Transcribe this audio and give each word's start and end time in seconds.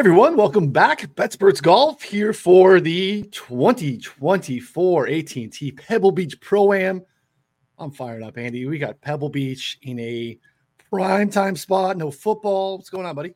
everyone, 0.00 0.34
welcome 0.34 0.70
back. 0.70 1.02
BetSperts 1.14 1.60
Golf 1.60 2.00
here 2.00 2.32
for 2.32 2.80
the 2.80 3.20
2024 3.32 5.08
AT&T 5.08 5.72
Pebble 5.72 6.10
Beach 6.10 6.40
Pro-Am. 6.40 7.02
I'm 7.76 7.90
fired 7.90 8.22
up, 8.22 8.38
Andy. 8.38 8.64
We 8.64 8.78
got 8.78 8.98
Pebble 9.02 9.28
Beach 9.28 9.78
in 9.82 9.98
a 9.98 10.38
prime 10.88 11.28
time 11.28 11.54
spot. 11.54 11.98
No 11.98 12.10
football. 12.10 12.78
What's 12.78 12.88
going 12.88 13.04
on, 13.04 13.14
buddy? 13.14 13.34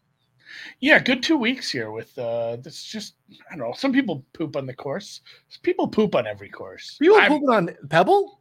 Yeah, 0.81 1.01
good 1.01 1.23
two 1.23 1.37
weeks 1.37 1.71
here 1.71 1.91
with 1.91 2.19
uh 2.19 2.57
this 2.57 2.83
just 2.83 3.17
I 3.53 3.57
don't 3.57 3.69
know. 3.69 3.75
Some 3.77 3.93
people 3.93 4.25
poop 4.33 4.57
on 4.57 4.65
the 4.65 4.73
course. 4.73 5.21
People 5.63 5.87
poop 5.87 6.15
on 6.15 6.27
every 6.27 6.49
course. 6.49 6.97
People 6.99 7.21
pooping 7.29 7.51
on 7.51 7.77
Pebble? 7.91 8.41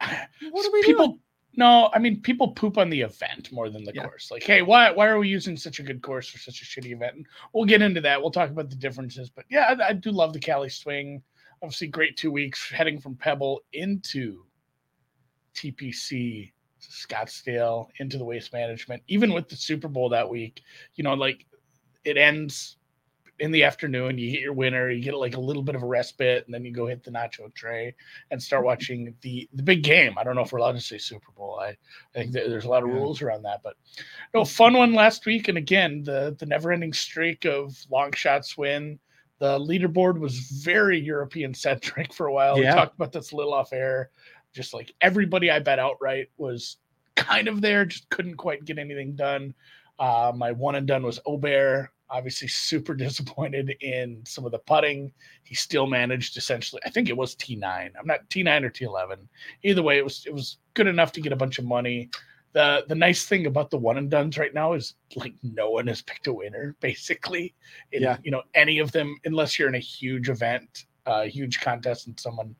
What 0.50 0.66
are 0.66 0.72
we 0.72 0.84
people 0.84 1.08
doing? 1.08 1.20
No, 1.58 1.90
I 1.92 1.98
mean 1.98 2.20
people 2.20 2.52
poop 2.52 2.78
on 2.78 2.88
the 2.88 3.00
event 3.00 3.50
more 3.50 3.68
than 3.68 3.82
the 3.82 3.92
yeah. 3.92 4.04
course. 4.04 4.30
Like, 4.30 4.44
hey, 4.44 4.62
why 4.62 4.92
why 4.92 5.08
are 5.08 5.18
we 5.18 5.26
using 5.26 5.56
such 5.56 5.80
a 5.80 5.82
good 5.82 6.02
course 6.02 6.28
for 6.28 6.38
such 6.38 6.62
a 6.62 6.64
shitty 6.64 6.92
event? 6.92 7.16
And 7.16 7.26
we'll 7.52 7.64
get 7.64 7.82
into 7.82 8.00
that. 8.02 8.22
We'll 8.22 8.30
talk 8.30 8.50
about 8.50 8.70
the 8.70 8.76
differences. 8.76 9.28
But 9.28 9.44
yeah, 9.50 9.74
I, 9.76 9.88
I 9.88 9.92
do 9.92 10.12
love 10.12 10.32
the 10.32 10.38
Cali 10.38 10.68
swing. 10.68 11.20
Obviously, 11.60 11.88
great 11.88 12.16
two 12.16 12.30
weeks 12.30 12.70
heading 12.70 13.00
from 13.00 13.16
Pebble 13.16 13.62
into 13.72 14.44
TPC, 15.56 16.52
Scottsdale, 16.80 17.88
into 17.98 18.18
the 18.18 18.24
waste 18.24 18.52
management. 18.52 19.02
Even 19.08 19.32
with 19.32 19.48
the 19.48 19.56
Super 19.56 19.88
Bowl 19.88 20.08
that 20.10 20.30
week, 20.30 20.62
you 20.94 21.02
know, 21.02 21.14
like 21.14 21.44
it 22.04 22.16
ends 22.16 22.76
in 23.38 23.52
the 23.52 23.62
afternoon, 23.62 24.18
you 24.18 24.30
get 24.32 24.40
your 24.40 24.52
winner, 24.52 24.90
you 24.90 25.02
get 25.02 25.14
like 25.14 25.36
a 25.36 25.40
little 25.40 25.62
bit 25.62 25.74
of 25.74 25.82
a 25.82 25.86
respite, 25.86 26.44
and 26.46 26.54
then 26.54 26.64
you 26.64 26.72
go 26.72 26.86
hit 26.86 27.04
the 27.04 27.10
nacho 27.10 27.52
tray 27.54 27.94
and 28.30 28.42
start 28.42 28.60
mm-hmm. 28.60 28.66
watching 28.66 29.14
the 29.20 29.48
the 29.54 29.62
big 29.62 29.82
game. 29.82 30.14
I 30.18 30.24
don't 30.24 30.34
know 30.34 30.42
if 30.42 30.52
we're 30.52 30.58
allowed 30.58 30.72
to 30.72 30.80
say 30.80 30.98
Super 30.98 31.30
Bowl. 31.36 31.58
I, 31.60 31.68
I 31.68 31.76
think 32.14 32.32
there's 32.32 32.64
a 32.64 32.68
lot 32.68 32.82
of 32.82 32.88
rules 32.88 33.22
around 33.22 33.42
that, 33.42 33.62
but 33.62 33.76
no 34.34 34.44
fun 34.44 34.74
one 34.74 34.92
last 34.92 35.24
week. 35.26 35.48
And 35.48 35.58
again, 35.58 36.02
the 36.02 36.36
the 36.38 36.46
never 36.46 36.72
ending 36.72 36.92
streak 36.92 37.44
of 37.44 37.76
long 37.90 38.12
shots 38.12 38.56
win. 38.58 38.98
The 39.38 39.58
leaderboard 39.58 40.18
was 40.18 40.38
very 40.38 40.98
European 40.98 41.54
centric 41.54 42.12
for 42.14 42.26
a 42.26 42.32
while. 42.32 42.58
Yeah. 42.58 42.72
We 42.72 42.76
talked 42.76 42.96
about 42.96 43.12
this 43.12 43.32
a 43.32 43.36
little 43.36 43.54
off 43.54 43.72
air. 43.72 44.10
Just 44.52 44.74
like 44.74 44.92
everybody 45.00 45.50
I 45.50 45.60
bet 45.60 45.78
outright 45.78 46.30
was 46.38 46.78
kind 47.14 47.46
of 47.46 47.60
there, 47.60 47.84
just 47.84 48.08
couldn't 48.08 48.36
quite 48.36 48.64
get 48.64 48.78
anything 48.78 49.14
done. 49.14 49.54
Uh, 49.98 50.32
my 50.34 50.52
one 50.52 50.74
and 50.74 50.86
done 50.86 51.02
was 51.02 51.20
Aubert 51.24 51.90
obviously 52.10 52.48
super 52.48 52.94
disappointed 53.06 53.74
in 53.80 54.22
some 54.26 54.44
of 54.44 54.52
the 54.52 54.58
putting. 54.58 55.12
He 55.44 55.54
still 55.54 55.86
managed 55.86 56.36
essentially, 56.36 56.82
I 56.84 56.90
think 56.90 57.08
it 57.08 57.16
was 57.16 57.34
T9. 57.36 57.90
I'm 57.98 58.06
not 58.06 58.28
T9 58.30 58.64
or 58.64 58.70
T11. 58.70 59.18
Either 59.62 59.82
way, 59.82 59.98
it 59.98 60.04
was 60.04 60.24
it 60.26 60.34
was 60.34 60.58
good 60.74 60.86
enough 60.86 61.12
to 61.12 61.20
get 61.20 61.32
a 61.32 61.36
bunch 61.36 61.58
of 61.58 61.64
money. 61.64 62.10
The 62.52 62.84
the 62.88 62.94
nice 62.94 63.26
thing 63.26 63.46
about 63.46 63.70
the 63.70 63.78
one 63.78 63.98
and 63.98 64.10
duns 64.10 64.38
right 64.38 64.54
now 64.54 64.72
is 64.72 64.94
like 65.16 65.34
no 65.42 65.70
one 65.70 65.86
has 65.86 66.02
picked 66.02 66.26
a 66.26 66.32
winner, 66.32 66.76
basically. 66.80 67.54
In, 67.92 68.02
yeah. 68.02 68.16
you 68.22 68.30
know, 68.30 68.42
any 68.54 68.78
of 68.78 68.92
them, 68.92 69.16
unless 69.24 69.58
you're 69.58 69.68
in 69.68 69.74
a 69.74 69.80
huge 69.80 70.28
event, 70.28 70.86
a 71.06 71.10
uh, 71.10 71.24
huge 71.24 71.60
contest 71.60 72.06
and 72.06 72.18
someone 72.18 72.54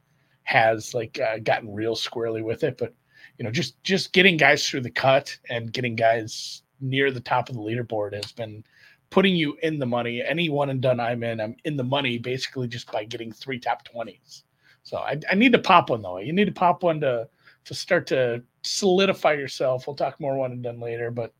has 0.45 0.95
like 0.95 1.21
uh, 1.21 1.39
gotten 1.39 1.75
real 1.75 1.95
squirrely 1.95 2.43
with 2.43 2.65
it. 2.65 2.79
But 2.79 2.95
you 3.39 3.45
know, 3.45 3.51
just 3.51 3.83
just 3.83 4.13
getting 4.13 4.37
guys 4.37 4.67
through 4.67 4.83
the 4.83 4.91
cut 4.91 5.37
and 5.49 5.73
getting 5.73 5.95
guys 5.95 6.63
near 6.81 7.11
the 7.11 7.21
top 7.21 7.49
of 7.49 7.57
the 7.57 7.61
leaderboard 7.61 8.15
has 8.15 8.33
been 8.33 8.65
putting 9.11 9.37
you 9.37 9.57
in 9.63 9.79
the 9.79 9.87
money. 9.87 10.23
Any 10.23 10.49
one 10.49 10.71
and 10.71 10.81
done 10.81 11.01
I'm 11.01 11.23
in, 11.23 11.41
I'm 11.41 11.57
in 11.65 11.77
the 11.77 11.85
money 11.85 12.19
basically 12.19 12.69
just 12.69 12.91
by 12.93 13.05
getting 13.05 13.33
three 13.33 13.59
top 13.59 13.87
20s. 13.89 14.43
So 14.83 14.99
I, 14.99 15.19
I 15.31 15.35
need 15.35 15.53
to 15.53 15.59
pop 15.59 15.91
one 15.91 16.03
though. 16.03 16.19
You 16.19 16.33
need 16.33 16.47
to 16.47 16.53
pop 16.53 16.83
one 16.83 17.01
to 17.01 17.29
to 17.65 17.75
start 17.75 18.07
to 18.07 18.43
solidify 18.63 19.35
yourself. 19.35 19.87
We'll 19.87 19.97
talk 19.97 20.19
more 20.21 20.39
one 20.39 20.53
and 20.53 20.63
done 20.63 20.81
later, 20.81 21.11
but 21.11 21.35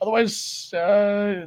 otherwise, 0.00 0.72
uh, 0.74 1.46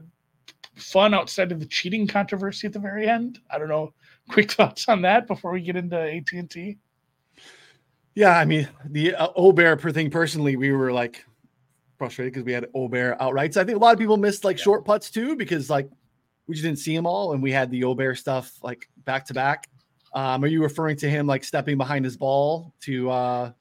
fun 0.76 1.14
outside 1.14 1.52
of 1.52 1.60
the 1.60 1.68
cheating 1.68 2.08
controversy 2.08 2.66
at 2.66 2.74
the 2.74 2.80
very 2.80 3.08
end. 3.08 3.40
I 3.52 3.60
don't 3.60 3.70
know. 3.70 3.94
Quick 4.30 4.52
thoughts 4.54 4.88
on 4.90 5.04
that 5.04 5.28
before 5.28 5.52
we 5.52 5.62
get 5.62 5.76
into 5.76 6.00
AT 6.00 6.32
and 6.32 6.50
T. 6.50 6.78
Yeah, 8.16 8.38
I 8.38 8.46
mean 8.46 8.68
the 8.90 9.16
uh, 9.16 9.28
Aubert 9.36 9.82
thing. 9.94 10.10
Personally, 10.10 10.56
we 10.56 10.72
were 10.72 10.92
like 10.92 11.26
frustrated 12.04 12.34
because 12.34 12.46
we 12.46 12.52
had 12.52 12.68
Aubert 12.74 13.16
outright. 13.22 13.54
So 13.54 13.62
I 13.62 13.64
think 13.64 13.78
a 13.78 13.80
lot 13.80 13.94
of 13.94 14.00
people 14.00 14.18
missed 14.18 14.44
like 14.44 14.58
yeah. 14.58 14.64
short 14.64 14.84
putts 14.84 15.10
too 15.10 15.36
because 15.38 15.70
like 15.70 15.90
we 16.48 16.56
just 16.56 16.66
didn't 16.66 16.80
see 16.80 16.94
them 16.96 17.06
all, 17.06 17.34
and 17.34 17.42
we 17.42 17.52
had 17.52 17.72
the 17.72 17.84
Aubert 17.86 18.16
stuff 18.16 18.52
like 18.62 18.90
back 19.06 19.26
to 19.28 19.34
back. 19.34 19.70
Um, 20.14 20.44
are 20.44 20.48
you 20.48 20.62
referring 20.62 20.98
to 20.98 21.10
him 21.10 21.26
like 21.26 21.44
stepping 21.44 21.78
behind 21.78 22.04
his 22.04 22.18
ball 22.18 22.74
to? 22.82 23.10
uh 23.10 23.52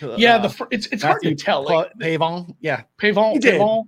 to, 0.00 0.14
Yeah, 0.18 0.36
uh, 0.36 0.48
the 0.48 0.66
it's 0.70 0.86
it's 0.88 1.02
hard 1.02 1.22
to 1.22 1.34
tell. 1.34 1.64
Like, 1.64 1.92
Pavon, 1.98 2.54
yeah, 2.60 2.82
Pavon, 3.00 3.32
he 3.32 3.38
did. 3.38 3.54
Pavon. 3.60 3.84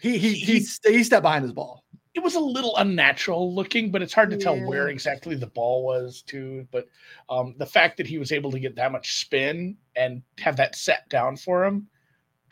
He 0.00 0.18
he 0.18 0.34
he, 0.34 0.58
he, 0.58 0.92
he 0.92 1.04
stepped 1.04 1.22
behind 1.22 1.42
his 1.42 1.52
ball. 1.52 1.84
It 2.14 2.22
was 2.22 2.34
a 2.34 2.40
little 2.40 2.76
unnatural 2.76 3.54
looking, 3.54 3.90
but 3.90 4.02
it's 4.02 4.12
hard 4.12 4.30
to 4.30 4.36
yeah. 4.36 4.44
tell 4.44 4.60
where 4.60 4.88
exactly 4.88 5.34
the 5.34 5.46
ball 5.46 5.84
was 5.84 6.22
too. 6.22 6.68
But 6.70 6.86
um, 7.30 7.54
the 7.58 7.66
fact 7.66 7.96
that 7.96 8.06
he 8.06 8.18
was 8.18 8.32
able 8.32 8.52
to 8.52 8.60
get 8.60 8.76
that 8.76 8.92
much 8.92 9.20
spin 9.20 9.76
and 9.96 10.22
have 10.38 10.56
that 10.56 10.76
set 10.76 11.08
down 11.08 11.36
for 11.36 11.64
him 11.64 11.88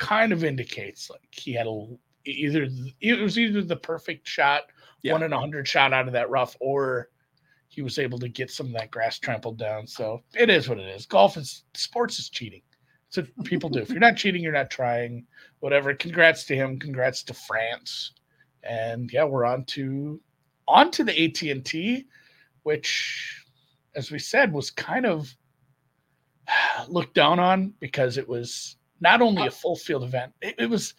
kind 0.00 0.32
of 0.32 0.42
indicates 0.42 1.10
like 1.10 1.28
he 1.30 1.52
had 1.52 1.66
a 1.66 1.86
either 2.24 2.66
it 3.00 3.20
was 3.20 3.38
either 3.38 3.62
the 3.62 3.76
perfect 3.76 4.26
shot, 4.26 4.62
yeah. 5.02 5.12
one 5.12 5.22
in 5.22 5.32
a 5.32 5.38
hundred 5.38 5.68
shot 5.68 5.92
out 5.92 6.06
of 6.06 6.14
that 6.14 6.30
rough, 6.30 6.56
or 6.58 7.10
he 7.68 7.82
was 7.82 7.98
able 7.98 8.18
to 8.18 8.28
get 8.28 8.50
some 8.50 8.66
of 8.66 8.72
that 8.72 8.90
grass 8.90 9.18
trampled 9.18 9.58
down. 9.58 9.86
So 9.86 10.22
it 10.34 10.50
is 10.50 10.68
what 10.68 10.78
it 10.78 10.88
is. 10.88 11.06
Golf 11.06 11.36
is 11.36 11.64
sports 11.74 12.18
is 12.18 12.30
cheating. 12.30 12.62
What 13.14 13.28
people 13.44 13.68
do. 13.68 13.80
If 13.80 13.90
you're 13.90 14.00
not 14.00 14.16
cheating, 14.16 14.42
you're 14.42 14.52
not 14.52 14.70
trying. 14.70 15.26
Whatever. 15.60 15.94
Congrats 15.94 16.44
to 16.44 16.56
him. 16.56 16.78
Congrats 16.78 17.22
to 17.24 17.34
France. 17.34 18.12
And 18.62 19.12
yeah, 19.12 19.24
we're 19.24 19.44
on 19.44 19.64
to 19.66 20.18
on 20.66 20.90
to 20.92 21.04
the 21.04 21.24
AT 21.24 21.42
and 21.42 21.64
T, 21.64 22.06
which, 22.62 23.44
as 23.94 24.10
we 24.10 24.18
said, 24.18 24.50
was 24.52 24.70
kind 24.70 25.04
of 25.04 25.34
looked 26.88 27.14
down 27.14 27.38
on 27.38 27.74
because 27.80 28.16
it 28.16 28.26
was 28.26 28.76
not 29.00 29.22
only 29.22 29.46
a 29.46 29.50
full 29.50 29.76
field 29.76 30.04
event, 30.04 30.32
it, 30.40 30.54
it 30.58 30.70
was 30.70 30.94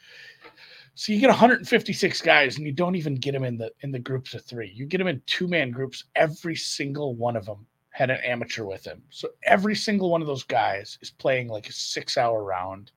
so 0.95 1.13
you 1.13 1.19
get 1.19 1.29
156 1.29 2.21
guys 2.21 2.57
and 2.57 2.65
you 2.65 2.73
don't 2.73 2.95
even 2.95 3.15
get 3.15 3.31
them 3.31 3.43
in 3.43 3.57
the 3.57 3.71
in 3.81 3.91
the 3.91 3.99
groups 3.99 4.33
of 4.33 4.43
three. 4.43 4.71
You 4.75 4.85
get 4.85 4.97
them 4.97 5.07
in 5.07 5.21
two 5.25 5.47
man 5.47 5.71
groups. 5.71 6.03
Every 6.15 6.55
single 6.55 7.15
one 7.15 7.35
of 7.35 7.45
them 7.45 7.65
had 7.91 8.09
an 8.09 8.19
amateur 8.23 8.65
with 8.65 8.85
him. 8.85 9.01
So 9.09 9.29
every 9.43 9.75
single 9.75 10.09
one 10.09 10.21
of 10.21 10.27
those 10.27 10.43
guys 10.43 10.97
is 11.01 11.11
playing 11.11 11.47
like 11.47 11.67
a 11.69 11.73
six 11.73 12.17
hour 12.17 12.43
round 12.43 12.91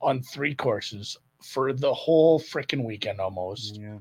on 0.00 0.22
three 0.22 0.54
courses 0.54 1.16
for 1.42 1.72
the 1.72 1.92
whole 1.92 2.40
freaking 2.40 2.84
weekend 2.84 3.20
almost. 3.20 3.78
Yeah. 3.80 3.98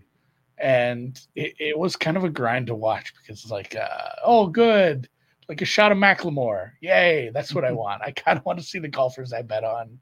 And 0.58 1.20
it, 1.36 1.54
it 1.60 1.78
was 1.78 1.96
kind 1.96 2.16
of 2.18 2.24
a 2.24 2.30
grind 2.30 2.68
to 2.68 2.76
watch 2.76 3.14
because 3.16 3.42
it's 3.42 3.52
like, 3.52 3.76
uh, 3.76 4.10
oh, 4.24 4.48
good. 4.48 5.10
Like 5.50 5.62
a 5.62 5.66
shot 5.66 5.92
of 5.92 5.98
Macklemore. 5.98 6.72
Yay. 6.82 7.30
That's 7.34 7.54
what 7.54 7.66
I 7.66 7.72
want. 7.74 8.02
I 8.02 8.12
kind 8.12 8.38
of 8.38 8.46
want 8.46 8.60
to 8.60 8.66
see 8.66 8.80
the 8.80 8.88
golfers 8.88 9.34
I 9.34 9.42
bet 9.42 9.64
on 9.64 10.00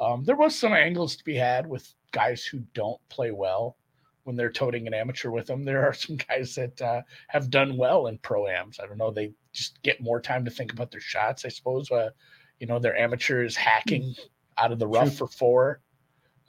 um, 0.00 0.24
there 0.24 0.36
was 0.36 0.58
some 0.58 0.72
angles 0.72 1.14
to 1.16 1.24
be 1.24 1.36
had 1.36 1.66
with 1.66 1.92
guys 2.12 2.44
who 2.44 2.60
don't 2.74 3.00
play 3.10 3.30
well 3.30 3.76
when 4.24 4.34
they're 4.34 4.50
toting 4.50 4.86
an 4.86 4.94
amateur 4.94 5.30
with 5.30 5.46
them. 5.46 5.64
There 5.70 5.86
are 5.86 5.92
some 5.92 6.16
guys 6.16 6.54
that 6.54 6.80
uh, 6.80 7.02
have 7.28 7.50
done 7.50 7.76
well 7.76 8.06
in 8.06 8.18
pro-ams. 8.18 8.80
I 8.82 8.86
don't 8.86 8.98
know. 8.98 9.10
They 9.10 9.32
just 9.52 9.80
get 9.82 10.00
more 10.00 10.20
time 10.20 10.44
to 10.44 10.50
think 10.50 10.72
about 10.72 10.90
their 10.90 11.00
shots, 11.00 11.44
I 11.44 11.48
suppose. 11.48 11.90
Uh, 11.90 12.10
you 12.58 12.66
know, 12.66 12.78
their 12.78 12.96
amateurs 12.96 13.56
hacking 13.56 14.14
out 14.58 14.72
of 14.72 14.78
the 14.78 14.86
rough 14.86 15.14
for 15.14 15.26
four. 15.26 15.80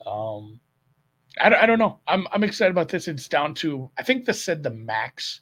Um, 0.06 0.60
I, 1.40 1.48
don't, 1.48 1.62
I 1.62 1.66
don't 1.66 1.78
know. 1.78 2.00
I'm, 2.06 2.26
I'm 2.32 2.44
excited 2.44 2.70
about 2.70 2.88
this. 2.88 3.08
It's 3.08 3.28
down 3.28 3.54
to, 3.56 3.90
I 3.98 4.02
think 4.02 4.24
this 4.24 4.42
said 4.42 4.62
the 4.62 4.70
max. 4.70 5.40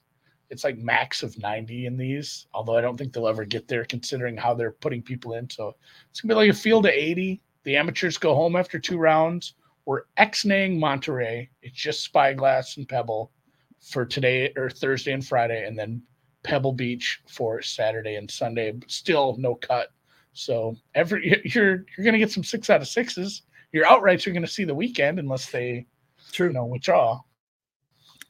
It's 0.48 0.64
like 0.64 0.78
max 0.78 1.22
of 1.22 1.38
90 1.38 1.86
in 1.86 1.96
these, 1.96 2.46
although 2.52 2.76
I 2.76 2.80
don't 2.80 2.96
think 2.96 3.12
they'll 3.12 3.28
ever 3.28 3.44
get 3.44 3.68
there 3.68 3.84
considering 3.84 4.36
how 4.36 4.52
they're 4.54 4.72
putting 4.72 5.02
people 5.02 5.34
in. 5.34 5.48
So 5.48 5.76
it's 6.10 6.20
going 6.20 6.28
to 6.28 6.34
be 6.34 6.38
like 6.38 6.50
a 6.50 6.58
field 6.58 6.86
of 6.86 6.92
80 6.92 7.40
the 7.64 7.76
amateurs 7.76 8.18
go 8.18 8.34
home 8.34 8.56
after 8.56 8.78
two 8.78 8.98
rounds. 8.98 9.54
We're 9.84 10.02
ex-naying 10.16 10.78
Monterey. 10.78 11.50
It's 11.62 11.76
just 11.76 12.04
Spyglass 12.04 12.76
and 12.76 12.88
Pebble 12.88 13.32
for 13.80 14.04
today 14.04 14.52
or 14.56 14.70
Thursday 14.70 15.12
and 15.12 15.26
Friday, 15.26 15.66
and 15.66 15.78
then 15.78 16.02
Pebble 16.42 16.72
Beach 16.72 17.20
for 17.28 17.62
Saturday 17.62 18.16
and 18.16 18.30
Sunday. 18.30 18.78
Still 18.86 19.36
no 19.38 19.54
cut. 19.54 19.88
So 20.32 20.76
every 20.94 21.42
you're 21.54 21.84
you're 21.96 22.04
gonna 22.04 22.18
get 22.18 22.30
some 22.30 22.44
six 22.44 22.70
out 22.70 22.80
of 22.80 22.88
sixes. 22.88 23.42
Your 23.72 23.86
outrights 23.86 24.26
are 24.26 24.32
gonna 24.32 24.46
see 24.46 24.64
the 24.64 24.74
weekend 24.74 25.18
unless 25.18 25.50
they 25.50 25.86
True. 26.32 26.48
you 26.48 26.52
know 26.52 26.66
withdraw. 26.66 27.20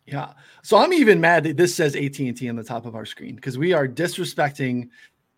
Yeah. 0.06 0.32
So 0.62 0.76
I'm 0.76 0.92
even 0.92 1.20
mad 1.20 1.44
that 1.44 1.56
this 1.56 1.74
says 1.74 1.94
AT&T 1.94 2.48
on 2.48 2.56
the 2.56 2.64
top 2.64 2.84
of 2.84 2.96
our 2.96 3.06
screen 3.06 3.36
because 3.36 3.58
we 3.58 3.72
are 3.72 3.86
disrespecting. 3.86 4.88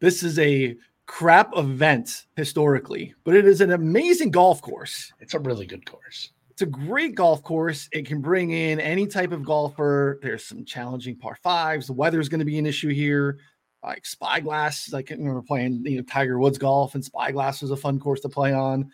This 0.01 0.23
is 0.23 0.39
a 0.39 0.77
crap 1.07 1.57
event 1.57 2.27
historically, 2.37 3.15
but 3.25 3.35
it 3.35 3.45
is 3.45 3.61
an 3.61 3.73
amazing 3.73 4.31
golf 4.31 4.63
course. 4.63 5.13
It's 5.21 5.35
a 5.35 5.39
really 5.39 5.67
good 5.67 5.85
course. 5.85 6.31
It's 6.51 6.63
a 6.63 6.67
great 6.67 7.15
golf 7.15 7.43
course. 7.43 7.89
It 7.93 8.07
can 8.07 8.21
bring 8.21 8.51
in 8.51 8.79
any 8.79 9.07
type 9.07 9.33
of 9.33 9.45
golfer. 9.45 10.19
There's 10.23 10.45
some 10.45 10.65
challenging 10.65 11.17
par 11.17 11.39
fives. 11.43 11.87
The 11.87 11.95
weather 11.95 12.21
is 12.21 12.29
going 12.29 12.41
to 12.41 12.45
be 12.45 12.59
an 12.59 12.67
issue 12.67 12.91
here. 12.91 13.39
Like 13.83 14.07
Spyglass, 14.07 14.93
like 14.93 15.11
we 15.11 15.25
were 15.25 15.43
playing, 15.43 15.83
you 15.85 15.97
know, 15.97 16.03
Tiger 16.03 16.39
Woods 16.39 16.59
golf, 16.59 16.95
and 16.95 17.05
Spyglass 17.05 17.63
was 17.63 17.73
a 17.73 17.77
fun 17.77 17.99
course 17.99 18.21
to 18.21 18.29
play 18.29 18.53
on. 18.53 18.91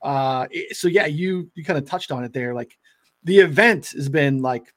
Uh, 0.00 0.48
so 0.72 0.88
yeah, 0.88 1.06
you 1.06 1.50
you 1.54 1.64
kind 1.64 1.78
of 1.78 1.84
touched 1.84 2.10
on 2.10 2.24
it 2.24 2.32
there. 2.32 2.52
Like 2.54 2.76
the 3.22 3.38
event 3.38 3.90
has 3.90 4.08
been 4.08 4.42
like 4.42 4.74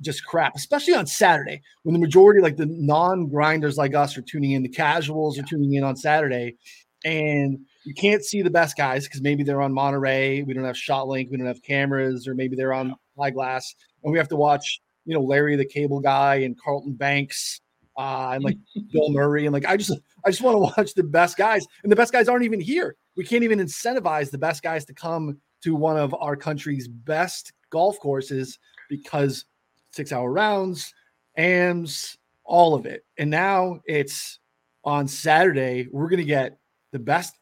just 0.00 0.24
crap, 0.24 0.54
especially 0.56 0.94
on 0.94 1.06
Saturday 1.06 1.60
when 1.82 1.92
the 1.92 1.98
majority, 1.98 2.40
like 2.40 2.56
the 2.56 2.66
non-grinders 2.66 3.76
like 3.76 3.94
us, 3.94 4.16
are 4.16 4.22
tuning 4.22 4.52
in. 4.52 4.62
The 4.62 4.68
casuals 4.68 5.38
are 5.38 5.42
tuning 5.42 5.74
in 5.74 5.84
on 5.84 5.96
Saturday, 5.96 6.56
and 7.04 7.58
you 7.84 7.94
can't 7.94 8.24
see 8.24 8.42
the 8.42 8.50
best 8.50 8.76
guys 8.76 9.04
because 9.04 9.22
maybe 9.22 9.42
they're 9.42 9.62
on 9.62 9.72
Monterey. 9.72 10.42
We 10.42 10.54
don't 10.54 10.64
have 10.64 10.76
shot 10.76 11.08
link. 11.08 11.30
We 11.30 11.36
don't 11.36 11.46
have 11.46 11.62
cameras, 11.62 12.26
or 12.26 12.34
maybe 12.34 12.56
they're 12.56 12.72
on 12.72 12.94
Spyglass, 13.14 13.74
and 14.02 14.12
we 14.12 14.18
have 14.18 14.28
to 14.28 14.36
watch, 14.36 14.80
you 15.04 15.14
know, 15.14 15.22
Larry 15.22 15.56
the 15.56 15.64
Cable 15.64 16.00
Guy 16.00 16.36
and 16.36 16.58
Carlton 16.60 16.94
Banks 16.94 17.60
uh, 17.98 18.30
and 18.34 18.44
like 18.44 18.56
Bill 18.92 19.10
Murray, 19.10 19.46
and 19.46 19.52
like 19.52 19.66
I 19.66 19.76
just 19.76 19.92
I 20.24 20.30
just 20.30 20.42
want 20.42 20.54
to 20.54 20.80
watch 20.80 20.94
the 20.94 21.02
best 21.02 21.36
guys, 21.36 21.66
and 21.82 21.92
the 21.92 21.96
best 21.96 22.12
guys 22.12 22.28
aren't 22.28 22.44
even 22.44 22.60
here. 22.60 22.96
We 23.16 23.24
can't 23.24 23.44
even 23.44 23.58
incentivize 23.58 24.30
the 24.30 24.38
best 24.38 24.62
guys 24.62 24.84
to 24.86 24.94
come 24.94 25.38
to 25.62 25.74
one 25.74 25.98
of 25.98 26.14
our 26.14 26.36
country's 26.36 26.88
best 26.88 27.52
golf 27.70 27.98
courses 28.00 28.58
because 28.88 29.44
six 29.92 30.12
hour 30.12 30.30
rounds, 30.30 30.94
AMs, 31.36 32.16
all 32.44 32.74
of 32.74 32.86
it. 32.86 33.04
And 33.18 33.30
now 33.30 33.80
it's 33.86 34.38
on 34.84 35.08
Saturday. 35.08 35.88
We're 35.90 36.08
going 36.08 36.18
to 36.18 36.24
get 36.24 36.58
the 36.92 36.98
best 36.98 37.34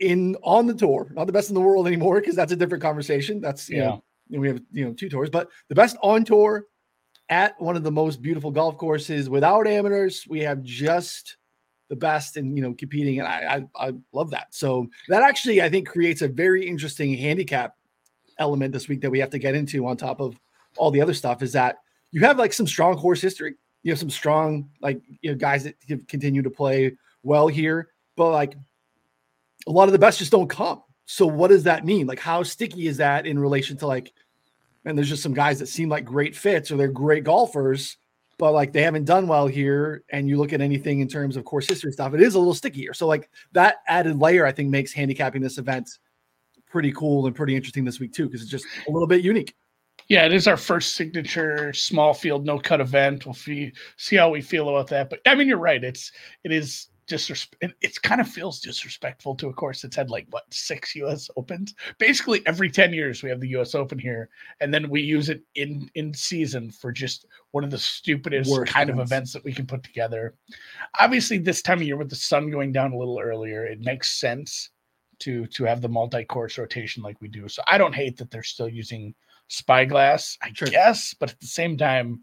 in 0.00 0.36
on 0.42 0.66
the 0.66 0.74
tour, 0.74 1.10
not 1.14 1.26
the 1.26 1.32
best 1.32 1.48
in 1.48 1.54
the 1.54 1.60
world 1.60 1.86
anymore, 1.86 2.20
because 2.20 2.36
that's 2.36 2.52
a 2.52 2.56
different 2.56 2.82
conversation. 2.82 3.40
That's, 3.40 3.68
you 3.68 3.78
yeah. 3.78 3.98
know, 4.30 4.40
we 4.40 4.48
have, 4.48 4.60
you 4.72 4.84
know, 4.84 4.92
two 4.92 5.08
tours, 5.08 5.30
but 5.30 5.48
the 5.68 5.74
best 5.74 5.96
on 6.02 6.24
tour 6.24 6.66
at 7.28 7.60
one 7.60 7.76
of 7.76 7.82
the 7.82 7.90
most 7.90 8.22
beautiful 8.22 8.50
golf 8.50 8.78
courses 8.78 9.28
without 9.28 9.66
amateurs. 9.66 10.24
We 10.28 10.40
have 10.40 10.62
just 10.62 11.36
the 11.88 11.96
best 11.96 12.36
and 12.36 12.56
you 12.56 12.62
know 12.62 12.74
competing 12.74 13.18
and 13.18 13.26
I, 13.26 13.66
I, 13.78 13.88
I 13.88 13.92
love 14.12 14.30
that 14.30 14.48
so 14.50 14.88
that 15.08 15.22
actually 15.22 15.62
i 15.62 15.68
think 15.68 15.88
creates 15.88 16.22
a 16.22 16.28
very 16.28 16.66
interesting 16.66 17.14
handicap 17.16 17.76
element 18.38 18.72
this 18.72 18.88
week 18.88 19.00
that 19.00 19.10
we 19.10 19.18
have 19.20 19.30
to 19.30 19.38
get 19.38 19.54
into 19.54 19.86
on 19.86 19.96
top 19.96 20.20
of 20.20 20.38
all 20.78 20.90
the 20.90 21.00
other 21.00 21.14
stuff 21.14 21.42
is 21.42 21.52
that 21.52 21.78
you 22.10 22.20
have 22.20 22.38
like 22.38 22.52
some 22.52 22.66
strong 22.66 22.96
horse 22.96 23.20
history 23.20 23.54
you 23.82 23.92
have 23.92 23.98
some 23.98 24.10
strong 24.10 24.68
like 24.80 25.00
you 25.20 25.30
know 25.30 25.36
guys 25.36 25.64
that 25.64 25.74
continue 26.08 26.42
to 26.42 26.50
play 26.50 26.96
well 27.22 27.48
here 27.48 27.88
but 28.16 28.30
like 28.30 28.54
a 29.66 29.70
lot 29.70 29.88
of 29.88 29.92
the 29.92 29.98
best 29.98 30.18
just 30.18 30.32
don't 30.32 30.48
come 30.48 30.82
so 31.06 31.26
what 31.26 31.48
does 31.48 31.64
that 31.64 31.84
mean 31.84 32.06
like 32.06 32.20
how 32.20 32.42
sticky 32.42 32.86
is 32.86 32.96
that 32.96 33.26
in 33.26 33.38
relation 33.38 33.76
to 33.76 33.86
like 33.86 34.12
and 34.84 34.96
there's 34.96 35.08
just 35.08 35.22
some 35.22 35.34
guys 35.34 35.58
that 35.58 35.66
seem 35.66 35.88
like 35.88 36.04
great 36.04 36.34
fits 36.34 36.70
or 36.70 36.76
they're 36.76 36.88
great 36.88 37.24
golfers 37.24 37.98
but 38.38 38.52
like 38.52 38.72
they 38.72 38.82
haven't 38.82 39.04
done 39.04 39.26
well 39.26 39.46
here. 39.46 40.04
And 40.10 40.28
you 40.28 40.38
look 40.38 40.52
at 40.52 40.60
anything 40.60 41.00
in 41.00 41.08
terms 41.08 41.36
of 41.36 41.44
course 41.44 41.68
history 41.68 41.92
stuff, 41.92 42.14
it 42.14 42.22
is 42.22 42.36
a 42.36 42.38
little 42.38 42.54
stickier. 42.54 42.94
So 42.94 43.06
like 43.06 43.28
that 43.52 43.78
added 43.88 44.18
layer, 44.18 44.46
I 44.46 44.52
think 44.52 44.70
makes 44.70 44.92
handicapping 44.92 45.42
this 45.42 45.58
event 45.58 45.90
pretty 46.70 46.92
cool 46.92 47.26
and 47.26 47.34
pretty 47.34 47.56
interesting 47.56 47.84
this 47.84 47.98
week 47.98 48.12
too, 48.12 48.26
because 48.26 48.40
it's 48.40 48.50
just 48.50 48.66
a 48.88 48.92
little 48.92 49.08
bit 49.08 49.22
unique. 49.22 49.54
Yeah, 50.08 50.24
it 50.24 50.32
is 50.32 50.46
our 50.46 50.56
first 50.56 50.94
signature 50.94 51.72
small 51.72 52.14
field 52.14 52.46
no 52.46 52.58
cut 52.58 52.80
event. 52.80 53.26
We'll 53.26 53.34
see 53.34 53.72
see 53.96 54.16
how 54.16 54.30
we 54.30 54.40
feel 54.40 54.68
about 54.68 54.88
that. 54.88 55.10
But 55.10 55.20
I 55.26 55.34
mean, 55.34 55.48
you're 55.48 55.58
right. 55.58 55.82
It's 55.82 56.12
it 56.44 56.52
is 56.52 56.88
disrespect. 57.08 57.62
It, 57.62 57.72
it's 57.80 57.98
kind 57.98 58.20
of 58.20 58.28
feels 58.28 58.60
disrespectful 58.60 59.34
to 59.36 59.48
a 59.48 59.52
course 59.52 59.82
that's 59.82 59.96
had 59.96 60.10
like 60.10 60.26
what 60.30 60.44
six 60.50 60.94
U.S. 60.94 61.28
Opens. 61.36 61.74
Basically, 61.98 62.46
every 62.46 62.70
ten 62.70 62.92
years 62.94 63.22
we 63.22 63.28
have 63.30 63.40
the 63.40 63.48
U.S. 63.48 63.74
Open 63.74 63.98
here, 63.98 64.28
and 64.60 64.72
then 64.72 64.88
we 64.88 65.00
use 65.02 65.28
it 65.28 65.42
in 65.56 65.90
in 65.94 66.14
season 66.14 66.70
for 66.70 66.92
just 66.92 67.26
one 67.50 67.64
of 67.64 67.70
the 67.70 67.78
stupidest 67.78 68.50
Worst 68.50 68.72
kind 68.72 68.88
events. 68.88 69.02
of 69.02 69.06
events 69.08 69.32
that 69.32 69.44
we 69.44 69.52
can 69.52 69.66
put 69.66 69.82
together. 69.82 70.34
Obviously, 71.00 71.38
this 71.38 71.60
time 71.60 71.78
of 71.78 71.86
year 71.86 71.96
with 71.96 72.10
the 72.10 72.16
sun 72.16 72.50
going 72.50 72.72
down 72.72 72.92
a 72.92 72.96
little 72.98 73.18
earlier, 73.20 73.66
it 73.66 73.80
makes 73.80 74.18
sense 74.20 74.70
to 75.18 75.46
to 75.48 75.64
have 75.64 75.80
the 75.82 75.88
multi-course 75.88 76.56
rotation 76.56 77.02
like 77.02 77.20
we 77.20 77.28
do. 77.28 77.48
So 77.48 77.62
I 77.66 77.76
don't 77.76 77.94
hate 77.94 78.16
that 78.18 78.30
they're 78.30 78.42
still 78.42 78.68
using 78.68 79.14
spyglass, 79.48 80.38
I 80.42 80.52
sure. 80.52 80.68
guess, 80.68 81.14
but 81.14 81.30
at 81.30 81.40
the 81.40 81.46
same 81.46 81.76
time, 81.76 82.22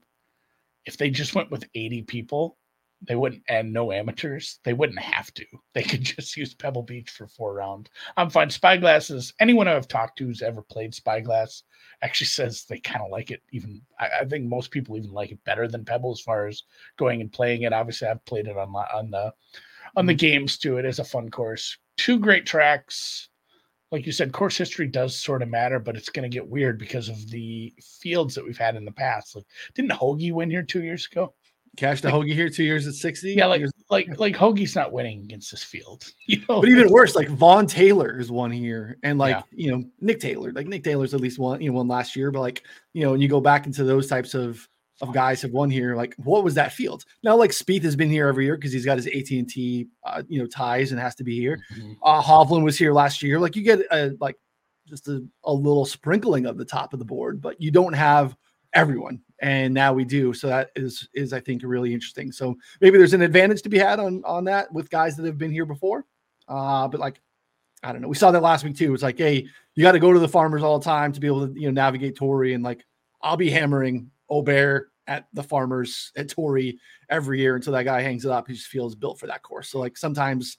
if 0.85 0.97
they 0.97 1.09
just 1.09 1.35
went 1.35 1.51
with 1.51 1.67
80 1.73 2.03
people, 2.03 2.57
they 3.01 3.15
wouldn't, 3.15 3.43
and 3.49 3.73
no 3.73 3.91
amateurs. 3.91 4.59
They 4.63 4.73
wouldn't 4.73 4.99
have 4.99 5.33
to. 5.35 5.45
They 5.73 5.83
could 5.83 6.01
just 6.03 6.37
use 6.37 6.53
Pebble 6.53 6.83
Beach 6.83 7.09
for 7.09 7.27
four 7.27 7.53
round 7.53 7.89
I'm 8.17 8.29
fine. 8.29 8.49
Spyglass 8.49 9.09
is 9.09 9.33
anyone 9.39 9.67
I've 9.67 9.87
talked 9.87 10.17
to 10.19 10.25
who's 10.25 10.41
ever 10.41 10.61
played 10.61 10.93
Spyglass 10.93 11.63
actually 12.01 12.27
says 12.27 12.65
they 12.65 12.79
kind 12.79 13.01
of 13.03 13.11
like 13.11 13.31
it. 13.31 13.41
Even 13.51 13.81
I, 13.99 14.09
I, 14.21 14.25
think 14.25 14.45
most 14.45 14.71
people 14.71 14.97
even 14.97 15.11
like 15.11 15.31
it 15.31 15.43
better 15.43 15.67
than 15.67 15.85
Pebble 15.85 16.11
as 16.11 16.21
far 16.21 16.47
as 16.47 16.63
going 16.97 17.21
and 17.21 17.31
playing 17.31 17.63
it. 17.63 17.73
Obviously, 17.73 18.07
I've 18.07 18.25
played 18.25 18.47
it 18.47 18.57
on 18.57 18.73
on 18.75 19.11
the 19.11 19.33
on 19.95 20.05
the 20.05 20.13
mm-hmm. 20.13 20.17
games 20.17 20.57
too. 20.57 20.77
It 20.77 20.85
is 20.85 20.99
a 20.99 21.03
fun 21.03 21.29
course. 21.29 21.77
Two 21.97 22.19
great 22.19 22.45
tracks. 22.45 23.29
Like 23.91 24.05
you 24.05 24.11
said, 24.11 24.33
course 24.33 24.57
history 24.57 24.87
does 24.87 25.17
sort 25.17 25.41
of 25.41 25.49
matter, 25.49 25.79
but 25.79 25.95
it's 25.95 26.09
going 26.09 26.29
to 26.29 26.35
get 26.35 26.47
weird 26.47 26.77
because 26.79 27.07
of 27.07 27.29
the 27.29 27.73
fields 27.81 28.35
that 28.35 28.43
we've 28.43 28.57
had 28.57 28.75
in 28.75 28.83
the 28.83 28.91
past. 28.91 29.35
Like, 29.35 29.45
didn't 29.73 29.91
Hoge 29.91 30.31
win 30.31 30.49
here 30.49 30.63
two 30.63 30.83
years 30.83 31.07
ago? 31.11 31.33
Cash 31.75 32.01
the 32.01 32.09
Hoge 32.09 32.31
here 32.31 32.49
two 32.49 32.63
years 32.63 32.87
at 32.87 32.93
60. 32.93 33.33
Yeah, 33.33 33.47
like 33.47 33.63
like 33.89 34.17
like 34.17 34.35
Hoge's 34.35 34.75
not 34.75 34.91
winning 34.91 35.21
against 35.21 35.51
this 35.51 35.63
field. 35.63 36.11
You 36.27 36.39
know, 36.49 36.61
but 36.61 36.69
even 36.69 36.89
worse, 36.89 37.15
like 37.15 37.27
Vaughn 37.29 37.67
Taylor 37.67 38.19
is 38.19 38.31
won 38.31 38.49
here, 38.49 38.97
and 39.03 39.19
like 39.19 39.35
yeah. 39.35 39.43
you 39.51 39.71
know, 39.71 39.83
Nick 40.01 40.19
Taylor, 40.19 40.51
like 40.53 40.67
Nick 40.67 40.83
Taylor's 40.83 41.13
at 41.13 41.21
least 41.21 41.37
won, 41.37 41.61
you 41.61 41.69
know, 41.69 41.77
won 41.77 41.87
last 41.87 42.15
year, 42.15 42.31
but 42.31 42.39
like, 42.39 42.63
you 42.93 43.03
know, 43.03 43.11
when 43.11 43.21
you 43.21 43.27
go 43.27 43.39
back 43.39 43.67
into 43.67 43.83
those 43.83 44.07
types 44.07 44.33
of 44.33 44.67
of 45.01 45.13
guys 45.13 45.41
have 45.41 45.51
won 45.51 45.69
here, 45.69 45.95
like 45.95 46.15
what 46.15 46.43
was 46.43 46.53
that 46.55 46.73
field? 46.73 47.05
Now, 47.23 47.35
like 47.35 47.51
Spieth 47.51 47.83
has 47.83 47.95
been 47.95 48.09
here 48.09 48.27
every 48.27 48.45
year 48.45 48.55
because 48.55 48.71
he's 48.71 48.85
got 48.85 48.97
his 48.97 49.07
AT&T 49.07 49.87
uh, 50.05 50.23
you 50.27 50.39
know, 50.39 50.47
ties 50.47 50.91
and 50.91 50.99
has 50.99 51.15
to 51.15 51.23
be 51.23 51.37
here. 51.37 51.59
Mm-hmm. 51.73 51.93
Uh 52.03 52.21
Hovland 52.21 52.63
was 52.63 52.77
here 52.77 52.93
last 52.93 53.21
year. 53.21 53.39
Like 53.39 53.55
you 53.55 53.63
get 53.63 53.81
a 53.91 54.15
like 54.19 54.37
just 54.87 55.07
a, 55.07 55.25
a 55.43 55.53
little 55.53 55.85
sprinkling 55.85 56.45
of 56.45 56.57
the 56.57 56.65
top 56.65 56.93
of 56.93 56.99
the 56.99 57.05
board, 57.05 57.41
but 57.41 57.59
you 57.61 57.71
don't 57.71 57.93
have 57.93 58.37
everyone 58.75 59.21
and 59.39 59.73
now 59.73 59.93
we 59.93 60.03
do 60.03 60.33
so 60.33 60.47
that 60.47 60.69
is 60.75 61.07
is 61.13 61.33
i 61.33 61.39
think 61.39 61.61
really 61.63 61.93
interesting 61.93 62.31
so 62.31 62.55
maybe 62.81 62.97
there's 62.97 63.13
an 63.13 63.21
advantage 63.21 63.61
to 63.61 63.69
be 63.69 63.77
had 63.79 63.99
on 63.99 64.21
on 64.25 64.43
that 64.43 64.71
with 64.73 64.89
guys 64.89 65.15
that 65.15 65.25
have 65.25 65.37
been 65.37 65.51
here 65.51 65.65
before 65.65 66.05
uh 66.49 66.87
but 66.87 66.99
like 66.99 67.21
i 67.83 67.91
don't 67.91 68.01
know 68.01 68.07
we 68.07 68.15
saw 68.15 68.31
that 68.31 68.41
last 68.41 68.65
week 68.65 68.75
too 68.75 68.93
it's 68.93 69.01
like 69.01 69.17
hey 69.17 69.47
you 69.75 69.81
got 69.81 69.93
to 69.93 69.99
go 69.99 70.11
to 70.11 70.19
the 70.19 70.27
farmers 70.27 70.61
all 70.61 70.77
the 70.77 70.85
time 70.85 71.11
to 71.11 71.21
be 71.21 71.27
able 71.27 71.47
to 71.47 71.59
you 71.59 71.67
know 71.67 71.81
navigate 71.81 72.15
Torrey 72.15 72.53
and 72.53 72.63
like 72.63 72.85
i'll 73.21 73.37
be 73.37 73.49
hammering 73.49 74.11
Aubert 74.29 74.91
at 75.07 75.27
the 75.33 75.43
farmers 75.43 76.11
at 76.17 76.29
Torrey 76.29 76.79
every 77.09 77.39
year 77.39 77.55
until 77.55 77.73
that 77.73 77.83
guy 77.83 78.01
hangs 78.01 78.25
it 78.25 78.31
up 78.31 78.47
he 78.47 78.53
just 78.53 78.67
feels 78.67 78.95
built 78.95 79.19
for 79.19 79.27
that 79.27 79.43
course 79.43 79.69
so 79.69 79.79
like 79.79 79.97
sometimes 79.97 80.57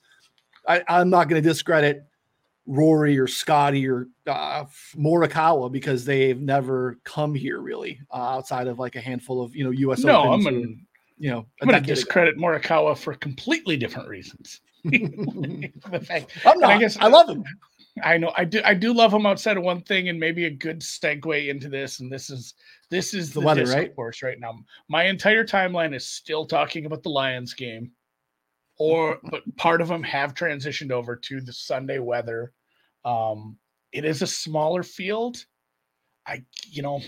I, 0.67 0.83
i'm 0.87 1.09
not 1.09 1.27
going 1.27 1.41
to 1.41 1.47
discredit 1.47 2.07
Rory 2.67 3.17
or 3.17 3.27
Scotty 3.27 3.87
or 3.87 4.09
uh, 4.27 4.65
Morikawa 4.95 5.71
because 5.71 6.03
they've 6.03 6.39
never 6.39 6.99
come 7.05 7.33
here 7.33 7.61
really 7.61 8.01
uh, 8.11 8.17
outside 8.17 8.67
of 8.67 8.77
like 8.77 8.97
a 8.97 9.01
handful 9.01 9.41
of 9.41 9.55
you 9.55 9.63
know 9.63 9.71
U.S. 9.71 10.03
No, 10.03 10.19
Opens 10.19 10.45
I'm 10.45 10.53
gonna 10.53 10.73
you 11.17 11.31
know 11.31 11.45
I'm 11.61 11.69
gonna 11.69 11.81
discredit 11.81 12.35
ago. 12.35 12.45
Morikawa 12.45 12.97
for 12.97 13.13
completely 13.15 13.77
different 13.77 14.09
reasons. 14.09 14.59
fact, 16.03 16.37
I'm 16.45 16.59
not. 16.59 16.71
I 16.71 16.77
guess 16.77 16.97
I 16.97 17.07
love 17.07 17.29
him. 17.29 17.43
I 18.03 18.17
know 18.17 18.31
I 18.37 18.45
do. 18.45 18.61
I 18.63 18.73
do 18.73 18.93
love 18.93 19.13
him 19.13 19.25
outside 19.25 19.57
of 19.57 19.63
one 19.63 19.81
thing, 19.81 20.09
and 20.09 20.19
maybe 20.19 20.45
a 20.45 20.49
good 20.49 20.81
segue 20.81 21.47
into 21.47 21.69
this. 21.69 21.99
And 21.99 22.11
this 22.11 22.29
is 22.29 22.53
this 22.89 23.13
is 23.13 23.33
the, 23.33 23.39
the 23.39 23.45
weather, 23.45 23.65
right? 23.65 23.95
Course 23.95 24.23
right 24.23 24.39
now. 24.39 24.59
My 24.89 25.03
entire 25.03 25.43
timeline 25.43 25.95
is 25.95 26.07
still 26.07 26.45
talking 26.45 26.85
about 26.85 27.03
the 27.03 27.09
Lions 27.09 27.53
game 27.53 27.91
or 28.77 29.19
but 29.23 29.43
part 29.57 29.81
of 29.81 29.87
them 29.87 30.03
have 30.03 30.33
transitioned 30.33 30.91
over 30.91 31.15
to 31.15 31.41
the 31.41 31.53
Sunday 31.53 31.99
weather. 31.99 32.53
Um, 33.05 33.57
it 33.91 34.05
is 34.05 34.21
a 34.21 34.27
smaller 34.27 34.83
field. 34.83 35.45
I, 36.27 36.43
you 36.69 36.81
know, 36.81 37.01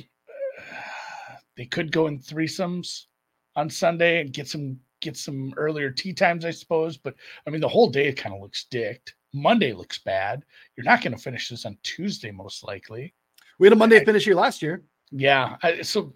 they 1.58 1.65
could 1.65 1.91
go 1.91 2.08
in 2.08 2.19
threesomes 2.19 3.05
on 3.55 3.69
Sunday 3.69 4.22
and 4.22 4.34
get 4.34 4.48
some 4.48 4.79
get 5.01 5.18
some 5.18 5.53
earlier 5.58 5.89
tee 5.89 6.13
times, 6.13 6.46
I 6.46 6.51
suppose. 6.51 6.98
But 6.98 7.15
I 7.46 7.50
mean, 7.50 7.62
the 7.62 7.68
whole 7.68 7.89
day 7.89 8.12
kind 8.13 8.36
of 8.36 8.41
looks 8.41 8.65
dicked. 8.65 9.15
Monday 9.34 9.74
looks 9.74 10.00
bad. 10.00 10.44
You're 10.75 10.86
not 10.86 11.03
going 11.03 11.15
to 11.15 11.22
finish 11.22 11.50
this 11.50 11.65
on 11.65 11.77
Tuesday, 11.84 12.32
most 12.32 12.63
likely. 12.63 13.13
We 13.60 13.68
had 13.68 13.74
a 13.74 13.75
Monday 13.75 14.01
I, 14.01 14.06
finish 14.06 14.25
here 14.25 14.36
last 14.36 14.62
year. 14.62 14.84
Yeah. 15.12 15.58
I, 15.62 15.82
so 15.82 16.13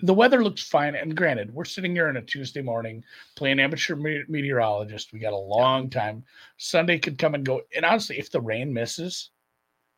the 0.00 0.14
weather 0.14 0.42
looks 0.42 0.62
fine. 0.62 0.94
And 0.94 1.16
granted, 1.16 1.52
we're 1.52 1.64
sitting 1.64 1.94
here 1.94 2.08
on 2.08 2.16
a 2.16 2.22
Tuesday 2.22 2.62
morning 2.62 3.04
playing 3.36 3.60
amateur 3.60 3.94
meteorologist. 3.96 5.12
We 5.12 5.20
got 5.20 5.32
a 5.32 5.36
long 5.36 5.90
time. 5.90 6.24
Sunday 6.56 6.98
could 6.98 7.18
come 7.18 7.34
and 7.34 7.44
go. 7.44 7.62
And 7.74 7.84
honestly, 7.84 8.18
if 8.18 8.30
the 8.30 8.40
rain 8.40 8.72
misses 8.72 9.30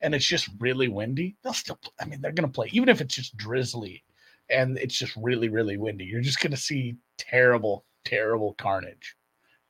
and 0.01 0.15
it's 0.15 0.27
just 0.27 0.49
really 0.61 0.89
windy, 0.89 1.37
they'll 1.43 1.53
still, 1.53 1.79
I 2.01 2.05
mean, 2.05 2.21
they're 2.21 2.33
going 2.33 2.49
to 2.49 2.55
play, 2.55 2.69
even 2.73 2.89
if 2.89 3.01
it's 3.01 3.15
just 3.15 3.37
drizzly 3.37 4.05
and 4.51 4.79
it's 4.79 4.97
just 4.97 5.17
really, 5.17 5.49
really 5.49 5.77
windy. 5.77 6.05
You're 6.05 6.21
just 6.21 6.41
going 6.41 6.53
to 6.53 6.57
see 6.57 6.97
terrible, 7.17 7.85
terrible 8.09 8.55
carnage 8.55 9.17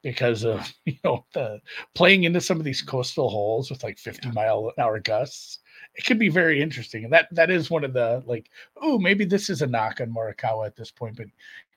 because 0.02 0.44
of, 0.44 0.72
you 0.84 0.96
know, 1.04 1.24
the 1.34 1.60
playing 1.94 2.24
into 2.24 2.40
some 2.40 2.58
of 2.58 2.64
these 2.64 2.82
coastal 2.82 3.28
holes 3.28 3.70
with 3.70 3.82
like 3.82 3.98
50 3.98 4.30
mile 4.30 4.72
an 4.76 4.82
hour 4.82 5.00
gusts 5.00 5.58
it 5.98 6.04
could 6.04 6.18
be 6.18 6.28
very 6.28 6.62
interesting. 6.62 7.04
And 7.04 7.12
that 7.12 7.28
that 7.32 7.50
is 7.50 7.70
one 7.70 7.84
of 7.84 7.92
the 7.92 8.22
like, 8.24 8.50
oh, 8.76 8.98
maybe 8.98 9.24
this 9.24 9.50
is 9.50 9.62
a 9.62 9.66
knock 9.66 10.00
on 10.00 10.10
Morikawa 10.10 10.66
at 10.66 10.76
this 10.76 10.90
point. 10.90 11.16
But 11.16 11.26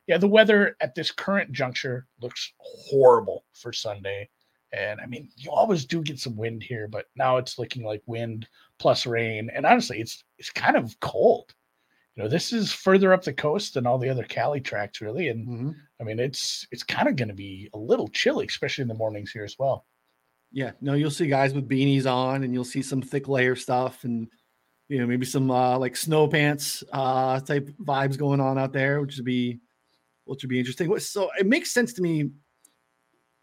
yeah, 0.07 0.17
the 0.17 0.27
weather 0.27 0.77
at 0.79 0.95
this 0.95 1.11
current 1.11 1.51
juncture 1.51 2.07
looks 2.21 2.53
horrible 2.59 3.45
for 3.53 3.73
Sunday. 3.73 4.29
And 4.73 5.01
I 5.01 5.05
mean, 5.07 5.29
you 5.35 5.51
always 5.51 5.85
do 5.85 6.01
get 6.01 6.19
some 6.19 6.37
wind 6.37 6.63
here, 6.63 6.87
but 6.87 7.07
now 7.15 7.37
it's 7.37 7.59
looking 7.59 7.83
like 7.83 8.01
wind 8.05 8.47
plus 8.77 9.05
rain. 9.05 9.49
And 9.53 9.65
honestly, 9.65 9.99
it's 9.99 10.23
it's 10.37 10.51
kind 10.51 10.77
of 10.77 10.97
cold. 10.99 11.53
You 12.21 12.27
know, 12.27 12.29
this 12.29 12.53
is 12.53 12.71
further 12.71 13.13
up 13.13 13.23
the 13.23 13.33
coast 13.33 13.73
than 13.73 13.87
all 13.87 13.97
the 13.97 14.09
other 14.09 14.23
Cali 14.23 14.61
tracks, 14.61 15.01
really. 15.01 15.29
And 15.29 15.47
Mm-hmm. 15.47 15.71
I 15.99 16.03
mean, 16.03 16.19
it's 16.19 16.67
it's 16.71 16.83
kind 16.83 17.07
of 17.07 17.15
going 17.15 17.29
to 17.29 17.33
be 17.35 17.67
a 17.73 17.77
little 17.77 18.07
chilly, 18.07 18.45
especially 18.47 18.83
in 18.83 18.87
the 18.87 18.93
mornings 18.93 19.31
here 19.31 19.43
as 19.43 19.57
well. 19.57 19.85
Yeah, 20.51 20.71
no, 20.81 20.93
you'll 20.93 21.09
see 21.11 21.27
guys 21.27 21.53
with 21.53 21.67
beanies 21.69 22.05
on, 22.05 22.43
and 22.43 22.53
you'll 22.53 22.63
see 22.63 22.81
some 22.81 23.01
thick 23.01 23.27
layer 23.27 23.55
stuff, 23.55 24.03
and 24.03 24.27
you 24.87 24.99
know 24.99 25.07
maybe 25.07 25.25
some 25.25 25.49
uh, 25.49 25.77
like 25.79 25.95
snow 25.95 26.27
pants 26.27 26.83
uh, 26.93 27.39
type 27.39 27.69
vibes 27.83 28.17
going 28.17 28.39
on 28.39 28.57
out 28.59 28.73
there, 28.73 29.01
which 29.01 29.15
would 29.17 29.25
be 29.25 29.59
which 30.25 30.43
would 30.43 30.49
be 30.49 30.59
interesting. 30.59 30.95
So 30.99 31.29
it 31.39 31.45
makes 31.47 31.71
sense 31.71 31.93
to 31.93 32.01
me, 32.01 32.29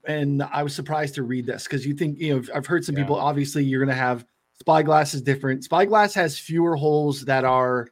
and 0.04 0.42
I 0.42 0.62
was 0.62 0.74
surprised 0.74 1.14
to 1.16 1.22
read 1.22 1.46
this 1.46 1.64
because 1.64 1.86
you 1.86 1.94
think 1.94 2.18
you 2.18 2.36
know 2.36 2.42
I've 2.54 2.66
heard 2.66 2.84
some 2.84 2.96
Yeah. 2.96 3.02
people. 3.04 3.16
Obviously, 3.16 3.64
you're 3.64 3.84
going 3.84 3.94
to 3.96 4.00
have 4.00 4.24
Spyglass 4.60 5.14
is 5.14 5.22
different. 5.22 5.64
Spyglass 5.64 6.14
has 6.14 6.38
fewer 6.38 6.74
holes 6.76 7.24
that 7.26 7.44
are 7.44 7.88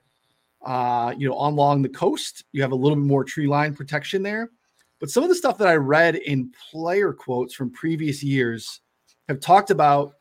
uh, 0.65 1.15
you 1.17 1.29
know 1.29 1.35
along 1.35 1.83
the 1.83 1.89
coast. 1.89 2.45
You 2.53 2.63
have 2.63 2.73
a 2.73 2.77
little 2.77 2.97
bit 2.97 3.05
more 3.05 3.25
tree 3.25 3.47
line 3.47 3.75
protection 3.75 4.23
there. 4.23 4.51
But 4.99 5.11
some 5.11 5.23
of 5.23 5.29
the 5.29 5.35
stuff 5.35 5.59
that 5.59 5.69
I 5.69 5.77
read 5.77 6.17
in 6.17 6.53
player 6.71 7.13
quotes 7.13 7.55
from 7.55 7.71
previous 7.71 8.23
years 8.23 8.81
have 9.29 9.41
talked 9.41 9.71
about 9.71 10.15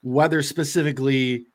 whether 0.00 0.42
specifically 0.42 1.46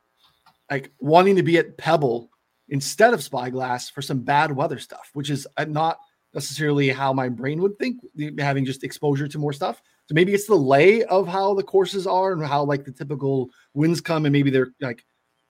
like 0.69 0.91
wanting 0.99 1.35
to 1.37 1.43
be 1.43 1.57
at 1.57 1.77
Pebble 1.77 2.29
instead 2.69 3.13
of 3.13 3.23
Spyglass 3.23 3.89
for 3.89 4.01
some 4.01 4.19
bad 4.19 4.51
weather 4.51 4.79
stuff, 4.79 5.09
which 5.13 5.29
is 5.29 5.47
uh, 5.57 5.65
not 5.65 5.97
necessarily 6.33 6.89
how 6.89 7.13
my 7.13 7.29
brain 7.29 7.61
would 7.61 7.79
think, 7.79 7.99
having 8.37 8.65
just 8.65 8.83
exposure 8.83 9.27
to 9.27 9.39
more 9.39 9.53
stuff. 9.53 9.81
So 10.07 10.13
maybe 10.13 10.33
it's 10.33 10.47
the 10.47 10.55
lay 10.55 11.03
of 11.05 11.27
how 11.27 11.53
the 11.53 11.63
courses 11.63 12.05
are 12.05 12.33
and 12.33 12.45
how 12.45 12.63
like 12.63 12.85
the 12.85 12.91
typical 12.91 13.49
winds 13.73 14.01
come 14.01 14.25
and 14.25 14.33
maybe 14.33 14.49
they're 14.49 14.73
like 14.81 15.05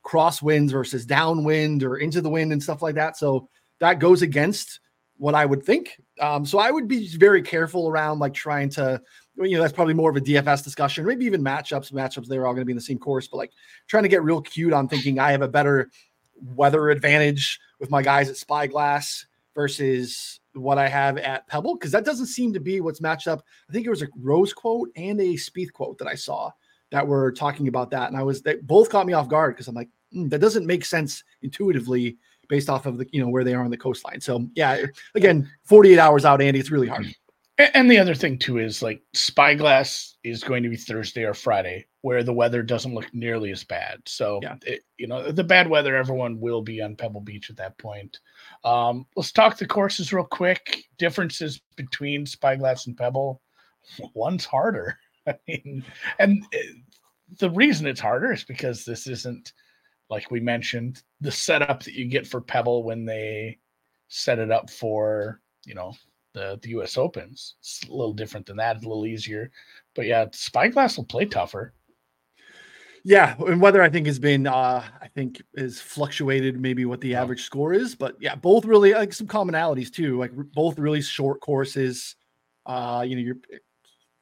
cross 0.07 0.41
winds 0.41 0.71
versus 0.71 1.05
downwind 1.05 1.83
or 1.83 1.97
into 1.97 2.21
the 2.21 2.29
wind 2.29 2.53
and 2.53 2.63
stuff 2.63 2.81
like 2.81 2.95
that. 2.95 3.17
So 3.17 3.49
that 3.79 3.99
goes 3.99 4.21
against 4.21 4.79
what 5.17 5.35
I 5.35 5.45
would 5.45 5.63
think. 5.63 6.01
Um, 6.21 6.45
so 6.45 6.59
I 6.59 6.71
would 6.71 6.87
be 6.87 7.09
very 7.17 7.41
careful 7.41 7.89
around 7.89 8.19
like 8.19 8.33
trying 8.33 8.69
to, 8.69 9.01
you 9.35 9.57
know, 9.57 9.61
that's 9.61 9.73
probably 9.73 9.93
more 9.93 10.09
of 10.09 10.15
a 10.15 10.21
DFS 10.21 10.63
discussion, 10.63 11.05
maybe 11.05 11.25
even 11.25 11.43
matchups. 11.43 11.91
Matchups, 11.91 12.27
they're 12.27 12.47
all 12.47 12.53
going 12.53 12.61
to 12.61 12.65
be 12.65 12.71
in 12.71 12.77
the 12.77 12.81
same 12.81 12.97
course, 12.97 13.27
but 13.27 13.35
like 13.35 13.51
trying 13.87 14.03
to 14.03 14.09
get 14.09 14.23
real 14.23 14.39
cute 14.39 14.71
on 14.71 14.87
thinking 14.87 15.19
I 15.19 15.31
have 15.31 15.41
a 15.41 15.47
better 15.47 15.91
weather 16.55 16.89
advantage 16.89 17.59
with 17.81 17.91
my 17.91 18.01
guys 18.01 18.29
at 18.29 18.37
Spyglass 18.37 19.25
versus 19.55 20.39
what 20.53 20.77
I 20.77 20.87
have 20.87 21.17
at 21.17 21.47
Pebble, 21.47 21.75
because 21.75 21.91
that 21.91 22.05
doesn't 22.05 22.27
seem 22.27 22.53
to 22.53 22.61
be 22.61 22.79
what's 22.79 23.01
matched 23.01 23.27
up. 23.27 23.43
I 23.69 23.73
think 23.73 23.85
it 23.85 23.89
was 23.89 24.03
a 24.03 24.07
Rose 24.15 24.53
quote 24.53 24.89
and 24.95 25.19
a 25.19 25.33
Spieth 25.33 25.73
quote 25.73 25.97
that 25.97 26.07
I 26.07 26.15
saw 26.15 26.51
that 26.91 27.05
were 27.05 27.31
talking 27.31 27.67
about 27.67 27.91
that, 27.91 28.07
and 28.07 28.17
I 28.17 28.23
was 28.23 28.41
they 28.41 28.55
both 28.55 28.89
caught 28.89 29.05
me 29.05 29.13
off 29.13 29.27
guard 29.27 29.55
because 29.55 29.67
I'm 29.67 29.75
like, 29.75 29.89
"Hmm, 29.89 29.96
that 30.11 30.39
doesn't 30.39 30.65
make 30.65 30.85
sense 30.85 31.23
intuitively 31.41 32.17
based 32.49 32.69
off 32.69 32.85
of 32.85 32.97
the 32.97 33.07
you 33.11 33.21
know 33.21 33.29
where 33.29 33.43
they 33.43 33.53
are 33.53 33.63
on 33.63 33.71
the 33.71 33.77
coastline. 33.77 34.21
So 34.21 34.47
yeah, 34.55 34.85
again, 35.15 35.49
48 35.65 35.99
hours 35.99 36.25
out, 36.25 36.41
Andy, 36.41 36.59
it's 36.59 36.71
really 36.71 36.87
hard. 36.87 37.07
And 37.73 37.89
the 37.89 37.97
other 37.97 38.13
thing 38.13 38.37
too 38.37 38.59
is 38.59 38.83
like 38.83 39.01
Spyglass 39.13 40.17
is 40.23 40.43
going 40.43 40.61
to 40.61 40.69
be 40.69 40.77
Thursday 40.77 41.23
or 41.23 41.33
Friday, 41.33 41.87
where 42.01 42.21
the 42.21 42.33
weather 42.33 42.61
doesn't 42.61 42.93
look 42.93 43.11
nearly 43.15 43.49
as 43.51 43.63
bad. 43.63 43.99
So 44.05 44.39
Yeah. 44.43 44.57
it, 44.63 44.81
you 44.99 45.07
know 45.07 45.31
the 45.31 45.43
bad 45.43 45.67
weather, 45.67 45.95
everyone 45.95 46.39
will 46.39 46.61
be 46.61 46.81
on 46.83 46.95
Pebble 46.95 47.21
Beach 47.21 47.49
at 47.49 47.57
that 47.57 47.77
point. 47.79 48.19
Um, 48.63 49.07
let's 49.15 49.31
talk 49.31 49.57
the 49.57 49.65
courses 49.65 50.13
real 50.13 50.23
quick. 50.23 50.83
Differences 50.99 51.59
between 51.75 52.27
Spyglass 52.27 52.85
and 52.85 52.95
Pebble. 52.95 53.41
One's 54.13 54.45
harder. 54.45 54.99
I 55.27 55.35
mean, 55.47 55.83
and 56.19 56.43
uh, 56.53 56.57
the 57.39 57.49
reason 57.49 57.87
it's 57.87 57.99
harder 57.99 58.31
is 58.33 58.43
because 58.43 58.85
this 58.85 59.07
isn't 59.07 59.51
like 60.09 60.31
we 60.31 60.39
mentioned 60.39 61.03
the 61.21 61.31
setup 61.31 61.83
that 61.83 61.93
you 61.93 62.05
get 62.05 62.27
for 62.27 62.41
Pebble 62.41 62.83
when 62.83 63.05
they 63.05 63.57
set 64.07 64.39
it 64.39 64.51
up 64.51 64.69
for 64.69 65.41
you 65.65 65.75
know 65.75 65.93
the 66.33 66.59
the 66.61 66.69
U.S. 66.69 66.97
Opens. 66.97 67.55
It's 67.59 67.83
a 67.87 67.91
little 67.91 68.13
different 68.13 68.45
than 68.45 68.57
that. 68.57 68.77
It's 68.77 68.85
a 68.85 68.87
little 68.87 69.05
easier, 69.05 69.51
but 69.95 70.05
yeah, 70.05 70.25
Spyglass 70.31 70.97
will 70.97 71.05
play 71.05 71.25
tougher. 71.25 71.73
Yeah, 73.03 73.35
and 73.47 73.61
weather 73.61 73.81
I 73.81 73.89
think 73.89 74.05
has 74.07 74.19
been 74.19 74.47
uh 74.47 74.83
I 75.01 75.07
think 75.07 75.41
is 75.53 75.79
fluctuated 75.79 76.59
maybe 76.59 76.85
what 76.85 76.99
the 77.01 77.09
Yeah. 77.09 77.21
average 77.21 77.43
score 77.43 77.73
is, 77.73 77.95
but 77.95 78.15
yeah, 78.19 78.35
both 78.35 78.65
really 78.65 78.93
like 78.93 79.13
some 79.13 79.27
commonalities 79.27 79.91
too, 79.91 80.17
like 80.17 80.31
r- 80.37 80.43
both 80.43 80.77
really 80.77 81.01
short 81.01 81.39
courses. 81.39 82.15
Uh, 82.65 83.05
you 83.07 83.15
know, 83.15 83.21
you're 83.21 83.37
eh, 83.53 83.57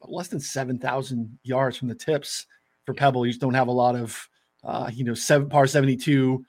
less 0.02 0.28
than 0.28 0.38
7,000 0.38 1.36
yards 1.42 1.76
from 1.76 1.88
the 1.88 1.96
tips 1.96 2.46
for 2.84 2.94
Pebble. 2.94 3.26
You 3.26 3.32
just 3.32 3.40
don't 3.40 3.54
have 3.54 3.66
a 3.66 3.72
lot 3.72 3.96
of 3.96 4.28
uh, 4.66 4.90
you 4.92 5.04
know, 5.04 5.14
seven 5.14 5.48
par 5.48 5.66
72 5.66 6.44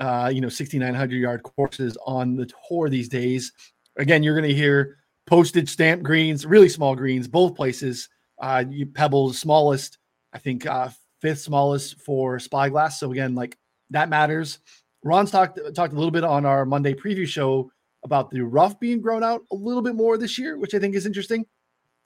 uh, 0.00 0.30
you 0.32 0.40
know, 0.40 0.48
6900 0.48 1.16
yard 1.16 1.42
courses 1.42 1.96
on 2.06 2.36
the 2.36 2.50
tour 2.68 2.88
these 2.88 3.08
days. 3.08 3.52
Again, 3.96 4.22
you're 4.22 4.38
going 4.38 4.48
to 4.48 4.54
hear 4.54 4.98
postage 5.26 5.68
stamp 5.68 6.02
greens, 6.02 6.44
really 6.44 6.68
small 6.68 6.94
greens, 6.94 7.26
both 7.28 7.54
places. 7.54 8.08
Uh, 8.40 8.64
Pebble's 8.94 9.38
smallest, 9.38 9.98
I 10.32 10.38
think, 10.38 10.66
uh, 10.66 10.90
fifth 11.20 11.40
smallest 11.40 12.00
for 12.00 12.38
Spyglass. 12.38 13.00
So 13.00 13.10
again, 13.10 13.34
like 13.34 13.56
that 13.90 14.08
matters. 14.08 14.58
Ron's 15.02 15.30
talked 15.30 15.58
talked 15.74 15.92
a 15.92 15.96
little 15.96 16.10
bit 16.10 16.24
on 16.24 16.44
our 16.44 16.66
Monday 16.66 16.92
preview 16.92 17.26
show 17.26 17.70
about 18.04 18.30
the 18.30 18.40
rough 18.40 18.78
being 18.78 19.00
grown 19.00 19.24
out 19.24 19.42
a 19.50 19.54
little 19.54 19.82
bit 19.82 19.94
more 19.94 20.18
this 20.18 20.38
year, 20.38 20.58
which 20.58 20.74
I 20.74 20.78
think 20.78 20.94
is 20.94 21.06
interesting. 21.06 21.46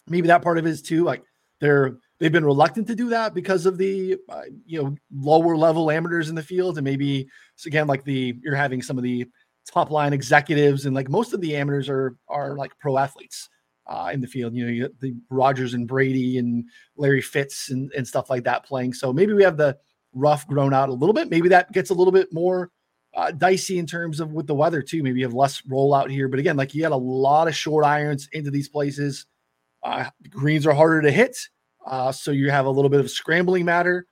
Maybe 0.06 0.28
that 0.28 0.42
part 0.42 0.58
of 0.58 0.66
it 0.66 0.70
is 0.70 0.82
too. 0.82 1.02
Like 1.02 1.24
they're 1.60 1.96
they've 2.20 2.30
been 2.30 2.44
reluctant 2.44 2.86
to 2.86 2.94
do 2.94 3.08
that 3.08 3.34
because 3.34 3.66
of 3.66 3.78
the 3.78 4.16
uh, 4.28 4.42
you 4.64 4.82
know 4.82 4.94
lower 5.12 5.56
level 5.56 5.90
amateurs 5.90 6.28
in 6.28 6.34
the 6.34 6.42
field, 6.42 6.78
and 6.78 6.84
maybe 6.84 7.28
again 7.66 7.86
like 7.86 8.04
the 8.04 8.36
you're 8.42 8.54
having 8.54 8.82
some 8.82 8.98
of 8.98 9.02
the 9.02 9.26
top 9.70 9.90
line 9.90 10.12
executives 10.12 10.86
and 10.86 10.94
like 10.94 11.08
most 11.08 11.32
of 11.32 11.40
the 11.40 11.56
amateurs 11.56 11.88
are 11.88 12.16
are 12.28 12.56
like 12.56 12.76
pro 12.78 12.96
athletes 12.98 13.48
uh, 13.86 14.10
in 14.12 14.20
the 14.20 14.26
field. 14.26 14.54
You 14.54 14.64
know, 14.64 14.70
you 14.70 14.94
the 15.00 15.14
Rodgers 15.30 15.74
and 15.74 15.86
Brady 15.88 16.38
and 16.38 16.64
Larry 16.96 17.20
Fitz 17.20 17.70
and, 17.70 17.90
and 17.96 18.06
stuff 18.06 18.30
like 18.30 18.44
that 18.44 18.64
playing. 18.64 18.92
So 18.94 19.12
maybe 19.12 19.32
we 19.32 19.42
have 19.42 19.56
the 19.56 19.76
rough 20.12 20.46
grown 20.46 20.74
out 20.74 20.88
a 20.88 20.94
little 20.94 21.12
bit. 21.12 21.30
Maybe 21.30 21.48
that 21.48 21.72
gets 21.72 21.90
a 21.90 21.94
little 21.94 22.12
bit 22.12 22.32
more 22.32 22.70
uh, 23.14 23.32
dicey 23.32 23.78
in 23.78 23.86
terms 23.86 24.20
of 24.20 24.32
with 24.32 24.46
the 24.46 24.54
weather 24.54 24.82
too. 24.82 25.02
Maybe 25.02 25.20
you 25.20 25.26
have 25.26 25.34
less 25.34 25.60
rollout 25.62 26.10
here. 26.10 26.28
But 26.28 26.38
again, 26.38 26.56
like 26.56 26.74
you 26.74 26.82
had 26.82 26.92
a 26.92 26.96
lot 26.96 27.48
of 27.48 27.56
short 27.56 27.84
irons 27.84 28.28
into 28.32 28.50
these 28.50 28.68
places. 28.68 29.26
Uh, 29.82 30.10
greens 30.28 30.66
are 30.66 30.74
harder 30.74 31.02
to 31.02 31.10
hit. 31.10 31.36
Uh, 31.86 32.12
so 32.12 32.30
you 32.30 32.50
have 32.50 32.66
a 32.66 32.70
little 32.70 32.88
bit 32.88 33.00
of 33.00 33.10
scrambling 33.10 33.64
matter. 33.64 34.06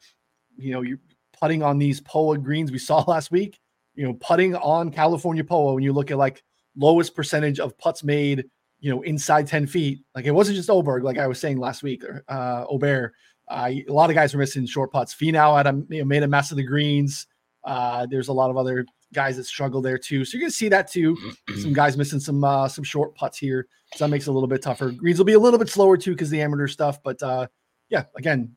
You 0.57 0.73
know, 0.73 0.83
you're 0.83 0.99
putting 1.39 1.63
on 1.63 1.79
these 1.79 2.01
POA 2.01 2.39
greens 2.39 2.73
we 2.73 2.79
saw 2.79 3.01
last 3.07 3.31
week. 3.31 3.59
You 3.95 4.07
know, 4.07 4.15
putting 4.15 4.55
on 4.55 4.91
California 4.91 5.43
POA 5.43 5.75
when 5.75 5.83
you 5.83 5.93
look 5.93 6.11
at 6.11 6.19
like 6.19 6.43
lowest 6.77 7.15
percentage 7.15 7.59
of 7.59 7.77
putts 7.79 8.05
made, 8.05 8.45
you 8.79 8.91
know, 8.91 9.03
inside 9.03 9.47
10 9.47 9.67
feet. 9.67 10.01
Like 10.15 10.25
it 10.25 10.31
wasn't 10.31 10.57
just 10.57 10.71
Oberg, 10.71 11.03
like 11.03 11.19
I 11.19 11.27
was 11.27 11.41
saying 11.41 11.59
last 11.59 11.83
week, 11.83 12.05
or 12.05 12.25
uh, 12.29 12.65
Aubert. 12.69 13.13
Uh, 13.49 13.71
a 13.89 13.93
lot 13.93 14.11
of 14.11 14.15
guys 14.15 14.35
were 14.35 14.39
missing 14.39 14.67
short 14.67 14.93
putts. 14.93 15.15
Finau 15.15 15.57
had 15.57 15.67
a, 15.67 15.83
you 15.89 16.01
know, 16.01 16.05
made 16.05 16.23
a 16.23 16.29
mess 16.29 16.51
of 16.51 16.59
the 16.59 16.63
greens. 16.63 17.27
Uh, 17.65 18.07
there's 18.07 18.29
a 18.29 18.33
lot 18.33 18.51
of 18.51 18.57
other 18.57 18.87
guys 19.13 19.37
that 19.37 19.45
struggle 19.45 19.81
there 19.81 19.99
too. 19.99 20.25
So 20.25 20.37
you're 20.37 20.43
gonna 20.43 20.51
see 20.51 20.69
that 20.69 20.91
too. 20.91 21.17
some 21.61 21.73
guys 21.73 21.97
missing 21.97 22.21
some 22.21 22.45
uh, 22.45 22.69
some 22.69 22.85
short 22.85 23.15
putts 23.15 23.39
here. 23.39 23.67
So 23.95 24.05
that 24.05 24.11
makes 24.11 24.27
it 24.27 24.31
a 24.31 24.33
little 24.33 24.49
bit 24.49 24.63
tougher. 24.63 24.91
Greens 24.91 25.19
will 25.19 25.25
be 25.25 25.33
a 25.33 25.39
little 25.39 25.59
bit 25.59 25.69
slower 25.69 25.97
too 25.97 26.13
because 26.13 26.31
the 26.31 26.43
amateur 26.43 26.69
stuff. 26.69 27.03
But 27.03 27.23
uh, 27.23 27.47
yeah, 27.88 28.04
again, 28.16 28.57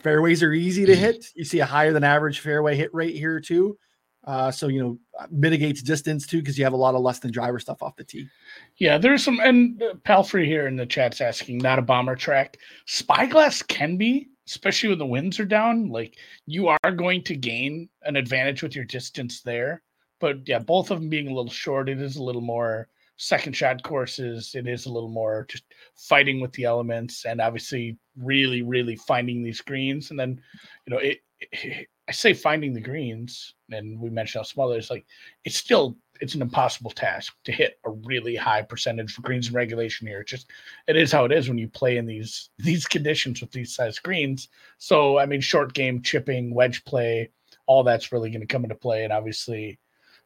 fairways 0.00 0.42
are 0.42 0.52
easy 0.52 0.86
to 0.86 0.94
hit. 0.96 1.26
You 1.34 1.44
see 1.44 1.60
a 1.60 1.66
higher 1.66 1.92
than 1.92 2.04
average 2.04 2.40
fairway 2.40 2.76
hit 2.76 2.92
rate 2.94 3.14
here 3.14 3.40
too. 3.40 3.78
Uh, 4.24 4.50
so 4.50 4.68
you 4.68 4.82
know 4.82 4.98
mitigates 5.30 5.82
distance 5.82 6.26
too 6.26 6.40
because 6.40 6.58
you 6.58 6.64
have 6.64 6.74
a 6.74 6.76
lot 6.76 6.94
of 6.94 7.00
less 7.00 7.20
than 7.20 7.30
driver 7.30 7.58
stuff 7.58 7.82
off 7.82 7.96
the 7.96 8.04
tee. 8.04 8.28
Yeah, 8.76 8.98
there's 8.98 9.24
some, 9.24 9.40
and 9.40 9.82
uh, 9.82 9.94
Palfrey 10.04 10.46
here 10.46 10.66
in 10.66 10.76
the 10.76 10.84
chat's 10.84 11.22
asking, 11.22 11.58
not 11.58 11.78
a 11.78 11.82
bomber 11.82 12.16
track. 12.16 12.58
Spyglass 12.86 13.62
can 13.62 13.96
be, 13.96 14.28
especially 14.46 14.90
when 14.90 14.98
the 14.98 15.06
winds 15.06 15.40
are 15.40 15.46
down. 15.46 15.88
Like 15.88 16.18
you 16.46 16.68
are 16.68 16.92
going 16.92 17.24
to 17.24 17.34
gain 17.34 17.88
an 18.02 18.16
advantage 18.16 18.62
with 18.62 18.76
your 18.76 18.84
distance 18.84 19.40
there. 19.40 19.82
But 20.18 20.46
yeah, 20.46 20.58
both 20.58 20.90
of 20.90 21.00
them 21.00 21.08
being 21.08 21.28
a 21.28 21.34
little 21.34 21.50
short, 21.50 21.88
it 21.88 21.98
is 21.98 22.16
a 22.16 22.22
little 22.22 22.42
more 22.42 22.88
second 23.20 23.54
shot 23.54 23.82
courses. 23.82 24.54
It 24.54 24.66
is 24.66 24.86
a 24.86 24.92
little 24.92 25.10
more 25.10 25.46
just 25.48 25.64
fighting 25.94 26.40
with 26.40 26.52
the 26.52 26.64
elements 26.64 27.26
and 27.26 27.40
obviously 27.40 27.98
really, 28.16 28.62
really 28.62 28.96
finding 28.96 29.42
these 29.42 29.60
greens. 29.60 30.10
And 30.10 30.18
then, 30.18 30.40
you 30.86 30.94
know, 30.94 30.98
it, 30.98 31.18
it 31.40 31.88
I 32.08 32.12
say 32.12 32.34
finding 32.34 32.74
the 32.74 32.80
greens, 32.80 33.54
and 33.70 34.00
we 34.00 34.10
mentioned 34.10 34.40
how 34.40 34.42
small 34.42 34.72
it 34.72 34.78
is. 34.78 34.90
Like 34.90 35.06
it's 35.44 35.54
still 35.54 35.96
it's 36.20 36.34
an 36.34 36.42
impossible 36.42 36.90
task 36.90 37.32
to 37.44 37.52
hit 37.52 37.78
a 37.84 37.90
really 37.90 38.34
high 38.34 38.62
percentage 38.62 39.12
for 39.12 39.22
greens 39.22 39.46
and 39.46 39.54
regulation 39.54 40.08
here. 40.08 40.22
It 40.22 40.26
just 40.26 40.50
it 40.88 40.96
is 40.96 41.12
how 41.12 41.24
it 41.24 41.30
is 41.30 41.48
when 41.48 41.56
you 41.56 41.68
play 41.68 41.98
in 41.98 42.06
these 42.06 42.50
these 42.58 42.84
conditions 42.84 43.40
with 43.40 43.52
these 43.52 43.76
size 43.76 44.00
greens. 44.00 44.48
So 44.78 45.20
I 45.20 45.26
mean, 45.26 45.40
short 45.40 45.72
game 45.72 46.02
chipping, 46.02 46.52
wedge 46.52 46.84
play, 46.84 47.30
all 47.68 47.84
that's 47.84 48.10
really 48.10 48.30
going 48.30 48.40
to 48.40 48.46
come 48.46 48.64
into 48.64 48.74
play, 48.74 49.04
and 49.04 49.12
obviously, 49.12 49.78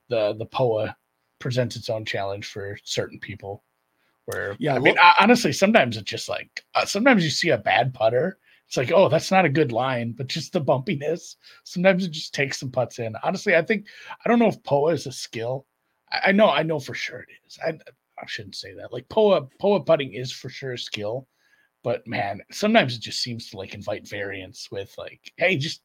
the 0.08 0.32
the 0.38 0.46
POA 0.46 0.96
presents 1.44 1.76
its 1.76 1.88
own 1.88 2.04
challenge 2.04 2.46
for 2.46 2.76
certain 2.82 3.20
people. 3.20 3.62
Where 4.24 4.56
Yeah, 4.58 4.74
I 4.74 4.78
mean, 4.78 4.94
look- 4.94 4.98
ho- 4.98 5.12
honestly, 5.20 5.52
sometimes 5.52 5.96
it's 5.96 6.10
just 6.10 6.28
like 6.28 6.64
uh, 6.74 6.86
sometimes 6.86 7.22
you 7.22 7.30
see 7.30 7.50
a 7.50 7.58
bad 7.58 7.94
putter 7.94 8.38
it's 8.66 8.76
like, 8.76 8.92
oh, 8.92 9.08
that's 9.08 9.30
not 9.30 9.44
a 9.44 9.50
good 9.50 9.72
line, 9.72 10.12
but 10.12 10.26
just 10.26 10.52
the 10.52 10.60
bumpiness. 10.60 11.36
Sometimes 11.64 12.04
it 12.04 12.10
just 12.10 12.34
takes 12.34 12.58
some 12.58 12.70
putts 12.70 12.98
in. 12.98 13.14
Honestly, 13.22 13.54
I 13.54 13.62
think 13.62 13.86
I 14.24 14.28
don't 14.28 14.38
know 14.38 14.48
if 14.48 14.62
Poa 14.62 14.92
is 14.92 15.06
a 15.06 15.12
skill. 15.12 15.66
I, 16.10 16.28
I 16.28 16.32
know, 16.32 16.48
I 16.48 16.62
know 16.62 16.80
for 16.80 16.94
sure 16.94 17.20
it 17.20 17.28
is. 17.46 17.58
I 17.64 17.70
I 17.70 18.26
shouldn't 18.26 18.54
say 18.54 18.74
that. 18.74 18.92
Like 18.92 19.08
Poa, 19.08 19.46
Poa 19.60 19.80
putting 19.84 20.14
is 20.14 20.32
for 20.32 20.48
sure 20.48 20.72
a 20.72 20.78
skill, 20.78 21.28
but 21.82 22.06
man, 22.06 22.40
sometimes 22.50 22.96
it 22.96 23.00
just 23.00 23.22
seems 23.22 23.50
to 23.50 23.58
like 23.58 23.74
invite 23.74 24.08
variance 24.08 24.70
with 24.70 24.94
like, 24.96 25.32
hey, 25.36 25.56
just 25.56 25.82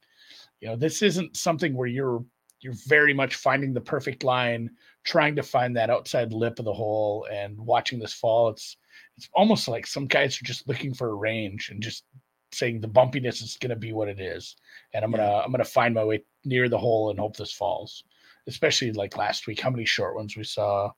you 0.62 0.68
know, 0.68 0.76
this 0.76 1.02
isn't 1.02 1.36
something 1.36 1.76
where 1.76 1.88
you're 1.88 2.24
you're 2.62 2.74
very 2.88 3.14
much 3.14 3.36
finding 3.36 3.74
the 3.74 3.82
perfect 3.82 4.24
line, 4.24 4.70
trying 5.10 5.36
to 5.36 5.42
find 5.42 5.76
that 5.76 5.90
outside 5.90 6.32
lip 6.32 6.60
of 6.60 6.66
the 6.66 6.74
hole 6.74 7.28
and 7.32 7.58
watching 7.58 7.98
this 7.98 8.14
fall. 8.14 8.50
It's 8.50 8.78
it's 9.18 9.28
almost 9.34 9.68
like 9.68 9.88
some 9.88 10.06
guys 10.06 10.40
are 10.40 10.46
just 10.46 10.68
looking 10.68 10.94
for 10.94 11.10
a 11.10 11.16
range 11.16 11.70
and 11.70 11.82
just 11.82 12.06
saying 12.52 12.80
the 12.80 12.88
bumpiness 12.88 13.42
is 13.42 13.58
going 13.60 13.72
to 13.72 13.76
be 13.76 13.92
what 13.92 14.08
it 14.08 14.20
is, 14.20 14.56
and 14.94 15.04
I'm 15.04 15.12
gonna 15.12 15.42
I'm 15.44 15.52
gonna 15.52 15.66
find 15.66 15.96
my 15.96 16.04
way 16.04 16.24
near 16.46 16.70
the 16.70 16.78
hole 16.78 17.10
and 17.10 17.20
hope 17.20 17.36
this 17.36 17.52
falls. 17.52 18.04
Especially 18.48 18.92
like 18.92 19.18
last 19.18 19.48
week, 19.48 19.60
how 19.60 19.70
many 19.72 19.86
short 19.86 20.16
ones 20.16 20.38
we 20.38 20.44
saw, 20.44 20.92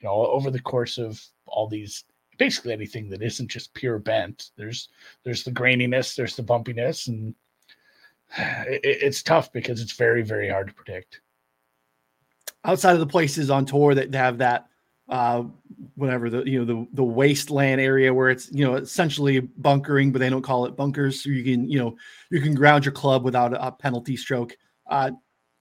you 0.00 0.08
know, 0.08 0.26
over 0.26 0.50
the 0.50 0.60
course 0.60 0.96
of 0.96 1.20
all 1.46 1.68
these 1.68 2.04
basically 2.38 2.72
anything 2.72 3.08
that 3.10 3.22
isn't 3.22 3.48
just 3.48 3.74
pure 3.74 3.98
bent. 3.98 4.50
There's 4.56 4.90
there's 5.24 5.42
the 5.42 5.50
graininess, 5.50 6.14
there's 6.14 6.36
the 6.36 6.42
bumpiness, 6.44 7.08
and 7.08 7.34
it, 8.38 8.80
it's 8.84 9.24
tough 9.24 9.52
because 9.52 9.80
it's 9.80 9.96
very 9.96 10.22
very 10.22 10.48
hard 10.48 10.68
to 10.68 10.74
predict. 10.74 11.20
Outside 12.66 12.94
of 12.94 13.00
the 13.00 13.06
places 13.06 13.50
on 13.50 13.64
tour 13.64 13.94
that 13.94 14.12
have 14.14 14.38
that 14.38 14.66
uh 15.08 15.44
whatever 15.94 16.28
the 16.28 16.42
you 16.44 16.58
know 16.58 16.64
the 16.64 16.86
the 16.94 17.04
wasteland 17.04 17.80
area 17.80 18.12
where 18.12 18.28
it's 18.28 18.50
you 18.52 18.64
know 18.64 18.74
essentially 18.74 19.38
bunkering 19.40 20.10
but 20.10 20.18
they 20.18 20.28
don't 20.28 20.42
call 20.42 20.66
it 20.66 20.76
bunkers. 20.76 21.22
So 21.22 21.30
you 21.30 21.44
can 21.44 21.68
you 21.70 21.78
know 21.78 21.96
you 22.30 22.40
can 22.40 22.54
ground 22.54 22.84
your 22.84 22.92
club 22.92 23.24
without 23.24 23.52
a, 23.54 23.70
penalty 23.70 24.16
stroke. 24.16 24.56
Uh 24.88 25.12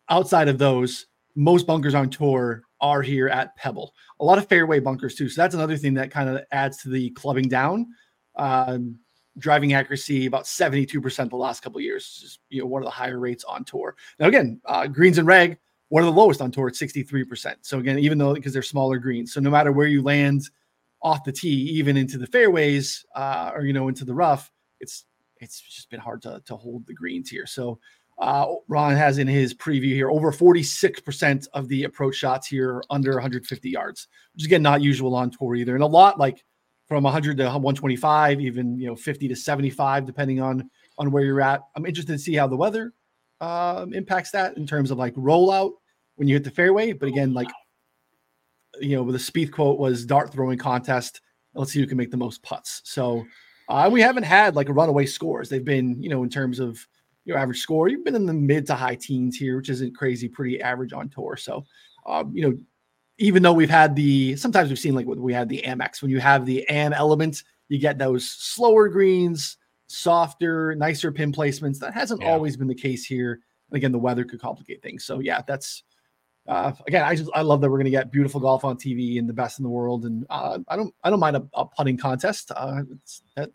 outside 0.10 0.48
of 0.48 0.58
those 0.58 1.08
most 1.36 1.68
bunkers 1.68 1.94
on 1.94 2.10
tour 2.10 2.64
are 2.82 3.02
here 3.02 3.28
at 3.28 3.56
pebble. 3.56 3.94
A 4.20 4.26
lot 4.26 4.38
of 4.38 4.48
fairway 4.48 4.80
bunkers 4.80 5.16
too. 5.16 5.30
So 5.30 5.42
that's 5.42 5.56
another 5.56 5.78
thing 5.78 5.94
that 5.96 6.12
kind 6.12 6.30
of 6.30 6.44
adds 6.52 6.78
to 6.78 6.90
the 6.90 7.12
clubbing 7.12 7.48
down. 7.48 7.88
Um 8.36 8.98
driving 9.38 9.74
accuracy 9.74 10.28
about 10.28 10.46
72% 10.46 11.30
the 11.30 11.36
last 11.36 11.62
couple 11.62 11.82
years 11.82 12.22
is 12.24 12.40
you 12.50 12.62
know 12.62 12.68
one 12.68 12.82
of 12.82 12.86
the 12.86 12.92
higher 12.92 13.20
rates 13.20 13.44
on 13.44 13.64
tour. 13.64 13.96
Now 14.20 14.28
again 14.28 14.60
uh 14.66 14.88
greens 14.88 15.20
and 15.20 15.28
reg 15.28 15.60
one 15.90 16.04
of 16.04 16.14
the 16.14 16.20
lowest 16.20 16.42
on 16.42 16.52
tour 16.52 16.68
at 16.68 16.74
63%. 16.74 17.56
So 17.62 17.80
again, 17.80 18.00
even 18.00 18.18
though 18.18 18.34
because 18.34 18.54
they're 18.54 18.62
smaller 18.62 18.98
greens, 18.98 19.34
so 19.34 19.40
no 19.40 19.50
matter 19.50 19.72
where 19.72 19.88
you 19.88 20.02
land 20.02 20.50
off 21.02 21.24
the 21.24 21.32
tee, 21.32 21.50
even 21.50 21.98
into 21.98 22.18
the 22.18 22.28
fairways 22.28 23.06
uh, 23.16 23.52
or 23.54 23.66
you 23.66 23.74
know 23.74 23.88
into 23.88 24.06
the 24.06 24.14
rough, 24.14 24.52
it's 24.80 25.06
it's 25.38 25.62
just 25.62 25.90
been 25.90 26.00
hard 26.00 26.22
to 26.24 26.42
to 26.46 26.56
hold 26.56 26.86
the 26.88 26.94
greens 26.94 27.30
here. 27.30 27.46
So 27.46 27.80
uh, 28.18 28.48
Ron 28.68 28.96
has 28.96 29.18
in 29.18 29.28
his 29.28 29.54
preview 29.54 29.94
here 29.94 30.10
over 30.10 30.32
46% 30.32 31.48
of 31.54 31.68
the 31.68 31.84
approach 31.84 32.16
shots 32.16 32.48
here 32.48 32.82
under 32.90 33.12
150 33.14 33.70
yards, 33.70 34.08
which 34.34 34.44
is 34.44 34.48
again 34.48 34.62
not 34.62 34.82
usual 34.82 35.16
on 35.16 35.30
tour 35.30 35.56
either, 35.56 35.76
and 35.76 35.84
a 35.84 35.88
lot 35.88 36.18
like 36.18 36.44
from 36.88 37.04
100 37.04 37.38
to 37.38 37.44
125, 37.44 38.42
even 38.42 38.80
you 38.80 38.88
know 38.88 38.96
50 38.96 39.28
to 39.28 39.36
75, 39.36 40.06
depending 40.06 40.42
on 40.42 40.70
on 40.98 41.12
where 41.12 41.24
you're 41.24 41.42
at. 41.42 41.62
I'm 41.76 41.86
interested 41.86 42.14
to 42.14 42.20
see 42.20 42.36
how 42.36 42.48
the 42.48 42.56
weather 42.56 42.94
um, 43.42 43.94
impacts 43.94 44.32
that 44.32 44.58
in 44.58 44.66
terms 44.66 44.92
of 44.92 44.98
like 44.98 45.14
rollout 45.16 45.74
when 46.16 46.28
you 46.28 46.36
hit 46.36 46.44
the 46.44 46.52
fairway. 46.52 46.94
But 46.94 47.10
again, 47.10 47.34
like 47.34 47.50
you 48.80 48.96
know, 48.96 49.10
the 49.12 49.18
Spieth 49.18 49.52
quote 49.52 49.80
was 49.80 50.06
dart 50.06 50.32
throwing 50.32 50.58
contest. 50.58 51.22
Let's 51.54 51.72
see 51.72 51.80
who 51.80 51.88
can 51.88 51.98
make 51.98 52.12
the 52.12 52.18
most 52.18 52.44
putts. 52.44 52.82
So 52.84 53.26
uh, 53.70 53.90
we 53.92 54.02
haven't 54.02 54.24
had 54.24 54.56
like 54.56 54.68
runaway 54.70 55.06
scores. 55.06 55.50
They've 55.50 55.64
been, 55.64 56.02
you 56.02 56.10
know, 56.10 56.24
in 56.24 56.30
terms 56.30 56.60
of 56.60 56.86
your 57.24 57.38
average 57.38 57.60
score, 57.60 57.88
you've 57.88 58.06
been 58.06 58.16
in 58.16 58.26
the 58.26 58.34
mid 58.34 58.68
to 58.68 58.76
high 58.76 58.96
teens 58.96 59.36
here, 59.38 59.58
which 59.58 59.70
isn't 59.70 59.96
crazy, 59.96 60.28
pretty 60.28 60.62
average 60.62 60.94
on 60.94 61.10
tour. 61.10 61.38
So, 61.38 61.66
um, 62.06 62.32
you 62.36 62.44
know, 62.44 62.58
even 63.18 63.42
though 63.42 63.54
we've 63.54 63.70
had 63.70 63.96
the 63.96 64.36
sometimes 64.36 64.70
we've 64.70 64.80
seen 64.80 64.94
like 64.94 65.08
we 65.08 65.34
had 65.34 65.50
the 65.50 65.64
Amex 65.66 66.02
when 66.02 66.12
you 66.12 66.20
have 66.20 66.46
the 66.46 66.66
AM 66.70 66.94
element, 66.94 67.44
you 67.70 67.80
get 67.80 67.98
those 67.98 68.30
slower 68.30 68.90
greens, 68.90 69.58
softer, 69.88 70.76
nicer 70.76 71.12
pin 71.12 71.32
placements. 71.32 71.80
That 71.80 71.94
hasn't 71.94 72.22
yeah. 72.22 72.32
always 72.32 72.58
been 72.58 72.68
the 72.68 72.76
case 72.76 73.06
here. 73.06 73.40
And 73.70 73.78
again, 73.78 73.92
the 73.92 74.00
weather 74.00 74.24
could 74.24 74.42
complicate 74.42 74.82
things. 74.82 75.06
So 75.06 75.20
yeah, 75.20 75.42
that's 75.48 75.84
uh, 76.48 76.74
again, 76.88 77.04
I 77.04 77.16
just 77.16 77.30
I 77.34 77.42
love 77.42 77.62
that 77.62 77.70
we're 77.70 77.78
going 77.78 77.86
to 77.86 77.92
get 77.92 78.12
beautiful 78.12 78.40
golf 78.40 78.64
on 78.64 78.78
TV 78.78 79.18
and 79.18 79.28
the 79.28 79.34
best 79.34 79.60
in 79.60 79.64
the 79.64 79.70
world, 79.70 80.06
and 80.06 80.26
uh, 80.30 80.60
I 80.68 80.76
don't 80.76 80.94
I 81.04 81.10
don't 81.10 81.20
mind 81.20 81.38
a, 81.38 81.48
a 81.54 81.66
putting 81.66 81.98
contest. 81.98 82.52
Uh, 82.56 82.82
it's 82.92 83.24
that 83.36 83.50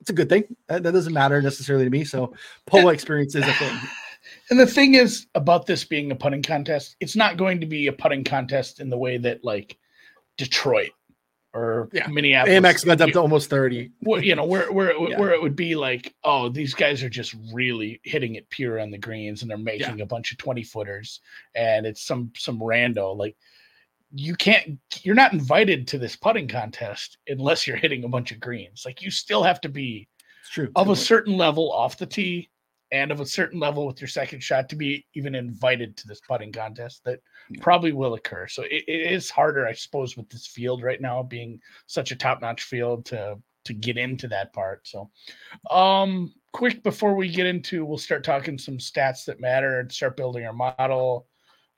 it's 0.00 0.10
a 0.10 0.14
good 0.14 0.30
thing. 0.30 0.44
That, 0.68 0.82
that, 0.82 0.92
doesn't 0.92 1.12
matter 1.12 1.42
necessarily 1.42 1.84
to 1.84 1.90
me. 1.90 2.04
So 2.04 2.34
polo 2.66 2.88
experience 2.88 3.34
is 3.34 3.46
a 3.46 3.52
thing. 3.54 3.78
And 4.50 4.60
the 4.60 4.66
thing 4.66 4.94
is 4.94 5.28
about 5.34 5.64
this 5.64 5.82
being 5.82 6.12
a 6.12 6.14
putting 6.14 6.42
contest, 6.42 6.94
it's 7.00 7.16
not 7.16 7.38
going 7.38 7.58
to 7.58 7.66
be 7.66 7.86
a 7.86 7.92
putting 7.92 8.22
contest 8.22 8.78
in 8.78 8.90
the 8.90 8.98
way 8.98 9.16
that 9.16 9.42
like 9.44 9.78
Detroit 10.36 10.90
or 11.52 11.88
yeah. 11.92 12.06
Minneapolis. 12.06 12.58
Amex 12.58 12.86
went 12.86 13.00
up 13.00 13.10
to 13.10 13.20
almost 13.20 13.50
30. 13.50 13.90
Where, 14.00 14.22
you 14.22 14.34
know, 14.34 14.44
where 14.44 14.70
where 14.72 14.96
yeah. 15.08 15.18
where 15.18 15.32
it 15.32 15.42
would 15.42 15.56
be 15.56 15.74
like, 15.74 16.14
oh, 16.24 16.48
these 16.48 16.74
guys 16.74 17.02
are 17.02 17.08
just 17.08 17.34
really 17.52 18.00
hitting 18.04 18.36
it 18.36 18.48
pure 18.50 18.78
on 18.78 18.90
the 18.90 18.98
greens 18.98 19.42
and 19.42 19.50
they're 19.50 19.58
making 19.58 19.98
yeah. 19.98 20.04
a 20.04 20.06
bunch 20.06 20.32
of 20.32 20.38
20 20.38 20.62
footers 20.62 21.20
and 21.54 21.86
it's 21.86 22.02
some 22.02 22.32
some 22.36 22.60
rando. 22.60 23.16
Like 23.16 23.36
you 24.12 24.34
can't 24.34 24.78
you're 25.02 25.14
not 25.14 25.32
invited 25.32 25.86
to 25.88 25.98
this 25.98 26.16
putting 26.16 26.48
contest 26.48 27.18
unless 27.28 27.66
you're 27.66 27.76
hitting 27.76 28.04
a 28.04 28.08
bunch 28.08 28.32
of 28.32 28.40
greens. 28.40 28.82
Like 28.84 29.02
you 29.02 29.10
still 29.10 29.42
have 29.42 29.60
to 29.62 29.68
be 29.68 30.08
it's 30.40 30.50
true 30.50 30.70
of 30.76 30.88
a 30.88 30.96
certain 30.96 31.36
level 31.36 31.72
off 31.72 31.98
the 31.98 32.06
tee 32.06 32.48
and 32.92 33.12
of 33.12 33.20
a 33.20 33.26
certain 33.26 33.60
level 33.60 33.86
with 33.86 34.00
your 34.00 34.08
second 34.08 34.42
shot 34.42 34.68
to 34.68 34.76
be 34.76 35.06
even 35.14 35.34
invited 35.34 35.96
to 35.96 36.08
this 36.08 36.20
putting 36.20 36.52
contest 36.52 37.02
that 37.04 37.20
yeah. 37.50 37.62
probably 37.62 37.92
will 37.92 38.14
occur. 38.14 38.46
So 38.48 38.62
it, 38.64 38.84
it 38.88 39.12
is 39.12 39.30
harder, 39.30 39.66
I 39.66 39.72
suppose, 39.72 40.16
with 40.16 40.28
this 40.28 40.46
field 40.46 40.82
right 40.82 41.00
now 41.00 41.22
being 41.22 41.60
such 41.86 42.10
a 42.10 42.16
top-notch 42.16 42.62
field 42.62 43.06
to 43.06 43.38
to 43.66 43.74
get 43.74 43.98
into 43.98 44.26
that 44.28 44.52
part. 44.52 44.86
So 44.86 45.10
um 45.70 46.32
quick 46.52 46.82
before 46.82 47.14
we 47.14 47.28
get 47.28 47.46
into 47.46 47.84
we'll 47.84 47.98
start 47.98 48.24
talking 48.24 48.58
some 48.58 48.78
stats 48.78 49.26
that 49.26 49.40
matter 49.40 49.80
and 49.80 49.92
start 49.92 50.16
building 50.16 50.46
our 50.46 50.52
model. 50.52 51.26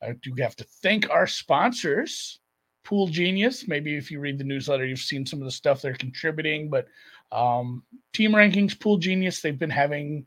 I 0.03 0.13
do 0.23 0.33
have 0.39 0.57
to 0.57 0.67
thank 0.83 1.11
our 1.11 1.27
sponsors. 1.27 2.39
Pool 2.85 3.07
Genius. 3.07 3.69
Maybe 3.69 3.97
if 3.97 4.11
you 4.11 4.19
read 4.19 4.39
the 4.39 4.45
newsletter, 4.45 4.85
you've 4.85 4.99
seen 4.99 5.25
some 5.25 5.41
of 5.41 5.45
the 5.45 5.53
stuff 5.53 5.81
they're 5.81 5.95
contributing, 5.95 6.69
but 6.69 6.87
um, 7.31 7.85
team 8.13 8.33
rankings, 8.33 8.79
Pool 8.79 8.99
Genius, 8.99 9.41
they've 9.41 9.59
been 9.59 9.71
having 9.71 10.27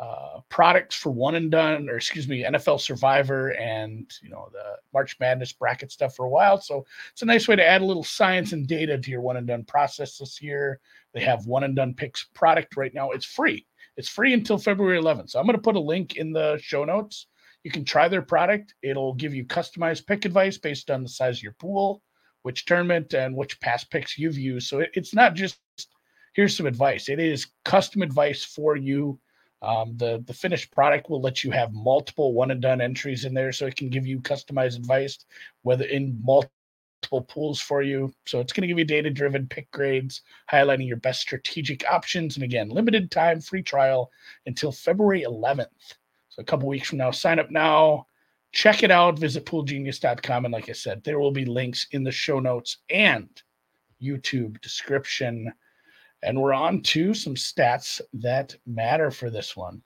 uh, 0.00 0.40
products 0.48 0.96
for 0.96 1.10
one 1.10 1.36
and 1.36 1.50
done, 1.50 1.88
or 1.88 1.96
excuse 1.96 2.26
me, 2.26 2.42
NFL 2.42 2.80
Survivor 2.80 3.50
and 3.50 4.10
you 4.22 4.28
know 4.28 4.48
the 4.52 4.76
March 4.92 5.16
Madness 5.20 5.52
bracket 5.52 5.92
stuff 5.92 6.16
for 6.16 6.26
a 6.26 6.30
while. 6.30 6.60
So 6.60 6.84
it's 7.12 7.22
a 7.22 7.26
nice 7.26 7.46
way 7.46 7.56
to 7.56 7.64
add 7.64 7.80
a 7.80 7.86
little 7.86 8.04
science 8.04 8.52
and 8.52 8.66
data 8.66 8.98
to 8.98 9.10
your 9.10 9.20
one 9.20 9.36
and 9.36 9.46
done 9.46 9.64
process 9.64 10.18
this 10.18 10.42
year. 10.42 10.80
They 11.12 11.20
have 11.20 11.46
one 11.46 11.62
and 11.62 11.76
done 11.76 11.94
picks 11.94 12.24
product 12.34 12.76
right 12.76 12.92
now. 12.92 13.10
It's 13.10 13.24
free. 13.24 13.66
It's 13.96 14.08
free 14.08 14.32
until 14.32 14.58
February 14.58 15.00
11th. 15.00 15.30
So 15.30 15.38
I'm 15.38 15.46
going 15.46 15.56
to 15.56 15.62
put 15.62 15.76
a 15.76 15.80
link 15.80 16.16
in 16.16 16.32
the 16.32 16.58
show 16.60 16.84
notes. 16.84 17.28
You 17.62 17.70
can 17.70 17.84
try 17.84 18.08
their 18.08 18.22
product. 18.22 18.74
It'll 18.82 19.14
give 19.14 19.32
you 19.32 19.44
customized 19.44 20.06
pick 20.06 20.24
advice 20.24 20.58
based 20.58 20.90
on 20.90 21.04
the 21.04 21.08
size 21.08 21.38
of 21.38 21.44
your 21.44 21.52
pool, 21.52 22.02
which 22.42 22.64
tournament, 22.64 23.14
and 23.14 23.36
which 23.36 23.60
past 23.60 23.90
picks 23.90 24.18
you've 24.18 24.36
used. 24.36 24.66
So 24.66 24.80
it, 24.80 24.90
it's 24.94 25.14
not 25.14 25.34
just 25.34 25.58
here's 26.34 26.56
some 26.56 26.66
advice. 26.66 27.08
It 27.08 27.20
is 27.20 27.46
custom 27.64 28.02
advice 28.02 28.44
for 28.44 28.76
you 28.76 29.18
um, 29.64 29.96
the 29.96 30.22
the 30.26 30.34
finished 30.34 30.70
product 30.70 31.08
will 31.08 31.20
let 31.20 31.42
you 31.44 31.50
have 31.50 31.72
multiple 31.72 32.32
one 32.34 32.50
and 32.50 32.60
done 32.60 32.80
entries 32.80 33.24
in 33.24 33.34
there, 33.34 33.52
so 33.52 33.66
it 33.66 33.76
can 33.76 33.88
give 33.88 34.06
you 34.06 34.20
customized 34.20 34.76
advice, 34.76 35.24
whether 35.62 35.84
in 35.84 36.20
multiple 36.22 37.22
pools 37.22 37.60
for 37.60 37.82
you. 37.82 38.12
So 38.26 38.40
it's 38.40 38.52
going 38.52 38.62
to 38.62 38.66
give 38.68 38.78
you 38.78 38.84
data 38.84 39.10
driven 39.10 39.46
pick 39.46 39.70
grades, 39.70 40.22
highlighting 40.50 40.86
your 40.86 40.96
best 40.98 41.20
strategic 41.20 41.88
options. 41.90 42.36
And 42.36 42.44
again, 42.44 42.68
limited 42.68 43.10
time 43.10 43.40
free 43.40 43.62
trial 43.62 44.10
until 44.46 44.72
February 44.72 45.24
11th. 45.28 45.66
So 46.28 46.40
a 46.40 46.44
couple 46.44 46.68
weeks 46.68 46.88
from 46.88 46.98
now, 46.98 47.10
sign 47.10 47.38
up 47.38 47.50
now. 47.50 48.06
Check 48.52 48.82
it 48.82 48.90
out. 48.90 49.18
Visit 49.18 49.46
poolgenius.com. 49.46 50.44
And 50.44 50.52
like 50.52 50.68
I 50.68 50.72
said, 50.72 51.02
there 51.04 51.18
will 51.18 51.32
be 51.32 51.44
links 51.44 51.86
in 51.90 52.04
the 52.04 52.12
show 52.12 52.40
notes 52.40 52.78
and 52.88 53.28
YouTube 54.02 54.60
description. 54.60 55.52
And 56.24 56.40
we're 56.40 56.54
on 56.54 56.80
to 56.82 57.14
some 57.14 57.34
stats 57.34 58.00
that 58.14 58.56
matter 58.66 59.10
for 59.10 59.30
this 59.30 59.56
one. 59.56 59.82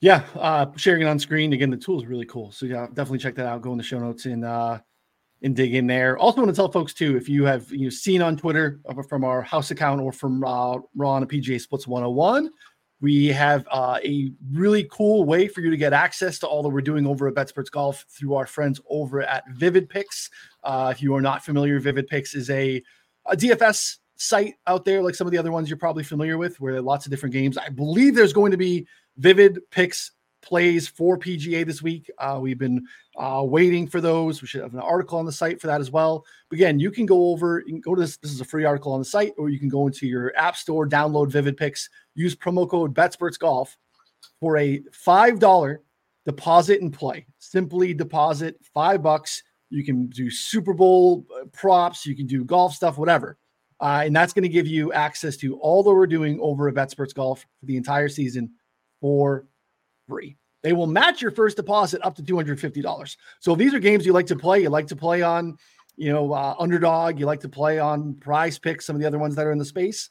Yeah, 0.00 0.24
uh, 0.36 0.66
sharing 0.76 1.02
it 1.02 1.06
on 1.06 1.18
screen 1.18 1.52
again. 1.52 1.70
The 1.70 1.76
tool 1.76 2.00
is 2.00 2.06
really 2.06 2.26
cool, 2.26 2.52
so 2.52 2.66
yeah, 2.66 2.86
definitely 2.88 3.18
check 3.18 3.34
that 3.34 3.46
out. 3.46 3.62
Go 3.62 3.72
in 3.72 3.78
the 3.78 3.84
show 3.84 3.98
notes 3.98 4.26
and 4.26 4.44
uh, 4.44 4.78
and 5.42 5.56
dig 5.56 5.74
in 5.74 5.88
there. 5.88 6.16
Also, 6.18 6.40
want 6.40 6.50
to 6.50 6.56
tell 6.56 6.70
folks 6.70 6.94
too 6.94 7.16
if 7.16 7.28
you 7.28 7.44
have 7.44 7.70
you 7.72 7.84
know, 7.84 7.90
seen 7.90 8.22
on 8.22 8.36
Twitter 8.36 8.80
from 9.08 9.24
our 9.24 9.42
house 9.42 9.72
account 9.72 10.00
or 10.00 10.12
from 10.12 10.44
uh, 10.44 10.78
Ron 10.94 11.26
PGA 11.26 11.60
Splits 11.60 11.88
101, 11.88 12.48
we 13.00 13.26
have 13.26 13.66
uh, 13.70 13.98
a 14.04 14.32
really 14.52 14.88
cool 14.90 15.24
way 15.24 15.48
for 15.48 15.60
you 15.60 15.70
to 15.70 15.76
get 15.76 15.92
access 15.92 16.38
to 16.40 16.46
all 16.46 16.62
that 16.62 16.68
we're 16.68 16.80
doing 16.80 17.06
over 17.06 17.28
at 17.28 17.34
BetSperts 17.34 17.70
Golf 17.70 18.04
through 18.08 18.34
our 18.34 18.46
friends 18.46 18.80
over 18.88 19.22
at 19.22 19.44
Vivid 19.50 19.88
Picks. 19.88 20.30
Uh, 20.64 20.92
if 20.94 21.02
you 21.02 21.14
are 21.14 21.22
not 21.22 21.44
familiar, 21.44 21.78
Vivid 21.78 22.08
Picks 22.08 22.34
is 22.34 22.50
a, 22.50 22.82
a 23.26 23.36
DFS 23.36 23.98
site 24.18 24.54
out 24.66 24.84
there 24.84 25.02
like 25.02 25.14
some 25.14 25.26
of 25.26 25.30
the 25.30 25.38
other 25.38 25.52
ones 25.52 25.70
you're 25.70 25.78
probably 25.78 26.04
familiar 26.04 26.36
with, 26.36 26.60
where 26.60 26.80
lots 26.82 27.06
of 27.06 27.10
different 27.10 27.32
games. 27.32 27.56
I 27.56 27.70
believe 27.70 28.14
there's 28.14 28.32
going 28.32 28.50
to 28.50 28.58
be 28.58 28.86
vivid 29.16 29.60
picks 29.70 30.12
plays 30.42 30.86
for 30.86 31.18
PGA 31.18 31.64
this 31.66 31.82
week. 31.82 32.10
Uh, 32.18 32.38
we've 32.40 32.58
been 32.58 32.86
uh, 33.16 33.42
waiting 33.44 33.86
for 33.86 34.00
those. 34.00 34.40
We 34.40 34.48
should 34.48 34.62
have 34.62 34.74
an 34.74 34.80
article 34.80 35.18
on 35.18 35.26
the 35.26 35.32
site 35.32 35.60
for 35.60 35.66
that 35.66 35.80
as 35.80 35.90
well. 35.90 36.24
But 36.48 36.56
again, 36.56 36.78
you 36.78 36.90
can 36.90 37.06
go 37.06 37.30
over, 37.30 37.62
you 37.66 37.72
can 37.72 37.80
go 37.80 37.94
to 37.94 38.00
this. 38.00 38.16
This 38.18 38.32
is 38.32 38.40
a 38.40 38.44
free 38.44 38.64
article 38.64 38.92
on 38.92 39.00
the 39.00 39.04
site, 39.04 39.32
or 39.38 39.48
you 39.48 39.58
can 39.58 39.68
go 39.68 39.86
into 39.86 40.06
your 40.06 40.36
app 40.36 40.56
store, 40.56 40.86
download 40.86 41.30
Vivid 41.30 41.56
Picks, 41.56 41.88
use 42.14 42.34
promo 42.34 42.68
code 42.68 42.94
BetSperts 42.94 43.38
Golf 43.38 43.76
for 44.40 44.56
a 44.56 44.82
five 44.92 45.38
dollar 45.38 45.82
deposit 46.24 46.80
and 46.82 46.92
play. 46.92 47.26
Simply 47.38 47.94
deposit 47.94 48.56
five 48.74 49.02
bucks. 49.02 49.42
You 49.70 49.84
can 49.84 50.06
do 50.06 50.30
Super 50.30 50.72
Bowl 50.72 51.26
uh, 51.34 51.44
props. 51.46 52.06
You 52.06 52.16
can 52.16 52.26
do 52.26 52.44
golf 52.44 52.74
stuff, 52.74 52.96
whatever. 52.96 53.36
Uh, 53.80 54.02
and 54.04 54.14
that's 54.14 54.32
going 54.32 54.42
to 54.42 54.48
give 54.48 54.66
you 54.66 54.92
access 54.92 55.36
to 55.36 55.56
all 55.58 55.82
that 55.82 55.90
we're 55.90 56.06
doing 56.06 56.38
over 56.40 56.68
at 56.68 56.74
BetSperts 56.74 57.14
Golf 57.14 57.46
for 57.60 57.66
the 57.66 57.76
entire 57.76 58.08
season 58.08 58.50
for 59.00 59.46
free. 60.08 60.36
They 60.62 60.72
will 60.72 60.88
match 60.88 61.22
your 61.22 61.30
first 61.30 61.56
deposit 61.56 62.00
up 62.04 62.16
to 62.16 62.22
$250. 62.22 63.16
So 63.40 63.52
if 63.52 63.58
these 63.58 63.74
are 63.74 63.78
games 63.78 64.04
you 64.04 64.12
like 64.12 64.26
to 64.26 64.36
play, 64.36 64.62
you 64.62 64.70
like 64.70 64.88
to 64.88 64.96
play 64.96 65.22
on, 65.22 65.56
you 65.96 66.12
know, 66.12 66.32
uh, 66.32 66.56
underdog, 66.58 67.20
you 67.20 67.26
like 67.26 67.40
to 67.40 67.48
play 67.48 67.78
on 67.78 68.14
prize 68.14 68.58
picks, 68.58 68.84
some 68.84 68.96
of 68.96 69.00
the 69.00 69.06
other 69.06 69.18
ones 69.18 69.36
that 69.36 69.46
are 69.46 69.52
in 69.52 69.58
the 69.58 69.64
space. 69.64 70.10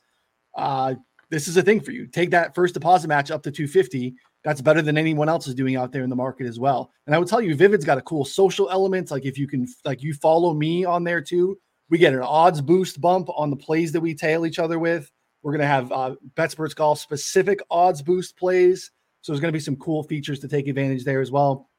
Uh, 0.56 0.96
this 1.30 1.50
is 1.50 1.58
a 1.58 1.62
thing 1.62 1.82
for 1.82 1.92
you. 1.92 2.08
Take 2.08 2.32
that 2.32 2.56
first 2.56 2.74
deposit 2.74 3.10
match 3.10 3.32
up 3.32 3.44
to 3.44 3.52
250. 3.52 4.16
That's 4.46 4.62
better 4.62 4.82
than 4.82 4.98
anyone 4.98 5.28
else 5.28 5.48
is 5.48 5.56
doing 5.56 5.76
out 5.76 5.92
there 5.92 6.04
in 6.04 6.10
the 6.10 6.16
market 6.16 6.48
as 6.48 6.58
well. 6.58 6.92
And 7.06 7.14
I 7.14 7.20
would 7.20 7.28
tell 7.28 7.42
you, 7.42 7.54
Vivid's 7.54 7.84
got 7.84 7.98
a 7.98 8.02
cool 8.02 8.24
social 8.24 8.70
element. 8.70 9.12
Like 9.12 9.26
if 9.26 9.38
you 9.38 9.46
can, 9.46 9.68
like 9.84 10.02
you 10.02 10.14
follow 10.14 10.54
me 10.54 10.86
on 10.86 11.04
there 11.04 11.22
too, 11.22 11.60
we 11.90 11.98
get 11.98 12.14
an 12.14 12.22
odds 12.22 12.62
boost 12.62 13.00
bump 13.00 13.30
on 13.36 13.50
the 13.50 13.56
plays 13.56 13.92
that 13.92 14.02
we 14.02 14.14
tail 14.14 14.46
each 14.46 14.60
other 14.60 14.80
with. 14.80 15.12
We're 15.44 15.54
going 15.54 15.62
to 15.62 15.68
have 15.68 15.92
uh, 15.92 16.16
BetSperts 16.36 16.76
Golf 16.76 17.00
specific 17.00 17.60
odds 17.72 18.02
boost 18.02 18.38
plays. 18.38 18.92
So 19.22 19.32
there's 19.32 19.40
going 19.40 19.52
to 19.52 19.58
be 19.58 19.62
some 19.62 19.76
cool 19.78 20.04
features 20.04 20.40
to 20.40 20.48
take 20.48 20.68
advantage 20.68 21.04
there 21.04 21.22
as 21.22 21.32
well. 21.32 21.70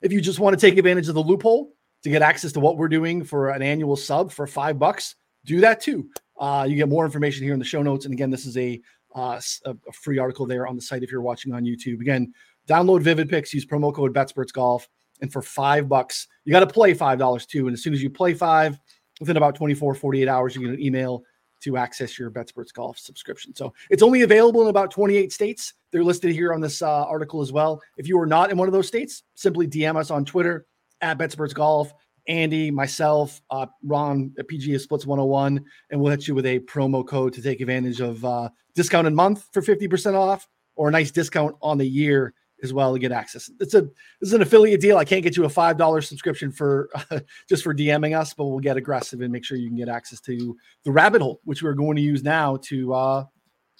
If 0.00 0.12
you 0.12 0.20
just 0.20 0.38
want 0.38 0.58
to 0.58 0.60
take 0.60 0.78
advantage 0.78 1.08
of 1.08 1.14
the 1.14 1.22
loophole 1.22 1.72
to 2.02 2.10
get 2.10 2.22
access 2.22 2.52
to 2.52 2.60
what 2.60 2.76
we're 2.76 2.88
doing 2.88 3.24
for 3.24 3.50
an 3.50 3.62
annual 3.62 3.96
sub 3.96 4.30
for 4.32 4.46
five 4.46 4.78
bucks, 4.78 5.16
do 5.44 5.60
that 5.60 5.80
too. 5.80 6.08
Uh, 6.38 6.66
you 6.68 6.76
get 6.76 6.88
more 6.88 7.04
information 7.04 7.44
here 7.44 7.52
in 7.52 7.58
the 7.58 7.64
show 7.64 7.82
notes. 7.82 8.04
And 8.04 8.12
again, 8.12 8.30
this 8.30 8.44
is 8.46 8.56
a, 8.56 8.80
uh, 9.14 9.40
a 9.66 9.92
free 9.92 10.18
article 10.18 10.46
there 10.46 10.66
on 10.66 10.76
the 10.76 10.82
site 10.82 11.02
if 11.02 11.10
you're 11.10 11.22
watching 11.22 11.52
on 11.52 11.64
YouTube. 11.64 12.00
Again, 12.00 12.32
download 12.68 13.02
Vivid 13.02 13.28
Picks, 13.28 13.54
use 13.54 13.64
promo 13.64 13.94
code 13.94 14.14
BetSperts 14.14 14.52
Golf, 14.52 14.88
and 15.20 15.32
for 15.32 15.42
five 15.42 15.88
bucks, 15.88 16.26
you 16.44 16.52
got 16.52 16.60
to 16.60 16.66
play 16.66 16.92
five 16.92 17.18
dollars 17.18 17.46
too. 17.46 17.66
And 17.66 17.74
as 17.74 17.82
soon 17.82 17.94
as 17.94 18.02
you 18.02 18.10
play 18.10 18.34
five, 18.34 18.78
within 19.20 19.36
about 19.36 19.54
24, 19.54 19.94
48 19.94 20.28
hours, 20.28 20.54
you 20.54 20.62
get 20.62 20.78
an 20.78 20.82
email 20.82 21.24
to 21.62 21.76
access 21.76 22.18
your 22.18 22.30
BetSperts 22.30 22.72
Golf 22.72 22.98
subscription. 22.98 23.54
So 23.54 23.72
it's 23.90 24.02
only 24.02 24.22
available 24.22 24.62
in 24.62 24.68
about 24.68 24.90
28 24.90 25.32
states. 25.32 25.74
They're 25.92 26.04
listed 26.04 26.32
here 26.32 26.52
on 26.52 26.60
this 26.60 26.82
uh, 26.82 27.04
article 27.04 27.40
as 27.40 27.52
well. 27.52 27.80
If 27.96 28.06
you 28.06 28.18
are 28.20 28.26
not 28.26 28.50
in 28.50 28.58
one 28.58 28.68
of 28.68 28.72
those 28.72 28.86
states, 28.86 29.22
simply 29.34 29.66
DM 29.66 29.96
us 29.96 30.10
on 30.10 30.24
Twitter 30.24 30.66
at 31.00 31.18
BetSperts 31.18 31.54
Golf. 31.54 31.92
Andy, 32.26 32.70
myself, 32.70 33.42
uh, 33.50 33.66
Ron 33.82 34.32
at 34.38 34.48
PGA 34.48 34.80
Splits 34.80 35.04
101, 35.04 35.62
and 35.90 36.00
we'll 36.00 36.10
hit 36.10 36.26
you 36.26 36.34
with 36.34 36.46
a 36.46 36.58
promo 36.60 37.06
code 37.06 37.34
to 37.34 37.42
take 37.42 37.60
advantage 37.60 38.00
of 38.00 38.24
uh, 38.24 38.48
discounted 38.74 39.12
month 39.12 39.46
for 39.52 39.60
50% 39.60 40.14
off 40.14 40.48
or 40.74 40.88
a 40.88 40.92
nice 40.92 41.10
discount 41.10 41.54
on 41.60 41.76
the 41.76 41.86
year 41.86 42.32
as 42.64 42.72
well 42.72 42.92
to 42.92 42.98
get 42.98 43.12
access. 43.12 43.50
It's 43.60 43.74
a 43.74 43.82
this 43.82 44.28
is 44.28 44.32
an 44.32 44.42
affiliate 44.42 44.80
deal. 44.80 44.96
I 44.96 45.04
can't 45.04 45.22
get 45.22 45.36
you 45.36 45.44
a 45.44 45.48
five 45.48 45.76
dollar 45.76 46.00
subscription 46.00 46.50
for 46.50 46.90
uh, 47.10 47.20
just 47.48 47.62
for 47.62 47.74
DMing 47.74 48.18
us, 48.18 48.34
but 48.34 48.46
we'll 48.46 48.58
get 48.58 48.76
aggressive 48.76 49.20
and 49.20 49.32
make 49.32 49.44
sure 49.44 49.56
you 49.56 49.68
can 49.68 49.76
get 49.76 49.88
access 49.88 50.20
to 50.22 50.56
the 50.84 50.90
rabbit 50.90 51.22
hole, 51.22 51.40
which 51.44 51.62
we're 51.62 51.74
going 51.74 51.96
to 51.96 52.02
use 52.02 52.22
now 52.22 52.56
to 52.62 52.92
uh, 52.94 53.24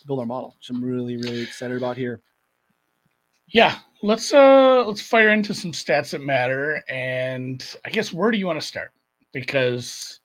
build 0.07 0.21
our 0.21 0.27
model, 0.27 0.55
which 0.59 0.71
I'm 0.71 0.85
really 0.85 1.17
really 1.17 1.41
excited 1.41 1.77
about 1.77 1.97
here. 1.97 2.21
Yeah, 3.49 3.79
let's 4.03 4.33
uh 4.33 4.85
let's 4.87 5.03
fire 5.03 5.31
into 5.31 5.55
some 5.55 5.73
stats 5.73 6.11
that 6.11 6.23
matter, 6.23 6.83
and 6.89 7.65
I 7.85 7.91
guess 7.91 8.13
where 8.13 8.31
do 8.31 8.39
you 8.39 8.47
want 8.47 8.61
to 8.61 8.67
start? 8.67 8.93
Because 9.33 10.21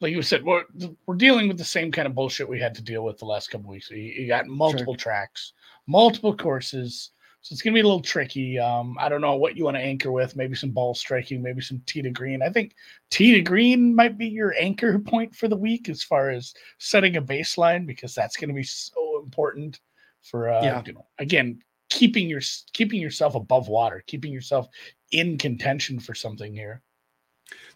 like 0.00 0.12
you 0.12 0.22
said, 0.22 0.44
we're, 0.44 0.64
we're 1.06 1.16
dealing 1.16 1.48
with 1.48 1.58
the 1.58 1.64
same 1.64 1.90
kind 1.90 2.06
of 2.06 2.14
bullshit 2.14 2.48
we 2.48 2.60
had 2.60 2.74
to 2.76 2.82
deal 2.82 3.04
with 3.04 3.18
the 3.18 3.24
last 3.24 3.50
couple 3.50 3.68
weeks. 3.68 3.90
You, 3.90 3.96
you 3.98 4.28
got 4.28 4.46
multiple 4.46 4.94
sure. 4.94 4.98
tracks, 4.98 5.52
multiple 5.86 6.36
courses 6.36 7.10
so 7.40 7.52
it's 7.52 7.62
gonna 7.62 7.74
be 7.74 7.80
a 7.80 7.84
little 7.84 8.02
tricky. 8.02 8.58
Um, 8.58 8.96
I 8.98 9.08
don't 9.08 9.20
know 9.20 9.36
what 9.36 9.56
you 9.56 9.64
want 9.64 9.76
to 9.76 9.82
anchor 9.82 10.12
with. 10.12 10.36
Maybe 10.36 10.54
some 10.54 10.70
ball 10.70 10.94
striking, 10.94 11.42
maybe 11.42 11.60
some 11.60 11.80
tee 11.86 12.02
to 12.02 12.10
green. 12.10 12.42
I 12.42 12.50
think 12.50 12.74
tee 13.10 13.32
to 13.34 13.40
green 13.40 13.94
might 13.94 14.18
be 14.18 14.26
your 14.26 14.54
anchor 14.58 14.98
point 14.98 15.34
for 15.34 15.48
the 15.48 15.56
week 15.56 15.88
as 15.88 16.02
far 16.02 16.30
as 16.30 16.54
setting 16.78 17.16
a 17.16 17.22
baseline 17.22 17.86
because 17.86 18.14
that's 18.14 18.36
gonna 18.36 18.52
be 18.52 18.64
so 18.64 19.20
important 19.22 19.80
for 20.22 20.50
uh, 20.50 20.62
yeah. 20.62 20.82
you 20.84 20.92
know 20.92 21.06
again 21.18 21.60
keeping 21.88 22.28
your 22.28 22.40
keeping 22.72 23.00
yourself 23.00 23.34
above 23.34 23.68
water, 23.68 24.02
keeping 24.06 24.32
yourself 24.32 24.68
in 25.12 25.38
contention 25.38 25.98
for 25.98 26.14
something 26.14 26.52
here. 26.52 26.82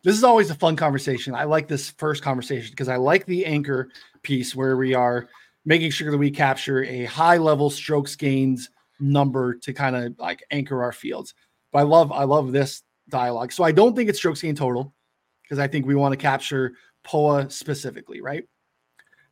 This 0.03 0.17
is 0.17 0.25
always 0.25 0.51
a 0.51 0.55
fun 0.55 0.77
conversation. 0.77 1.35
I 1.35 1.45
like 1.45 1.69
this 1.69 1.91
first 1.91 2.23
conversation 2.23 2.71
because 2.71 2.89
I 2.89 2.97
like 2.97 3.25
the 3.25 3.47
anchor 3.47 3.89
piece 4.23 4.55
where 4.55 4.77
we 4.77 4.95
are 4.95 5.29
making 5.65 5.93
sure 5.93 6.11
that 6.11 6.19
we 6.19 6.31
capture 6.31 6.85
a 6.85 7.05
high 7.05 7.39
level 7.39 7.71
strokes 7.71 8.17
gains 8.17 8.69
number 9.03 9.55
to 9.55 9.73
kind 9.73 9.97
of 9.97 10.19
like 10.19 10.45
anchor 10.51 10.83
our 10.83 10.93
fields. 10.93 11.35
But 11.73 11.81
I 11.81 11.83
love 11.83 12.13
I 12.13 12.25
love 12.25 12.53
this 12.53 12.83
dialogue. 13.09 13.53
So 13.53 13.65
I 13.65 13.73
don't 13.73 13.95
think 13.95 14.09
it's 14.09 14.19
strokes 14.19 14.43
gain 14.43 14.55
total 14.55 14.95
because 15.43 15.59
I 15.59 15.67
think 15.67 15.87
we 15.87 15.95
want 15.95 16.13
to 16.13 16.17
capture 16.17 16.73
POA 17.05 17.51
specifically, 17.51 18.21
right? 18.21 18.45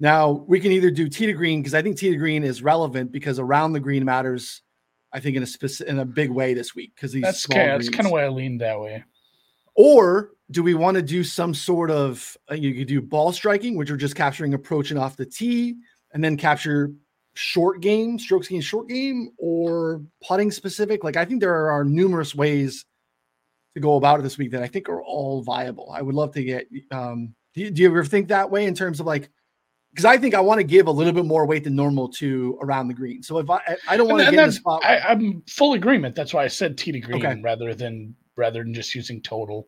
Now 0.01 0.31
we 0.31 0.61
can 0.61 0.73
either 0.73 0.91
do 0.91 1.09
tee 1.09 1.27
to 1.27 1.33
green 1.33 1.61
because 1.61 1.75
I 1.75 1.83
think 1.83 1.97
tee 1.97 2.11
to 2.11 2.17
green 2.17 2.43
is 2.43 2.63
relevant 2.63 3.13
because 3.13 3.39
around 3.39 3.73
the 3.73 3.81
green 3.81 4.05
matters. 4.05 4.63
I 5.13 5.19
think 5.19 5.37
in 5.37 5.43
a 5.43 5.47
specific 5.47 5.91
in 5.91 5.99
a 5.99 6.05
big 6.05 6.31
way 6.31 6.55
this 6.55 6.75
week 6.75 6.93
because 6.95 7.11
these 7.11 7.25
that's 7.25 7.45
kind, 7.45 7.71
that's 7.71 7.89
kind 7.89 8.07
of 8.07 8.13
why 8.13 8.25
I 8.25 8.29
leaned 8.29 8.61
that 8.61 8.79
way. 8.79 9.03
Or 9.75 10.31
do 10.53 10.63
we 10.63 10.75
want 10.75 10.97
to 10.97 11.03
do 11.03 11.25
some 11.25 11.53
sort 11.53 11.91
of 11.91 12.37
uh, 12.49 12.55
you 12.55 12.75
could 12.75 12.87
do 12.87 13.01
ball 13.01 13.33
striking, 13.33 13.77
which 13.77 13.91
are 13.91 13.97
just 13.97 14.15
capturing 14.15 14.55
approaching 14.55 14.99
off 14.99 15.17
the 15.17 15.27
tee, 15.27 15.77
and 16.13 16.23
then 16.23 16.37
capture 16.37 16.93
short 17.35 17.81
game, 17.81 18.19
strokes 18.19 18.49
gain 18.49 18.61
short 18.61 18.89
game, 18.89 19.31
or 19.39 20.03
putting 20.27 20.51
specific. 20.51 21.05
Like 21.05 21.17
I 21.17 21.25
think 21.25 21.41
there 21.41 21.71
are 21.71 21.85
numerous 21.85 22.35
ways 22.35 22.85
to 23.75 23.81
go 23.81 23.97
about 23.97 24.21
it 24.21 24.23
this 24.23 24.39
week 24.39 24.51
that 24.53 24.63
I 24.63 24.69
think 24.69 24.89
are 24.89 25.03
all 25.03 25.43
viable. 25.43 25.93
I 25.95 26.03
would 26.03 26.15
love 26.15 26.33
to 26.35 26.43
get. 26.43 26.69
Um, 26.91 27.35
do, 27.55 27.63
you, 27.63 27.71
do 27.71 27.83
you 27.83 27.89
ever 27.89 28.05
think 28.05 28.29
that 28.29 28.51
way 28.51 28.67
in 28.67 28.75
terms 28.75 29.01
of 29.01 29.07
like? 29.07 29.31
Because 29.91 30.05
I 30.05 30.19
think 30.19 30.35
I 30.35 30.41
want 30.41 30.59
to 30.59 30.65
give 30.65 30.87
a 30.87 30.91
little 30.91 31.13
bit 31.13 31.25
more 31.25 31.47
weight 31.47 31.65
than 31.65 31.75
normal 31.75 32.09
to 32.11 32.57
around 32.63 32.87
the 32.87 32.95
green. 32.95 33.25
So 33.25 33.39
if 33.39 33.51
I, 33.51 33.77
I 33.89 33.97
don't 33.97 34.09
want 34.09 34.21
to 34.25 34.31
get 34.31 34.41
in 34.41 34.47
the 34.47 34.53
spot. 34.53 34.85
I, 34.85 35.13
am 35.13 35.43
full 35.49 35.73
agreement. 35.73 36.15
That's 36.15 36.33
why 36.33 36.45
I 36.45 36.49
said 36.49 36.79
tee 36.79 36.93
to 36.93 37.01
green 37.01 37.27
okay. 37.27 37.41
rather 37.41 37.75
than 37.75 38.15
rather 38.37 38.63
than 38.63 38.73
just 38.73 38.95
using 38.95 39.21
total. 39.21 39.67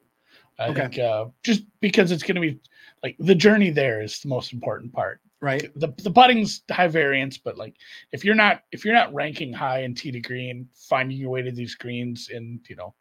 I 0.61 0.69
okay. 0.69 0.81
think 0.83 0.99
uh, 1.01 1.25
just 1.43 1.65
because 1.81 2.13
it's 2.13 2.23
going 2.23 2.37
to 2.37 2.41
be 2.41 2.61
like 3.03 3.17
the 3.19 3.35
journey 3.35 3.71
there 3.71 4.01
is 4.01 4.21
the 4.21 4.29
most 4.29 4.53
important 4.53 4.93
part 4.93 5.21
right? 5.43 5.69
The 5.75 5.93
the 6.03 6.11
putting's 6.11 6.63
high 6.71 6.87
variance, 6.87 7.37
but 7.37 7.59
like 7.59 7.75
if 8.13 8.25
you're 8.25 8.35
not 8.35 8.63
if 8.71 8.85
you're 8.85 8.95
not 8.95 9.13
ranking 9.13 9.53
high 9.53 9.83
in 9.83 9.95
tee 9.95 10.13
to 10.13 10.21
green, 10.21 10.69
finding 10.75 11.19
your 11.19 11.31
way 11.31 11.43
to 11.43 11.51
these 11.51 11.75
greens 11.75 12.31
in 12.33 12.61
you 12.69 12.77
know 12.77 12.95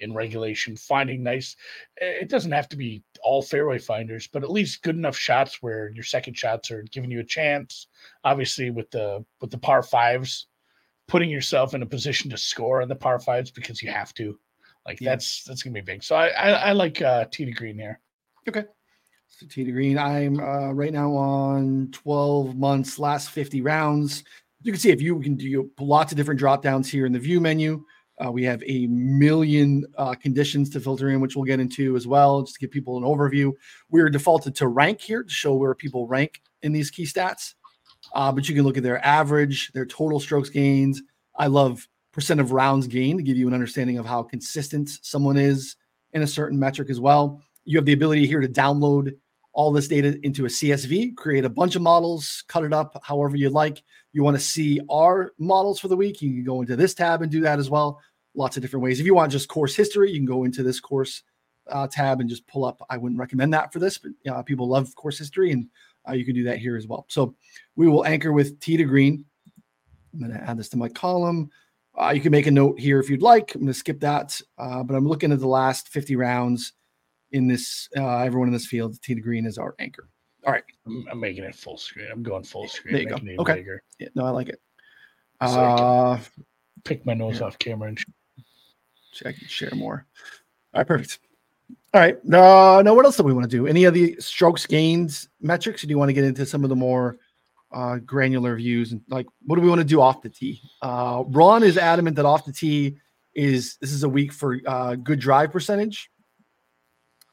in 0.00 0.12
regulation, 0.12 0.76
finding 0.76 1.22
nice. 1.22 1.56
Eh, 2.00 2.18
it 2.22 2.28
doesn't 2.28 2.52
have 2.52 2.68
to 2.68 2.76
be 2.76 3.02
all 3.22 3.40
fairway 3.40 3.78
finders, 3.78 4.26
but 4.26 4.42
at 4.42 4.50
least 4.50 4.82
good 4.82 4.96
enough 4.96 5.16
shots 5.16 5.62
where 5.62 5.90
your 5.94 6.04
second 6.04 6.36
shots 6.36 6.70
are 6.70 6.82
giving 6.82 7.10
you 7.10 7.20
a 7.20 7.24
chance. 7.24 7.86
Obviously, 8.24 8.70
with 8.70 8.90
the 8.90 9.24
with 9.40 9.50
the 9.50 9.58
par 9.58 9.82
fives, 9.82 10.48
putting 11.06 11.30
yourself 11.30 11.74
in 11.74 11.82
a 11.82 11.86
position 11.86 12.28
to 12.30 12.36
score 12.36 12.82
on 12.82 12.88
the 12.88 12.96
par 12.96 13.20
fives 13.20 13.50
because 13.50 13.80
you 13.82 13.90
have 13.90 14.12
to. 14.14 14.38
Like 14.84 15.00
yeah. 15.00 15.10
that's 15.10 15.44
that's 15.44 15.62
gonna 15.62 15.74
be 15.74 15.80
big. 15.80 16.02
So 16.02 16.16
I 16.16 16.26
I, 16.28 16.50
I 16.50 16.72
like 16.72 17.00
uh, 17.00 17.24
tee 17.30 17.44
to 17.44 17.52
green 17.52 17.78
here. 17.78 18.00
Okay. 18.48 18.64
To 19.40 19.72
green. 19.72 19.98
I'm 19.98 20.38
uh, 20.38 20.72
right 20.72 20.92
now 20.92 21.12
on 21.12 21.88
12 21.90 22.56
months, 22.56 23.00
last 23.00 23.30
50 23.30 23.62
rounds. 23.62 24.22
You 24.62 24.70
can 24.70 24.80
see 24.80 24.90
if 24.90 25.02
you 25.02 25.18
can 25.20 25.34
do 25.34 25.70
lots 25.80 26.12
of 26.12 26.16
different 26.16 26.38
drop 26.38 26.62
downs 26.62 26.90
here 26.90 27.04
in 27.04 27.12
the 27.12 27.18
view 27.18 27.40
menu. 27.40 27.84
Uh, 28.24 28.30
we 28.30 28.44
have 28.44 28.62
a 28.64 28.86
million 28.86 29.84
uh, 29.98 30.14
conditions 30.14 30.70
to 30.70 30.80
filter 30.80 31.10
in, 31.10 31.20
which 31.20 31.34
we'll 31.34 31.44
get 31.44 31.58
into 31.58 31.96
as 31.96 32.06
well, 32.06 32.42
just 32.42 32.54
to 32.54 32.60
give 32.60 32.70
people 32.70 32.96
an 32.96 33.02
overview. 33.02 33.52
We're 33.90 34.08
defaulted 34.08 34.54
to 34.56 34.68
rank 34.68 35.00
here 35.00 35.24
to 35.24 35.30
show 35.30 35.54
where 35.54 35.74
people 35.74 36.06
rank 36.06 36.40
in 36.62 36.72
these 36.72 36.90
key 36.90 37.04
stats. 37.04 37.54
Uh, 38.14 38.30
but 38.30 38.48
you 38.48 38.54
can 38.54 38.64
look 38.64 38.76
at 38.76 38.84
their 38.84 39.04
average, 39.04 39.72
their 39.72 39.86
total 39.86 40.20
strokes 40.20 40.48
gains. 40.48 41.02
I 41.36 41.48
love 41.48 41.86
percent 42.12 42.40
of 42.40 42.52
rounds 42.52 42.86
gained 42.86 43.18
to 43.18 43.24
give 43.24 43.36
you 43.36 43.48
an 43.48 43.54
understanding 43.54 43.98
of 43.98 44.06
how 44.06 44.22
consistent 44.22 44.88
someone 45.02 45.36
is 45.36 45.74
in 46.12 46.22
a 46.22 46.26
certain 46.26 46.58
metric 46.58 46.88
as 46.88 47.00
well. 47.00 47.42
You 47.64 47.78
have 47.78 47.84
the 47.84 47.94
ability 47.94 48.26
here 48.26 48.40
to 48.40 48.48
download 48.48 49.12
all 49.54 49.72
this 49.72 49.88
data 49.88 50.18
into 50.24 50.44
a 50.44 50.48
CSV, 50.48 51.16
create 51.16 51.44
a 51.44 51.48
bunch 51.48 51.76
of 51.76 51.82
models, 51.82 52.44
cut 52.48 52.64
it 52.64 52.72
up 52.72 53.00
however 53.04 53.36
you 53.36 53.48
like. 53.48 53.82
You 54.12 54.22
want 54.22 54.36
to 54.36 54.42
see 54.42 54.80
our 54.90 55.32
models 55.38 55.80
for 55.80 55.88
the 55.88 55.96
week, 55.96 56.20
you 56.20 56.30
can 56.30 56.44
go 56.44 56.60
into 56.60 56.76
this 56.76 56.92
tab 56.92 57.22
and 57.22 57.30
do 57.30 57.40
that 57.42 57.58
as 57.58 57.70
well. 57.70 58.00
Lots 58.34 58.56
of 58.56 58.62
different 58.62 58.82
ways. 58.82 58.98
If 58.98 59.06
you 59.06 59.14
want 59.14 59.30
just 59.30 59.48
course 59.48 59.76
history, 59.76 60.10
you 60.10 60.18
can 60.18 60.26
go 60.26 60.42
into 60.42 60.64
this 60.64 60.80
course 60.80 61.22
uh, 61.70 61.86
tab 61.86 62.20
and 62.20 62.28
just 62.28 62.46
pull 62.48 62.64
up. 62.64 62.84
I 62.90 62.96
wouldn't 62.96 63.18
recommend 63.18 63.54
that 63.54 63.72
for 63.72 63.78
this, 63.78 63.96
but 63.96 64.44
people 64.44 64.68
love 64.68 64.92
course 64.96 65.18
history 65.18 65.52
and 65.52 65.68
uh, 66.08 66.12
you 66.12 66.24
can 66.24 66.34
do 66.34 66.44
that 66.44 66.58
here 66.58 66.76
as 66.76 66.88
well. 66.88 67.06
So 67.08 67.34
we 67.76 67.88
will 67.88 68.04
anchor 68.04 68.32
with 68.32 68.58
T 68.60 68.76
to 68.76 68.84
green. 68.84 69.24
I'm 70.12 70.18
going 70.18 70.32
to 70.32 70.42
add 70.42 70.58
this 70.58 70.68
to 70.70 70.76
my 70.76 70.88
column. 70.88 71.50
Uh, 71.96 72.10
you 72.10 72.20
can 72.20 72.32
make 72.32 72.48
a 72.48 72.50
note 72.50 72.78
here 72.78 72.98
if 72.98 73.08
you'd 73.08 73.22
like. 73.22 73.54
I'm 73.54 73.62
going 73.62 73.68
to 73.68 73.74
skip 73.74 74.00
that, 74.00 74.40
uh, 74.58 74.82
but 74.82 74.94
I'm 74.94 75.06
looking 75.06 75.30
at 75.30 75.38
the 75.38 75.46
last 75.46 75.88
50 75.88 76.16
rounds 76.16 76.72
in 77.32 77.46
this. 77.46 77.88
Uh, 77.96 78.18
everyone 78.18 78.48
in 78.48 78.54
this 78.54 78.66
field, 78.66 79.00
T 79.02 79.14
to 79.14 79.20
green 79.20 79.46
is 79.46 79.58
our 79.58 79.74
anchor. 79.78 80.08
All 80.46 80.52
right. 80.52 80.64
I'm, 80.86 81.06
I'm, 81.10 81.20
making 81.20 81.44
it 81.44 81.54
full 81.54 81.78
screen. 81.78 82.08
I'm 82.12 82.22
going 82.22 82.44
full 82.44 82.68
screen. 82.68 82.94
There 82.94 83.02
you 83.02 83.36
go. 83.36 83.42
Okay. 83.42 83.54
Bigger. 83.54 83.82
Yeah, 83.98 84.08
no, 84.14 84.26
I 84.26 84.30
like 84.30 84.48
it. 84.48 84.60
So 85.42 85.60
uh, 85.60 86.20
pick 86.84 87.04
my 87.04 87.14
nose 87.14 87.40
off 87.40 87.58
camera 87.58 87.88
and 87.88 87.98
I 89.24 89.32
can 89.32 89.48
share 89.48 89.72
more. 89.74 90.06
All 90.72 90.80
right, 90.80 90.86
perfect. 90.86 91.18
All 91.92 92.00
right. 92.00 92.16
Uh, 92.16 92.82
now, 92.82 92.94
what 92.94 93.04
else 93.04 93.16
do 93.16 93.22
we 93.22 93.32
want 93.32 93.48
to 93.48 93.56
do? 93.56 93.66
Any 93.66 93.84
of 93.84 93.94
the 93.94 94.16
strokes 94.18 94.66
gains 94.66 95.28
metrics? 95.40 95.82
do 95.82 95.88
you 95.88 95.98
want 95.98 96.08
to 96.08 96.12
get 96.12 96.24
into 96.24 96.46
some 96.46 96.64
of 96.64 96.70
the 96.70 96.76
more 96.76 97.16
uh, 97.72 97.98
granular 97.98 98.56
views 98.56 98.92
and 98.92 99.02
like 99.08 99.26
what 99.46 99.56
do 99.56 99.62
we 99.62 99.68
want 99.68 99.80
to 99.80 99.86
do 99.86 100.00
off 100.00 100.22
the 100.22 100.28
tee? 100.28 100.60
Uh, 100.82 101.24
Ron 101.28 101.62
is 101.62 101.76
adamant 101.78 102.16
that 102.16 102.24
off 102.24 102.44
the 102.44 102.52
tee 102.52 102.96
is 103.34 103.76
this 103.80 103.92
is 103.92 104.02
a 104.02 104.08
week 104.08 104.32
for 104.32 104.60
uh, 104.66 104.94
good 104.96 105.20
drive 105.20 105.52
percentage. 105.52 106.10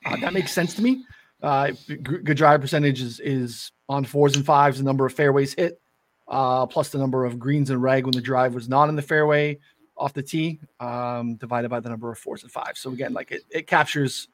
Uh, 0.06 0.16
that 0.18 0.34
makes 0.34 0.52
sense 0.52 0.74
to 0.76 0.82
me. 0.82 1.04
Uh, 1.42 1.72
good 2.04 2.38
drive 2.38 2.62
percentage 2.62 3.02
is, 3.02 3.20
is 3.20 3.72
on 3.90 4.06
fours 4.06 4.36
and 4.36 4.46
fives, 4.46 4.78
the 4.78 4.84
number 4.84 5.06
of 5.06 5.14
fairways 5.14 5.54
hit, 5.54 5.82
uh, 6.28 6.66
plus 6.66 6.90
the 6.90 6.98
number 6.98 7.26
of 7.26 7.40
greens 7.40 7.70
and 7.70 7.82
reg 7.82 8.06
when 8.06 8.14
the 8.14 8.22
drive 8.22 8.54
was 8.54 8.70
not 8.70 8.90
in 8.90 8.96
the 8.96 9.02
fairway 9.02 9.58
off 9.98 10.14
the 10.14 10.22
tee, 10.24 10.60
um, 10.80 11.36
divided 11.36 11.70
by 11.70 11.80
the 11.80 11.90
number 11.90 12.12
of 12.12 12.18
fours 12.18 12.44
and 12.44 12.52
fives. 12.52 12.80
So 12.80 12.92
again, 12.92 13.14
like 13.14 13.32
it, 13.32 13.42
it 13.50 13.68
captures 13.68 14.28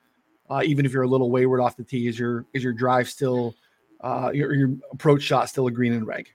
uh, 0.50 0.62
even 0.64 0.86
if 0.86 0.94
you're 0.94 1.04
a 1.04 1.08
little 1.08 1.30
wayward 1.30 1.60
off 1.60 1.76
the 1.76 1.84
tee, 1.84 2.08
is 2.08 2.18
your 2.18 2.46
is 2.54 2.64
your 2.64 2.74
drive 2.74 3.10
still 3.10 3.56
uh, 4.02 4.32
your, 4.34 4.54
your 4.54 4.70
approach 4.92 5.22
shot 5.22 5.50
still 5.50 5.68
a 5.68 5.72
green 5.72 5.94
and 5.94 6.08
reg? 6.08 6.30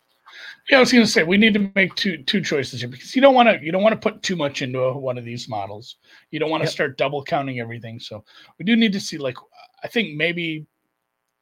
Yeah, 0.71 0.77
I 0.77 0.81
was 0.81 0.93
going 0.93 1.05
to 1.05 1.11
say 1.11 1.23
we 1.23 1.39
need 1.39 1.55
to 1.55 1.71
make 1.75 1.95
two 1.95 2.19
two 2.19 2.41
choices 2.41 2.81
here 2.81 2.89
because 2.89 3.15
you 3.17 3.23
don't 3.23 3.35
want 3.35 3.49
to 3.49 3.65
you 3.65 3.73
don't 3.73 3.83
want 3.83 4.01
to 4.01 4.11
put 4.11 4.23
too 4.23 4.37
much 4.37 4.63
into 4.63 4.81
a, 4.81 4.97
one 4.97 5.19
of 5.19 5.25
these 5.25 5.49
models. 5.49 5.97
You 6.31 6.39
don't 6.39 6.51
want 6.51 6.63
to 6.63 6.67
yep. 6.67 6.73
start 6.73 6.99
double 6.99 7.23
counting 7.25 7.61
everything. 7.61 7.99
So 7.99 8.25
we 8.59 8.65
do 8.65 8.77
need 8.77 8.93
to 8.93 9.01
see 9.01 9.19
like 9.19 9.37
I 9.83 9.89
think 9.89 10.17
maybe, 10.17 10.67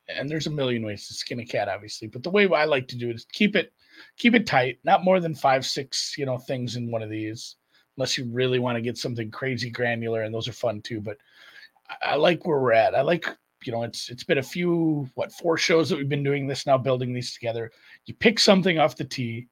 and 0.09 0.29
there's 0.29 0.46
a 0.46 0.50
million 0.50 0.85
ways 0.85 1.07
to 1.09 1.14
skin 1.14 1.40
a 1.40 1.44
cat, 1.44 1.68
obviously, 1.68 2.09
but 2.09 2.22
the 2.22 2.31
way 2.31 2.48
I 2.48 2.64
like 2.64 2.88
to 2.88 2.96
do 2.96 3.11
it 3.11 3.16
is 3.16 3.26
keep 3.31 3.57
it 3.57 3.72
keep 4.16 4.35
it 4.35 4.46
tight, 4.46 4.79
not 4.85 5.05
more 5.05 5.20
than 5.20 5.35
five 5.35 5.66
six 5.66 6.14
you 6.16 6.24
know 6.24 6.38
things 6.38 6.76
in 6.76 6.90
one 6.90 7.03
of 7.03 7.11
these, 7.11 7.57
unless 7.96 8.16
you 8.16 8.26
really 8.31 8.59
want 8.59 8.76
to 8.76 8.83
get 8.83 8.96
something 8.96 9.31
crazy 9.31 9.70
granular, 9.70 10.22
and 10.22 10.35
those 10.35 10.48
are 10.48 10.53
fun 10.53 10.81
too. 10.81 11.00
But 11.00 11.18
I, 11.88 12.12
I 12.12 12.14
like 12.14 12.46
where 12.46 12.61
we're 12.61 12.72
at. 12.72 12.94
I 12.94 13.03
like 13.03 13.26
you 13.64 13.73
know 13.73 13.83
it's 13.83 14.09
it's 14.09 14.25
been 14.25 14.38
a 14.38 14.42
few 14.42 15.09
what 15.14 15.33
four 15.33 15.57
shows 15.57 15.88
that 15.88 15.96
we've 15.96 16.09
been 16.09 16.25
doing 16.25 16.46
this 16.46 16.66
now 16.66 16.79
building 16.79 17.12
these 17.12 17.35
together. 17.35 17.70
You 18.07 18.14
pick 18.14 18.38
something 18.38 18.79
off 18.79 18.96
the 18.96 19.05
tee. 19.05 19.49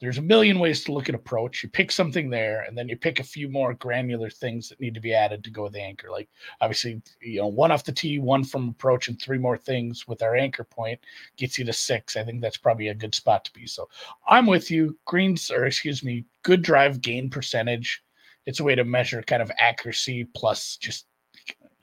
There's 0.00 0.18
a 0.18 0.22
million 0.22 0.58
ways 0.58 0.84
to 0.84 0.92
look 0.92 1.08
at 1.08 1.14
approach. 1.14 1.62
You 1.62 1.68
pick 1.68 1.90
something 1.90 2.28
there 2.28 2.62
and 2.62 2.76
then 2.76 2.88
you 2.88 2.96
pick 2.96 3.20
a 3.20 3.24
few 3.24 3.48
more 3.48 3.74
granular 3.74 4.28
things 4.28 4.68
that 4.68 4.80
need 4.80 4.92
to 4.94 5.00
be 5.00 5.14
added 5.14 5.42
to 5.44 5.50
go 5.50 5.62
with 5.62 5.72
the 5.72 5.80
anchor. 5.80 6.10
Like 6.10 6.28
obviously 6.60 7.00
you 7.20 7.40
know 7.40 7.46
one 7.46 7.70
off 7.70 7.84
the 7.84 7.92
tee 7.92 8.18
one 8.18 8.44
from 8.44 8.68
approach 8.68 9.08
and 9.08 9.20
three 9.20 9.38
more 9.38 9.56
things 9.56 10.06
with 10.06 10.22
our 10.22 10.34
anchor 10.34 10.64
point 10.64 11.00
gets 11.36 11.58
you 11.58 11.64
to 11.64 11.72
six. 11.72 12.16
I 12.16 12.24
think 12.24 12.40
that's 12.40 12.56
probably 12.56 12.88
a 12.88 12.94
good 12.94 13.14
spot 13.14 13.44
to 13.44 13.52
be. 13.52 13.66
So 13.66 13.88
i'm 14.26 14.46
with 14.46 14.70
you. 14.70 14.98
Greens 15.04 15.50
or 15.50 15.66
excuse 15.66 16.02
me 16.02 16.24
good 16.42 16.62
drive 16.62 17.00
gain 17.00 17.30
percentage. 17.30 18.02
It's 18.46 18.60
a 18.60 18.64
way 18.64 18.74
to 18.74 18.84
measure 18.84 19.22
kind 19.22 19.40
of 19.40 19.50
accuracy 19.58 20.24
plus 20.34 20.76
just 20.76 21.06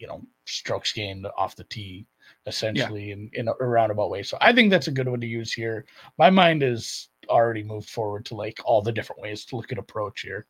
you 0.01 0.07
know 0.07 0.21
strokes 0.57 0.93
gained 0.93 1.27
off 1.37 1.55
the 1.55 1.63
tee 1.65 2.05
essentially 2.45 3.07
yeah. 3.07 3.13
in, 3.13 3.29
in 3.33 3.47
a 3.47 3.65
roundabout 3.65 4.09
way. 4.09 4.23
So 4.23 4.37
I 4.41 4.53
think 4.53 4.71
that's 4.71 4.87
a 4.87 4.91
good 4.91 5.07
one 5.07 5.21
to 5.21 5.27
use 5.27 5.53
here. 5.53 5.85
My 6.17 6.29
mind 6.29 6.63
is 6.63 7.09
already 7.29 7.63
moved 7.63 7.89
forward 7.89 8.25
to 8.25 8.35
like 8.35 8.59
all 8.65 8.81
the 8.81 8.91
different 8.91 9.21
ways 9.21 9.45
to 9.45 9.55
look 9.55 9.71
at 9.71 9.77
approach 9.77 10.21
here. 10.21 10.47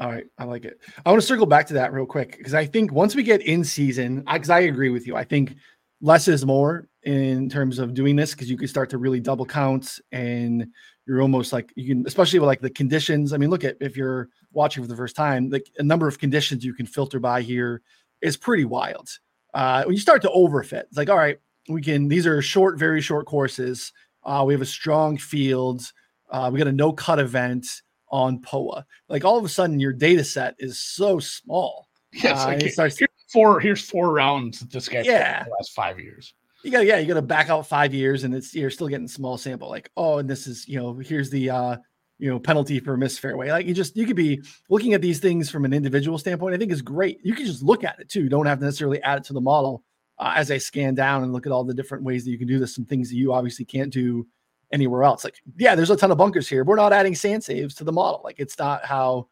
All 0.00 0.10
right, 0.10 0.26
I 0.38 0.44
like 0.44 0.64
it. 0.64 0.80
I 1.04 1.10
want 1.10 1.20
to 1.20 1.26
circle 1.26 1.46
back 1.46 1.66
to 1.68 1.74
that 1.74 1.92
real 1.92 2.06
quick 2.06 2.36
because 2.38 2.54
I 2.54 2.66
think 2.66 2.92
once 2.92 3.14
we 3.14 3.22
get 3.22 3.42
in 3.42 3.62
season, 3.62 4.24
because 4.32 4.50
I, 4.50 4.58
I, 4.58 4.60
agree 4.60 4.88
with 4.88 5.06
you, 5.06 5.16
I 5.16 5.24
think 5.24 5.54
less 6.00 6.28
is 6.28 6.44
more 6.46 6.88
in 7.04 7.48
terms 7.48 7.78
of 7.78 7.94
doing 7.94 8.16
this 8.16 8.32
because 8.32 8.50
you 8.50 8.56
can 8.56 8.68
start 8.68 8.90
to 8.90 8.98
really 8.98 9.20
double 9.20 9.44
count 9.44 10.00
and 10.10 10.66
you're 11.06 11.20
almost 11.20 11.52
like 11.52 11.72
you 11.76 11.94
can, 11.94 12.06
especially 12.06 12.38
with 12.38 12.46
like 12.46 12.60
the 12.60 12.70
conditions. 12.70 13.32
I 13.32 13.36
mean, 13.36 13.50
look 13.50 13.64
at 13.64 13.76
if 13.80 13.96
you're 13.96 14.30
watching 14.52 14.82
for 14.82 14.88
the 14.88 14.96
first 14.96 15.14
time, 15.14 15.50
like 15.50 15.66
a 15.78 15.82
number 15.82 16.08
of 16.08 16.18
conditions 16.18 16.64
you 16.64 16.74
can 16.74 16.86
filter 16.86 17.20
by 17.20 17.42
here 17.42 17.82
is 18.22 18.36
pretty 18.36 18.64
wild. 18.64 19.08
Uh, 19.54 19.84
when 19.84 19.94
you 19.94 20.00
start 20.00 20.22
to 20.22 20.28
overfit, 20.28 20.84
it's 20.84 20.96
like, 20.96 21.10
all 21.10 21.16
right, 21.16 21.38
we 21.68 21.82
can, 21.82 22.08
these 22.08 22.26
are 22.26 22.40
short, 22.40 22.78
very 22.78 23.00
short 23.00 23.26
courses. 23.26 23.92
Uh, 24.24 24.44
we 24.46 24.54
have 24.54 24.62
a 24.62 24.66
strong 24.66 25.18
field. 25.18 25.82
Uh, 26.30 26.48
we 26.52 26.58
got 26.58 26.68
a 26.68 26.72
no 26.72 26.92
cut 26.92 27.18
event 27.18 27.66
on 28.08 28.40
POA. 28.40 28.86
Like 29.08 29.24
all 29.24 29.36
of 29.36 29.44
a 29.44 29.48
sudden, 29.48 29.80
your 29.80 29.92
data 29.92 30.24
set 30.24 30.54
is 30.58 30.78
so 30.78 31.18
small. 31.18 31.88
Yeah, 32.12 32.32
uh, 32.34 32.46
like, 32.46 32.70
starts, 32.70 32.98
here's 32.98 33.10
four. 33.32 33.58
Here's 33.58 33.80
four 33.80 34.12
rounds 34.12 34.60
that 34.60 34.70
this 34.70 34.88
guy 34.88 35.00
yeah. 35.00 35.44
the 35.44 35.50
last 35.50 35.72
five 35.72 35.98
years. 35.98 36.34
You 36.62 36.70
got 36.70 36.84
yeah, 36.84 36.98
you 36.98 37.06
got 37.06 37.14
to 37.14 37.22
back 37.22 37.48
out 37.48 37.66
five 37.66 37.94
years, 37.94 38.24
and 38.24 38.34
it's 38.34 38.54
you're 38.54 38.70
still 38.70 38.88
getting 38.88 39.08
small 39.08 39.38
sample. 39.38 39.70
Like 39.70 39.90
oh, 39.96 40.18
and 40.18 40.28
this 40.28 40.46
is 40.46 40.68
you 40.68 40.78
know 40.78 40.94
here's 40.94 41.30
the 41.30 41.48
uh 41.50 41.76
you 42.22 42.30
know 42.30 42.38
penalty 42.38 42.78
for 42.78 42.96
miss 42.96 43.18
fairway. 43.18 43.50
Like 43.50 43.66
you 43.66 43.74
just 43.74 43.96
you 43.96 44.06
could 44.06 44.14
be 44.14 44.40
looking 44.70 44.94
at 44.94 45.02
these 45.02 45.18
things 45.18 45.50
from 45.50 45.64
an 45.64 45.72
individual 45.72 46.18
standpoint. 46.18 46.54
I 46.54 46.58
think 46.58 46.70
is 46.70 46.80
great. 46.80 47.18
You 47.24 47.34
can 47.34 47.44
just 47.44 47.64
look 47.64 47.82
at 47.82 47.98
it 47.98 48.08
too. 48.08 48.22
You 48.22 48.28
don't 48.28 48.46
have 48.46 48.60
to 48.60 48.64
necessarily 48.64 49.02
add 49.02 49.18
it 49.18 49.24
to 49.24 49.32
the 49.32 49.40
model 49.40 49.82
uh, 50.20 50.32
as 50.36 50.52
i 50.52 50.56
scan 50.56 50.94
down 50.94 51.24
and 51.24 51.32
look 51.32 51.46
at 51.46 51.52
all 51.52 51.64
the 51.64 51.74
different 51.74 52.04
ways 52.04 52.24
that 52.24 52.30
you 52.30 52.38
can 52.38 52.46
do 52.46 52.60
this 52.60 52.76
some 52.76 52.84
things 52.84 53.08
that 53.10 53.16
you 53.16 53.32
obviously 53.32 53.64
can't 53.64 53.92
do 53.92 54.24
anywhere 54.70 55.02
else. 55.02 55.24
Like 55.24 55.34
yeah 55.58 55.74
there's 55.74 55.90
a 55.90 55.96
ton 55.96 56.12
of 56.12 56.18
bunkers 56.18 56.48
here. 56.48 56.62
We're 56.62 56.76
not 56.76 56.92
adding 56.92 57.16
sand 57.16 57.42
saves 57.42 57.74
to 57.74 57.84
the 57.84 57.92
model. 57.92 58.20
Like 58.22 58.38
it's 58.38 58.56
not 58.56 58.84
how 58.84 59.26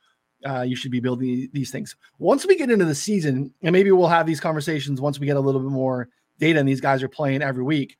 uh, 0.45 0.63
you 0.63 0.75
should 0.75 0.91
be 0.91 1.01
building 1.01 1.49
these 1.53 1.71
things. 1.71 1.95
Once 2.19 2.45
we 2.45 2.57
get 2.57 2.73
into 2.73 2.87
the 2.87 2.95
season 2.95 3.55
and 3.63 3.73
maybe 3.73 3.93
we'll 3.93 4.09
have 4.09 4.27
these 4.27 4.41
conversations 4.41 5.01
once 5.01 5.21
we 5.21 5.27
get 5.27 5.37
a 5.37 5.41
little 5.41 5.61
bit 5.61 5.71
more 5.71 6.09
data 6.41 6.59
and 6.59 6.69
these 6.69 6.81
guys 6.81 7.05
are 7.05 7.09
playing 7.09 7.41
every 7.41 7.63
week 7.63 7.97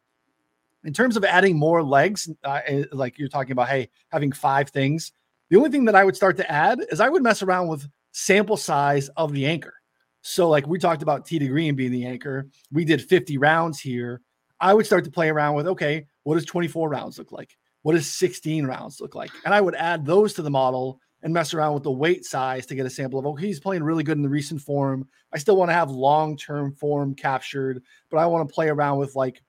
in 0.85 0.93
terms 0.93 1.17
of 1.17 1.25
adding 1.25 1.57
more 1.57 1.83
legs, 1.83 2.29
uh, 2.45 2.61
eh, 2.67 2.85
like 2.93 3.19
you're 3.19 3.29
talking 3.29 3.53
about, 3.53 3.69
hey, 3.69 3.89
having 4.11 4.33
five 4.33 4.71
things, 4.71 5.13
the 5.51 5.57
only 5.57 5.71
thing 5.71 5.85
that 5.87 5.95
I 5.95 6.05
would 6.05 6.17
start 6.17 6.37
to 6.39 6.51
add 6.51 6.81
is 6.91 7.01
I 7.01 7.09
would 7.09 7.23
mess 7.23 7.43
around 7.43 7.69
with 7.69 7.89
sample 8.13 8.57
size 8.57 9.09
of 9.17 9.33
the 9.33 9.47
anchor. 9.47 9.75
So, 10.23 10.49
like 10.49 10.67
we 10.67 10.79
talked 10.79 11.03
about 11.03 11.27
T 11.27 11.39
to 11.39 11.49
green 11.49 11.75
being 11.75 11.93
the 11.93 12.07
anchor, 12.07 12.49
we 12.71 12.85
did 12.85 13.03
50 13.03 13.39
rounds 13.39 13.81
here. 13.81 14.21
I 14.61 14.75
would 14.75 14.87
start 14.87 15.05
to 15.05 15.11
play 15.11 15.31
around 15.31 15.55
with, 15.55 15.67
okay, 15.67 16.07
what 16.25 16.35
does 16.35 16.45
24 16.45 16.89
rounds 16.89 17.19
look 17.19 17.33
like? 17.33 17.57
What 17.83 17.95
does 17.95 18.07
16 18.07 18.67
rounds 18.67 19.01
look 19.01 19.15
like? 19.15 19.31
And 19.45 19.55
I 19.55 19.61
would 19.61 19.75
add 19.75 20.05
those 20.05 20.35
to 20.35 20.43
the 20.43 20.51
model 20.51 21.01
and 21.23 21.33
mess 21.33 21.55
around 21.55 21.75
with 21.75 21.83
the 21.83 21.91
weight 21.91 22.25
size 22.25 22.67
to 22.67 22.75
get 22.75 22.87
a 22.87 22.91
sample 22.91 23.19
of, 23.19 23.27
okay, 23.27 23.47
he's 23.47 23.61
playing 23.61 23.83
really 23.83 24.03
good 24.03 24.19
in 24.19 24.23
the 24.23 24.29
recent 24.29 24.61
form. 24.61 25.09
I 25.33 25.39
still 25.39 25.57
want 25.57 25.71
to 25.71 25.75
have 25.75 25.91
long 25.91 26.37
term 26.37 26.73
form 26.73 27.15
captured, 27.15 27.83
but 28.11 28.19
I 28.19 28.27
want 28.27 28.49
to 28.49 28.55
play 28.55 28.69
around 28.69 28.99
with 28.99 29.17
like 29.17 29.43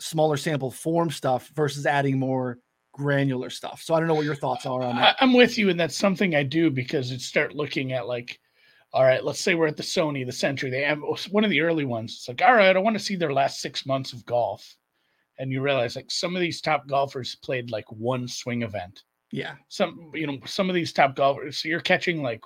smaller 0.00 0.36
sample 0.36 0.70
form 0.70 1.10
stuff 1.10 1.48
versus 1.54 1.86
adding 1.86 2.18
more 2.18 2.58
granular 2.92 3.50
stuff. 3.50 3.82
So 3.82 3.94
I 3.94 3.98
don't 3.98 4.08
know 4.08 4.14
what 4.14 4.24
your 4.24 4.34
thoughts 4.34 4.66
are 4.66 4.82
on 4.82 4.96
that. 4.96 5.16
I'm 5.20 5.32
with 5.32 5.58
you, 5.58 5.70
and 5.70 5.78
that's 5.78 5.96
something 5.96 6.34
I 6.34 6.42
do 6.42 6.70
because 6.70 7.10
it 7.10 7.20
start 7.20 7.54
looking 7.54 7.92
at 7.92 8.08
like, 8.08 8.40
all 8.92 9.04
right, 9.04 9.24
let's 9.24 9.40
say 9.40 9.54
we're 9.54 9.68
at 9.68 9.76
the 9.76 9.82
Sony, 9.82 10.26
the 10.26 10.32
Sentry. 10.32 10.70
They 10.70 10.82
have 10.82 11.00
one 11.30 11.44
of 11.44 11.50
the 11.50 11.60
early 11.60 11.84
ones. 11.84 12.14
It's 12.14 12.28
like, 12.28 12.42
all 12.42 12.56
right, 12.56 12.74
I 12.74 12.80
want 12.80 12.96
to 12.96 13.04
see 13.04 13.16
their 13.16 13.32
last 13.32 13.60
six 13.60 13.86
months 13.86 14.12
of 14.12 14.26
golf, 14.26 14.76
and 15.38 15.52
you 15.52 15.62
realize 15.62 15.96
like 15.96 16.10
some 16.10 16.34
of 16.34 16.40
these 16.40 16.60
top 16.60 16.86
golfers 16.88 17.36
played 17.36 17.70
like 17.70 17.90
one 17.90 18.26
swing 18.26 18.62
event. 18.62 19.02
Yeah. 19.32 19.54
Some 19.68 20.10
you 20.14 20.26
know 20.26 20.38
some 20.44 20.68
of 20.68 20.74
these 20.74 20.92
top 20.92 21.14
golfers. 21.14 21.58
So 21.58 21.68
you're 21.68 21.80
catching 21.80 22.22
like 22.22 22.42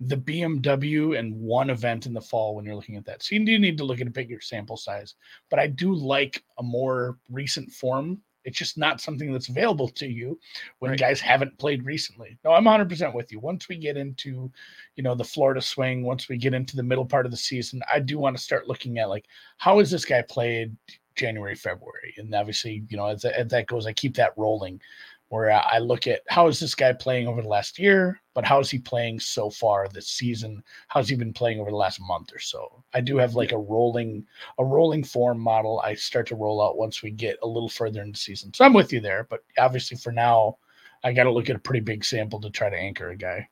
the 0.00 0.16
BMW 0.16 1.18
and 1.18 1.34
one 1.34 1.70
event 1.70 2.06
in 2.06 2.12
the 2.12 2.20
fall 2.20 2.54
when 2.54 2.64
you're 2.64 2.76
looking 2.76 2.96
at 2.96 3.04
that. 3.06 3.22
So 3.22 3.34
you 3.34 3.44
do 3.44 3.58
need 3.58 3.76
to 3.78 3.84
look 3.84 4.00
at 4.00 4.06
a 4.06 4.10
bigger 4.10 4.40
sample 4.40 4.76
size. 4.76 5.14
But 5.50 5.58
I 5.58 5.66
do 5.66 5.94
like 5.94 6.44
a 6.58 6.62
more 6.62 7.18
recent 7.30 7.72
form. 7.72 8.20
It's 8.44 8.56
just 8.56 8.78
not 8.78 9.00
something 9.00 9.32
that's 9.32 9.48
available 9.48 9.88
to 9.88 10.06
you 10.06 10.38
when 10.78 10.92
right. 10.92 11.00
guys 11.00 11.20
haven't 11.20 11.58
played 11.58 11.84
recently. 11.84 12.38
No, 12.44 12.52
I'm 12.52 12.64
100% 12.64 13.12
with 13.12 13.32
you. 13.32 13.40
Once 13.40 13.68
we 13.68 13.76
get 13.76 13.96
into, 13.96 14.50
you 14.94 15.02
know, 15.02 15.16
the 15.16 15.24
Florida 15.24 15.60
swing, 15.60 16.04
once 16.04 16.28
we 16.28 16.38
get 16.38 16.54
into 16.54 16.76
the 16.76 16.82
middle 16.82 17.04
part 17.04 17.26
of 17.26 17.32
the 17.32 17.36
season, 17.36 17.82
I 17.92 17.98
do 17.98 18.18
want 18.18 18.36
to 18.36 18.42
start 18.42 18.68
looking 18.68 18.98
at 18.98 19.08
like 19.08 19.26
how 19.58 19.80
is 19.80 19.90
this 19.90 20.04
guy 20.04 20.22
played 20.22 20.76
January, 21.16 21.56
February, 21.56 22.14
and 22.16 22.32
obviously, 22.32 22.84
you 22.88 22.96
know, 22.96 23.06
as, 23.06 23.24
as 23.24 23.48
that 23.48 23.66
goes, 23.66 23.86
I 23.86 23.92
keep 23.92 24.14
that 24.14 24.32
rolling 24.36 24.80
where 25.28 25.50
I 25.50 25.78
look 25.78 26.06
at 26.06 26.22
how 26.28 26.48
is 26.48 26.58
this 26.58 26.74
guy 26.74 26.92
playing 26.92 27.28
over 27.28 27.42
the 27.42 27.48
last 27.48 27.78
year, 27.78 28.20
but 28.34 28.44
how 28.44 28.60
is 28.60 28.70
he 28.70 28.78
playing 28.78 29.20
so 29.20 29.50
far 29.50 29.86
this 29.88 30.08
season? 30.08 30.62
How's 30.88 31.08
he 31.08 31.16
been 31.16 31.34
playing 31.34 31.60
over 31.60 31.70
the 31.70 31.76
last 31.76 32.00
month 32.00 32.32
or 32.34 32.38
so? 32.38 32.82
I 32.94 33.02
do 33.02 33.18
have 33.18 33.34
like 33.34 33.52
a 33.52 33.58
rolling 33.58 34.26
a 34.58 34.64
rolling 34.64 35.04
form 35.04 35.38
model 35.38 35.80
I 35.84 35.94
start 35.94 36.26
to 36.28 36.36
roll 36.36 36.62
out 36.62 36.78
once 36.78 37.02
we 37.02 37.10
get 37.10 37.38
a 37.42 37.46
little 37.46 37.68
further 37.68 38.02
in 38.02 38.12
the 38.12 38.18
season. 38.18 38.54
So 38.54 38.64
I'm 38.64 38.72
with 38.72 38.92
you 38.92 39.00
there, 39.00 39.26
but 39.28 39.40
obviously 39.58 39.98
for 39.98 40.12
now, 40.12 40.56
I 41.04 41.12
got 41.12 41.24
to 41.24 41.32
look 41.32 41.50
at 41.50 41.56
a 41.56 41.60
pretty 41.60 41.80
big 41.80 42.04
sample 42.04 42.40
to 42.40 42.50
try 42.50 42.70
to 42.70 42.76
anchor 42.76 43.10
a 43.10 43.16
guy. 43.16 43.48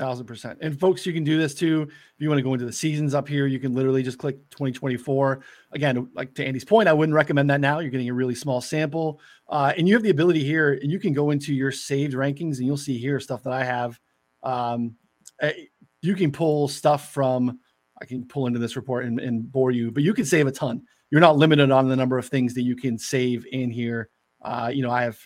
Thousand 0.00 0.24
percent. 0.24 0.58
And 0.62 0.80
folks, 0.80 1.04
you 1.04 1.12
can 1.12 1.24
do 1.24 1.36
this 1.36 1.54
too. 1.54 1.82
If 1.82 2.14
you 2.20 2.30
want 2.30 2.38
to 2.38 2.42
go 2.42 2.54
into 2.54 2.64
the 2.64 2.72
seasons 2.72 3.12
up 3.12 3.28
here, 3.28 3.46
you 3.46 3.58
can 3.60 3.74
literally 3.74 4.02
just 4.02 4.16
click 4.16 4.36
2024. 4.48 5.42
Again, 5.72 6.08
like 6.14 6.32
to 6.36 6.46
Andy's 6.46 6.64
point, 6.64 6.88
I 6.88 6.94
wouldn't 6.94 7.14
recommend 7.14 7.50
that 7.50 7.60
now. 7.60 7.80
You're 7.80 7.90
getting 7.90 8.08
a 8.08 8.14
really 8.14 8.34
small 8.34 8.62
sample. 8.62 9.20
Uh, 9.50 9.74
and 9.76 9.86
you 9.86 9.92
have 9.92 10.02
the 10.02 10.08
ability 10.08 10.42
here, 10.42 10.72
and 10.80 10.90
you 10.90 10.98
can 10.98 11.12
go 11.12 11.32
into 11.32 11.52
your 11.52 11.70
saved 11.70 12.14
rankings 12.14 12.56
and 12.56 12.66
you'll 12.66 12.78
see 12.78 12.96
here 12.96 13.20
stuff 13.20 13.42
that 13.42 13.52
I 13.52 13.62
have. 13.62 14.00
Um, 14.42 14.94
eh, 15.42 15.52
you 16.00 16.14
can 16.14 16.32
pull 16.32 16.66
stuff 16.66 17.12
from, 17.12 17.60
I 18.00 18.06
can 18.06 18.26
pull 18.26 18.46
into 18.46 18.58
this 18.58 18.76
report 18.76 19.04
and, 19.04 19.20
and 19.20 19.52
bore 19.52 19.70
you, 19.70 19.90
but 19.90 20.02
you 20.02 20.14
can 20.14 20.24
save 20.24 20.46
a 20.46 20.50
ton. 20.50 20.80
You're 21.10 21.20
not 21.20 21.36
limited 21.36 21.70
on 21.70 21.88
the 21.90 21.96
number 21.96 22.16
of 22.16 22.26
things 22.26 22.54
that 22.54 22.62
you 22.62 22.74
can 22.74 22.96
save 22.96 23.44
in 23.52 23.70
here. 23.70 24.08
Uh, 24.40 24.70
you 24.72 24.82
know, 24.82 24.90
I 24.90 25.02
have 25.02 25.18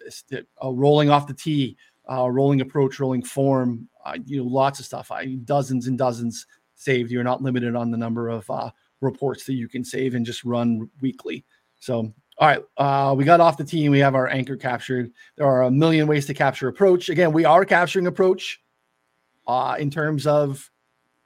a 0.60 0.72
rolling 0.72 1.10
off 1.10 1.28
the 1.28 1.34
tee, 1.34 1.76
uh, 2.10 2.28
rolling 2.28 2.60
approach, 2.60 2.98
rolling 2.98 3.22
form, 3.22 3.88
uh, 4.04 4.16
you 4.24 4.38
know, 4.38 4.44
lots 4.44 4.78
of 4.78 4.86
stuff. 4.86 5.10
I 5.10 5.36
dozens 5.44 5.86
and 5.86 5.98
dozens 5.98 6.46
saved. 6.74 7.10
You're 7.10 7.24
not 7.24 7.42
limited 7.42 7.74
on 7.74 7.90
the 7.90 7.96
number 7.96 8.28
of 8.28 8.48
uh, 8.50 8.70
reports 9.00 9.44
that 9.44 9.54
you 9.54 9.68
can 9.68 9.84
save 9.84 10.14
and 10.14 10.26
just 10.26 10.44
run 10.44 10.88
weekly. 11.00 11.44
So, 11.80 12.12
all 12.38 12.48
right, 12.48 12.62
uh, 12.76 13.14
we 13.14 13.24
got 13.24 13.40
off 13.40 13.56
the 13.56 13.64
team. 13.64 13.90
We 13.90 14.00
have 14.00 14.14
our 14.14 14.28
anchor 14.28 14.56
captured. 14.56 15.12
There 15.36 15.46
are 15.46 15.62
a 15.62 15.70
million 15.70 16.06
ways 16.06 16.26
to 16.26 16.34
capture 16.34 16.68
approach. 16.68 17.08
Again, 17.08 17.32
we 17.32 17.44
are 17.44 17.64
capturing 17.64 18.06
approach 18.06 18.60
uh, 19.46 19.76
in 19.78 19.90
terms 19.90 20.26
of 20.26 20.70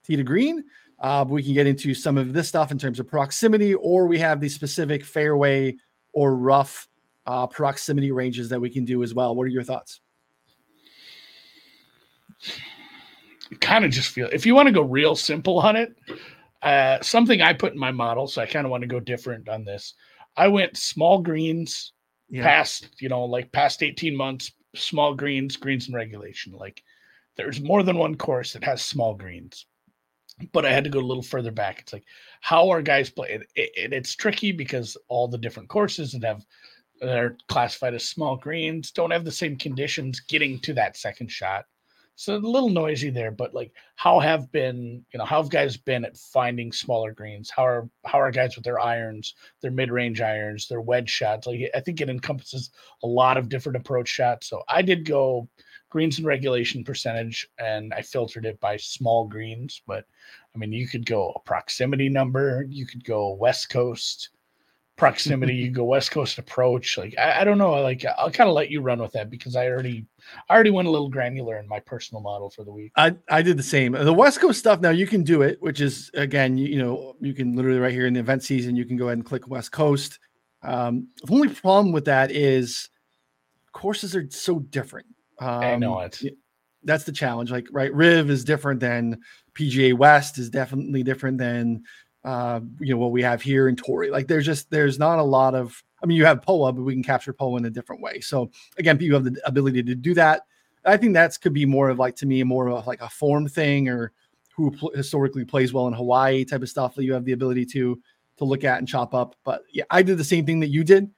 tee 0.04 0.16
to 0.16 0.22
green. 0.22 0.64
Uh, 1.00 1.24
we 1.28 1.42
can 1.42 1.54
get 1.54 1.66
into 1.66 1.94
some 1.94 2.18
of 2.18 2.32
this 2.32 2.48
stuff 2.48 2.72
in 2.72 2.78
terms 2.78 2.98
of 2.98 3.06
proximity, 3.06 3.74
or 3.74 4.06
we 4.06 4.18
have 4.18 4.40
the 4.40 4.48
specific 4.48 5.04
fairway 5.04 5.76
or 6.12 6.34
rough 6.34 6.88
uh, 7.26 7.46
proximity 7.46 8.10
ranges 8.10 8.48
that 8.48 8.60
we 8.60 8.68
can 8.68 8.84
do 8.84 9.02
as 9.02 9.14
well. 9.14 9.36
What 9.36 9.44
are 9.44 9.48
your 9.48 9.62
thoughts? 9.62 10.00
Kind 13.60 13.84
of 13.84 13.90
just 13.90 14.10
feel 14.10 14.28
if 14.32 14.46
you 14.46 14.54
want 14.54 14.66
to 14.66 14.72
go 14.72 14.82
real 14.82 15.16
simple 15.16 15.58
on 15.58 15.76
it, 15.76 15.96
uh, 16.62 17.00
something 17.00 17.40
I 17.40 17.52
put 17.52 17.72
in 17.72 17.78
my 17.78 17.92
model, 17.92 18.26
so 18.26 18.42
I 18.42 18.46
kind 18.46 18.64
of 18.64 18.70
want 18.70 18.82
to 18.82 18.88
go 18.88 19.00
different 19.00 19.48
on 19.48 19.64
this. 19.64 19.94
I 20.36 20.48
went 20.48 20.76
small 20.76 21.20
greens 21.22 21.92
yeah. 22.28 22.42
past, 22.42 22.88
you 23.00 23.08
know, 23.08 23.24
like 23.24 23.52
past 23.52 23.82
18 23.82 24.16
months, 24.16 24.52
small 24.74 25.14
greens, 25.14 25.56
greens 25.56 25.86
and 25.86 25.94
regulation. 25.94 26.52
Like 26.52 26.82
there's 27.36 27.60
more 27.60 27.82
than 27.82 27.96
one 27.96 28.16
course 28.16 28.52
that 28.52 28.64
has 28.64 28.82
small 28.82 29.14
greens. 29.14 29.66
But 30.52 30.64
I 30.64 30.70
had 30.70 30.84
to 30.84 30.90
go 30.90 31.00
a 31.00 31.00
little 31.00 31.22
further 31.22 31.50
back. 31.50 31.80
It's 31.80 31.92
like, 31.92 32.04
how 32.40 32.70
are 32.70 32.80
guys 32.80 33.10
playing? 33.10 33.42
It, 33.56 33.70
it, 33.76 33.92
it's 33.92 34.14
tricky 34.14 34.52
because 34.52 34.96
all 35.08 35.26
the 35.26 35.38
different 35.38 35.68
courses 35.68 36.12
that 36.12 36.22
have 36.22 36.44
that 37.00 37.16
are 37.16 37.36
classified 37.48 37.94
as 37.94 38.08
small 38.08 38.36
greens 38.36 38.92
don't 38.92 39.10
have 39.10 39.24
the 39.24 39.32
same 39.32 39.56
conditions 39.56 40.20
getting 40.20 40.60
to 40.60 40.72
that 40.74 40.96
second 40.96 41.30
shot 41.30 41.64
so 42.18 42.34
a 42.34 42.38
little 42.38 42.68
noisy 42.68 43.10
there, 43.10 43.30
but 43.30 43.54
like 43.54 43.72
how 43.94 44.18
have 44.18 44.50
been, 44.50 45.04
you 45.12 45.18
know, 45.18 45.24
how 45.24 45.40
have 45.40 45.52
guys 45.52 45.76
been 45.76 46.04
at 46.04 46.16
finding 46.16 46.72
smaller 46.72 47.12
greens? 47.12 47.48
How 47.48 47.64
are 47.64 47.88
how 48.06 48.20
are 48.20 48.32
guys 48.32 48.56
with 48.56 48.64
their 48.64 48.80
irons, 48.80 49.36
their 49.62 49.70
mid-range 49.70 50.20
irons, 50.20 50.66
their 50.66 50.80
wedge 50.80 51.08
shots? 51.08 51.46
Like 51.46 51.70
I 51.76 51.78
think 51.78 52.00
it 52.00 52.10
encompasses 52.10 52.70
a 53.04 53.06
lot 53.06 53.36
of 53.36 53.48
different 53.48 53.76
approach 53.76 54.08
shots. 54.08 54.48
So 54.48 54.64
I 54.68 54.82
did 54.82 55.04
go 55.04 55.48
greens 55.90 56.18
and 56.18 56.26
regulation 56.26 56.82
percentage 56.82 57.48
and 57.60 57.94
I 57.94 58.02
filtered 58.02 58.46
it 58.46 58.58
by 58.58 58.78
small 58.78 59.28
greens, 59.28 59.80
but 59.86 60.04
I 60.56 60.58
mean 60.58 60.72
you 60.72 60.88
could 60.88 61.06
go 61.06 61.30
a 61.36 61.40
proximity 61.40 62.08
number, 62.08 62.66
you 62.68 62.84
could 62.84 63.04
go 63.04 63.34
West 63.34 63.70
Coast, 63.70 64.30
proximity. 64.98 65.54
you 65.54 65.70
go 65.70 65.84
West 65.84 66.10
Coast 66.10 66.38
approach. 66.38 66.98
Like 66.98 67.14
I, 67.16 67.40
I 67.40 67.44
don't 67.44 67.56
know. 67.56 67.70
Like 67.80 68.04
I'll 68.18 68.30
kind 68.30 68.48
of 68.48 68.54
let 68.54 68.70
you 68.70 68.82
run 68.82 69.00
with 69.00 69.12
that 69.12 69.30
because 69.30 69.56
I 69.56 69.68
already 69.68 70.04
I 70.50 70.54
already 70.54 70.70
went 70.70 70.88
a 70.88 70.90
little 70.90 71.08
granular 71.08 71.58
in 71.58 71.66
my 71.66 71.80
personal 71.80 72.20
model 72.20 72.50
for 72.50 72.64
the 72.64 72.72
week. 72.72 72.92
I 72.96 73.14
I 73.30 73.40
did 73.40 73.56
the 73.56 73.62
same. 73.62 73.92
The 73.92 74.12
West 74.12 74.40
Coast 74.40 74.58
stuff. 74.58 74.80
Now 74.80 74.90
you 74.90 75.06
can 75.06 75.22
do 75.22 75.42
it, 75.42 75.62
which 75.62 75.80
is 75.80 76.10
again, 76.14 76.58
you, 76.58 76.68
you 76.68 76.78
know, 76.78 77.16
you 77.20 77.32
can 77.32 77.54
literally 77.56 77.78
right 77.78 77.92
here 77.92 78.06
in 78.06 78.12
the 78.12 78.20
event 78.20 78.42
season, 78.42 78.76
you 78.76 78.84
can 78.84 78.96
go 78.96 79.06
ahead 79.06 79.18
and 79.18 79.24
click 79.24 79.48
West 79.48 79.72
Coast. 79.72 80.18
Um, 80.62 81.08
the 81.22 81.32
only 81.32 81.48
problem 81.48 81.92
with 81.92 82.04
that 82.06 82.32
is 82.32 82.90
courses 83.72 84.14
are 84.16 84.28
so 84.30 84.58
different. 84.58 85.06
Um, 85.40 85.60
I 85.60 85.76
know 85.76 86.00
it. 86.00 86.20
That's 86.82 87.04
the 87.04 87.12
challenge. 87.12 87.50
Like 87.50 87.68
right, 87.70 87.94
Riv 87.94 88.30
is 88.30 88.44
different 88.44 88.80
than 88.80 89.20
PGA 89.54 89.94
West 89.94 90.38
is 90.38 90.50
definitely 90.50 91.02
different 91.02 91.38
than 91.38 91.84
uh, 92.24 92.60
you 92.80 92.92
know 92.92 92.98
what 92.98 93.12
we 93.12 93.22
have 93.22 93.40
here 93.40 93.68
in 93.68 93.76
Torrey. 93.76 94.10
Like 94.10 94.26
there's 94.26 94.46
just 94.46 94.70
there's 94.70 94.98
not 94.98 95.18
a 95.18 95.22
lot 95.22 95.54
of. 95.54 95.82
I 96.02 96.06
mean, 96.06 96.16
you 96.16 96.24
have 96.26 96.42
POA, 96.42 96.72
but 96.72 96.82
we 96.82 96.94
can 96.94 97.02
capture 97.02 97.32
POA 97.32 97.58
in 97.58 97.64
a 97.64 97.70
different 97.70 98.00
way. 98.00 98.20
So 98.20 98.50
again, 98.78 98.98
you 99.00 99.14
have 99.14 99.24
the 99.24 99.40
ability 99.44 99.82
to 99.82 99.94
do 99.94 100.14
that. 100.14 100.42
I 100.84 100.96
think 100.96 101.12
that's 101.12 101.38
could 101.38 101.52
be 101.52 101.66
more 101.66 101.88
of 101.88 101.98
like 101.98 102.16
to 102.16 102.26
me 102.26 102.42
more 102.44 102.68
of 102.68 102.86
like 102.86 103.00
a 103.00 103.08
form 103.08 103.48
thing 103.48 103.88
or 103.88 104.12
who 104.54 104.70
pl- 104.70 104.92
historically 104.94 105.44
plays 105.44 105.72
well 105.72 105.86
in 105.88 105.94
Hawaii 105.94 106.44
type 106.44 106.62
of 106.62 106.68
stuff 106.68 106.94
that 106.94 107.04
you 107.04 107.12
have 107.12 107.24
the 107.24 107.32
ability 107.32 107.64
to 107.66 108.00
to 108.38 108.44
look 108.44 108.64
at 108.64 108.78
and 108.78 108.88
chop 108.88 109.14
up. 109.14 109.36
But 109.44 109.62
yeah, 109.72 109.84
I 109.90 110.02
did 110.02 110.18
the 110.18 110.24
same 110.24 110.46
thing 110.46 110.60
that 110.60 110.68
you 110.68 110.84
did. 110.84 111.10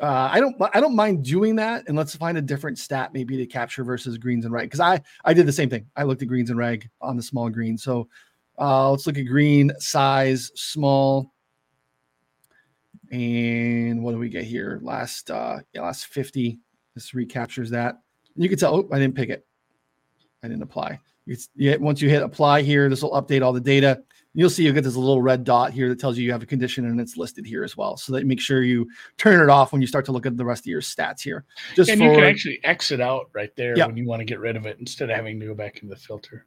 Uh, 0.00 0.28
I 0.32 0.40
don't 0.40 0.56
I 0.74 0.80
don't 0.80 0.96
mind 0.96 1.24
doing 1.24 1.56
that, 1.56 1.84
and 1.86 1.96
let's 1.96 2.16
find 2.16 2.36
a 2.38 2.42
different 2.42 2.78
stat 2.78 3.12
maybe 3.12 3.36
to 3.36 3.46
capture 3.46 3.84
versus 3.84 4.18
greens 4.18 4.44
and 4.44 4.52
reg 4.52 4.64
because 4.64 4.80
I 4.80 5.00
I 5.24 5.34
did 5.34 5.46
the 5.46 5.52
same 5.52 5.70
thing. 5.70 5.86
I 5.96 6.02
looked 6.04 6.22
at 6.22 6.28
greens 6.28 6.50
and 6.50 6.58
reg 6.58 6.88
on 7.00 7.16
the 7.16 7.22
small 7.22 7.50
green, 7.50 7.78
so 7.78 8.08
uh, 8.58 8.90
let's 8.90 9.06
look 9.06 9.18
at 9.18 9.26
green 9.26 9.72
size, 9.78 10.50
small. 10.54 11.32
And 13.10 14.02
what 14.02 14.12
do 14.12 14.18
we 14.18 14.28
get 14.28 14.44
here? 14.44 14.80
Last 14.82 15.30
uh 15.30 15.58
yeah, 15.72 15.82
last 15.82 16.06
50. 16.06 16.58
This 16.94 17.14
recaptures 17.14 17.70
that. 17.70 17.98
And 18.34 18.42
you 18.42 18.48
can 18.48 18.58
tell, 18.58 18.74
oh, 18.74 18.88
I 18.92 18.98
didn't 18.98 19.14
pick 19.14 19.28
it. 19.28 19.46
I 20.42 20.48
didn't 20.48 20.62
apply. 20.62 20.98
Once 21.78 22.02
you 22.02 22.08
hit 22.08 22.22
apply 22.22 22.62
here, 22.62 22.88
this 22.88 23.02
will 23.02 23.12
update 23.12 23.42
all 23.42 23.52
the 23.52 23.60
data. 23.60 24.02
You'll 24.34 24.50
see 24.50 24.64
you 24.64 24.72
get 24.72 24.82
this 24.82 24.96
little 24.96 25.22
red 25.22 25.44
dot 25.44 25.72
here 25.72 25.88
that 25.90 26.00
tells 26.00 26.16
you 26.16 26.24
you 26.24 26.32
have 26.32 26.42
a 26.42 26.46
condition 26.46 26.86
and 26.86 26.98
it's 27.00 27.16
listed 27.16 27.46
here 27.46 27.64
as 27.64 27.76
well. 27.76 27.96
So 27.96 28.12
that 28.12 28.26
make 28.26 28.40
sure 28.40 28.62
you 28.62 28.88
turn 29.18 29.40
it 29.40 29.50
off 29.50 29.72
when 29.72 29.80
you 29.82 29.86
start 29.86 30.06
to 30.06 30.12
look 30.12 30.26
at 30.26 30.36
the 30.36 30.44
rest 30.44 30.62
of 30.62 30.66
your 30.66 30.80
stats 30.80 31.20
here. 31.20 31.44
Just 31.76 31.90
and 31.90 32.00
for, 32.00 32.04
you 32.06 32.14
can 32.14 32.24
actually 32.24 32.60
exit 32.64 33.00
out 33.00 33.28
right 33.34 33.54
there 33.56 33.76
when 33.76 33.96
you 33.96 34.06
want 34.06 34.20
to 34.20 34.24
get 34.24 34.40
rid 34.40 34.56
of 34.56 34.66
it 34.66 34.78
instead 34.80 35.10
of 35.10 35.16
having 35.16 35.38
to 35.38 35.46
go 35.46 35.54
back 35.54 35.76
into 35.76 35.88
the 35.88 36.00
filter 36.00 36.46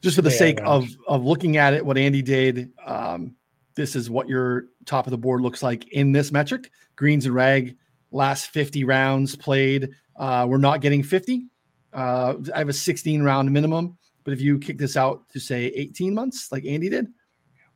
just 0.00 0.16
for 0.16 0.22
the 0.22 0.30
sake 0.30 0.60
of 0.64 0.88
of 1.06 1.24
looking 1.24 1.56
at 1.56 1.74
it, 1.74 1.84
what 1.84 1.98
Andy 1.98 2.22
did. 2.22 2.70
Um, 2.84 3.36
this 3.74 3.94
is 3.94 4.10
what 4.10 4.28
your 4.28 4.64
top 4.86 5.06
of 5.06 5.12
the 5.12 5.18
board 5.18 5.40
looks 5.40 5.62
like 5.62 5.88
in 5.88 6.12
this 6.12 6.32
metric. 6.32 6.70
Greens 6.96 7.26
and 7.26 7.34
reg, 7.34 7.76
last 8.10 8.50
50 8.50 8.84
rounds 8.84 9.36
played. 9.36 9.90
Uh, 10.16 10.46
we're 10.48 10.58
not 10.58 10.80
getting 10.80 11.02
50. 11.02 11.46
Uh, 11.92 12.34
I 12.54 12.58
have 12.58 12.68
a 12.68 12.72
16 12.72 13.22
round 13.22 13.50
minimum, 13.52 13.96
but 14.24 14.32
if 14.32 14.40
you 14.40 14.58
kick 14.58 14.78
this 14.78 14.96
out 14.96 15.28
to 15.30 15.40
say 15.40 15.66
18 15.66 16.12
months, 16.12 16.50
like 16.50 16.64
Andy 16.66 16.88
did, 16.88 17.06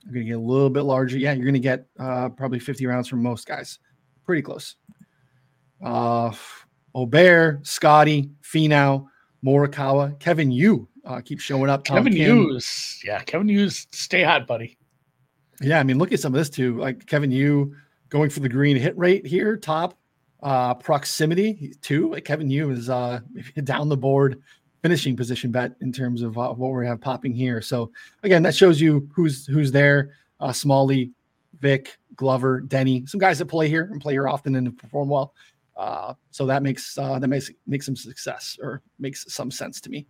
you're 0.04 0.12
going 0.12 0.26
to 0.26 0.30
get 0.32 0.38
a 0.38 0.40
little 0.40 0.70
bit 0.70 0.82
larger. 0.82 1.16
Yeah, 1.16 1.32
you're 1.32 1.44
going 1.44 1.54
to 1.54 1.60
get 1.60 1.86
uh, 1.98 2.30
probably 2.30 2.58
50 2.58 2.84
rounds 2.86 3.06
from 3.06 3.22
most 3.22 3.46
guys. 3.46 3.78
Pretty 4.26 4.42
close. 4.42 4.74
Uh, 5.82 6.32
Aubert, 6.94 7.66
Scotty, 7.66 8.30
Finau, 8.42 9.06
Morikawa, 9.44 10.18
Kevin 10.18 10.50
Yu 10.50 10.88
uh, 11.04 11.20
keep 11.20 11.40
showing 11.40 11.70
up. 11.70 11.84
Tom 11.84 11.98
Kevin 11.98 12.14
Kim. 12.14 12.36
Hughes, 12.36 13.00
yeah, 13.04 13.22
Kevin 13.22 13.48
Hughes, 13.48 13.86
stay 13.90 14.22
hot, 14.22 14.46
buddy. 14.46 14.76
Yeah, 15.60 15.78
I 15.78 15.82
mean, 15.82 15.98
look 15.98 16.12
at 16.12 16.20
some 16.20 16.34
of 16.34 16.38
this 16.38 16.50
too. 16.50 16.78
Like 16.78 17.06
Kevin 17.06 17.30
Yu 17.30 17.74
going 18.08 18.30
for 18.30 18.40
the 18.40 18.48
green 18.48 18.76
hit 18.76 18.96
rate 18.96 19.26
here, 19.26 19.56
top 19.56 19.98
uh, 20.42 20.74
proximity 20.74 21.74
too. 21.82 22.10
Like 22.10 22.24
Kevin 22.24 22.50
Yu 22.50 22.70
is 22.70 22.90
uh, 22.90 23.20
down 23.64 23.88
the 23.88 23.96
board 23.96 24.42
finishing 24.82 25.16
position 25.16 25.52
bet 25.52 25.72
in 25.80 25.92
terms 25.92 26.22
of 26.22 26.36
uh, 26.36 26.52
what 26.52 26.72
we 26.72 26.86
have 26.86 27.00
popping 27.00 27.32
here. 27.32 27.62
So 27.62 27.92
again, 28.24 28.42
that 28.42 28.54
shows 28.54 28.80
you 28.80 29.08
who's 29.14 29.46
who's 29.46 29.70
there. 29.70 30.14
Uh, 30.40 30.52
Smalley, 30.52 31.12
Vic, 31.60 31.96
Glover, 32.16 32.60
Denny, 32.60 33.06
some 33.06 33.20
guys 33.20 33.38
that 33.38 33.46
play 33.46 33.68
here 33.68 33.88
and 33.92 34.00
play 34.00 34.14
here 34.14 34.26
often 34.28 34.56
and 34.56 34.76
perform 34.76 35.08
well. 35.08 35.34
Uh, 35.76 36.14
so 36.30 36.44
that 36.46 36.62
makes 36.62 36.98
uh, 36.98 37.18
that 37.18 37.28
makes 37.28 37.50
makes 37.66 37.86
some 37.86 37.96
success 37.96 38.58
or 38.60 38.82
makes 38.98 39.32
some 39.32 39.50
sense 39.50 39.80
to 39.80 39.90
me. 39.90 40.06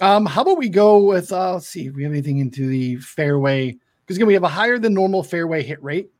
Um, 0.00 0.26
how 0.26 0.42
about 0.42 0.58
we 0.58 0.68
go 0.68 0.98
with 0.98 1.32
uh, 1.32 1.54
let's 1.54 1.68
see 1.68 1.86
if 1.86 1.94
we 1.94 2.02
have 2.02 2.12
anything 2.12 2.38
into 2.38 2.66
the 2.66 2.96
fairway 2.96 3.76
because 4.00 4.16
again 4.16 4.26
we 4.26 4.34
have 4.34 4.42
a 4.42 4.48
higher 4.48 4.78
than 4.78 4.92
normal 4.92 5.22
fairway 5.22 5.62
hit 5.62 5.82
rate. 5.82 6.10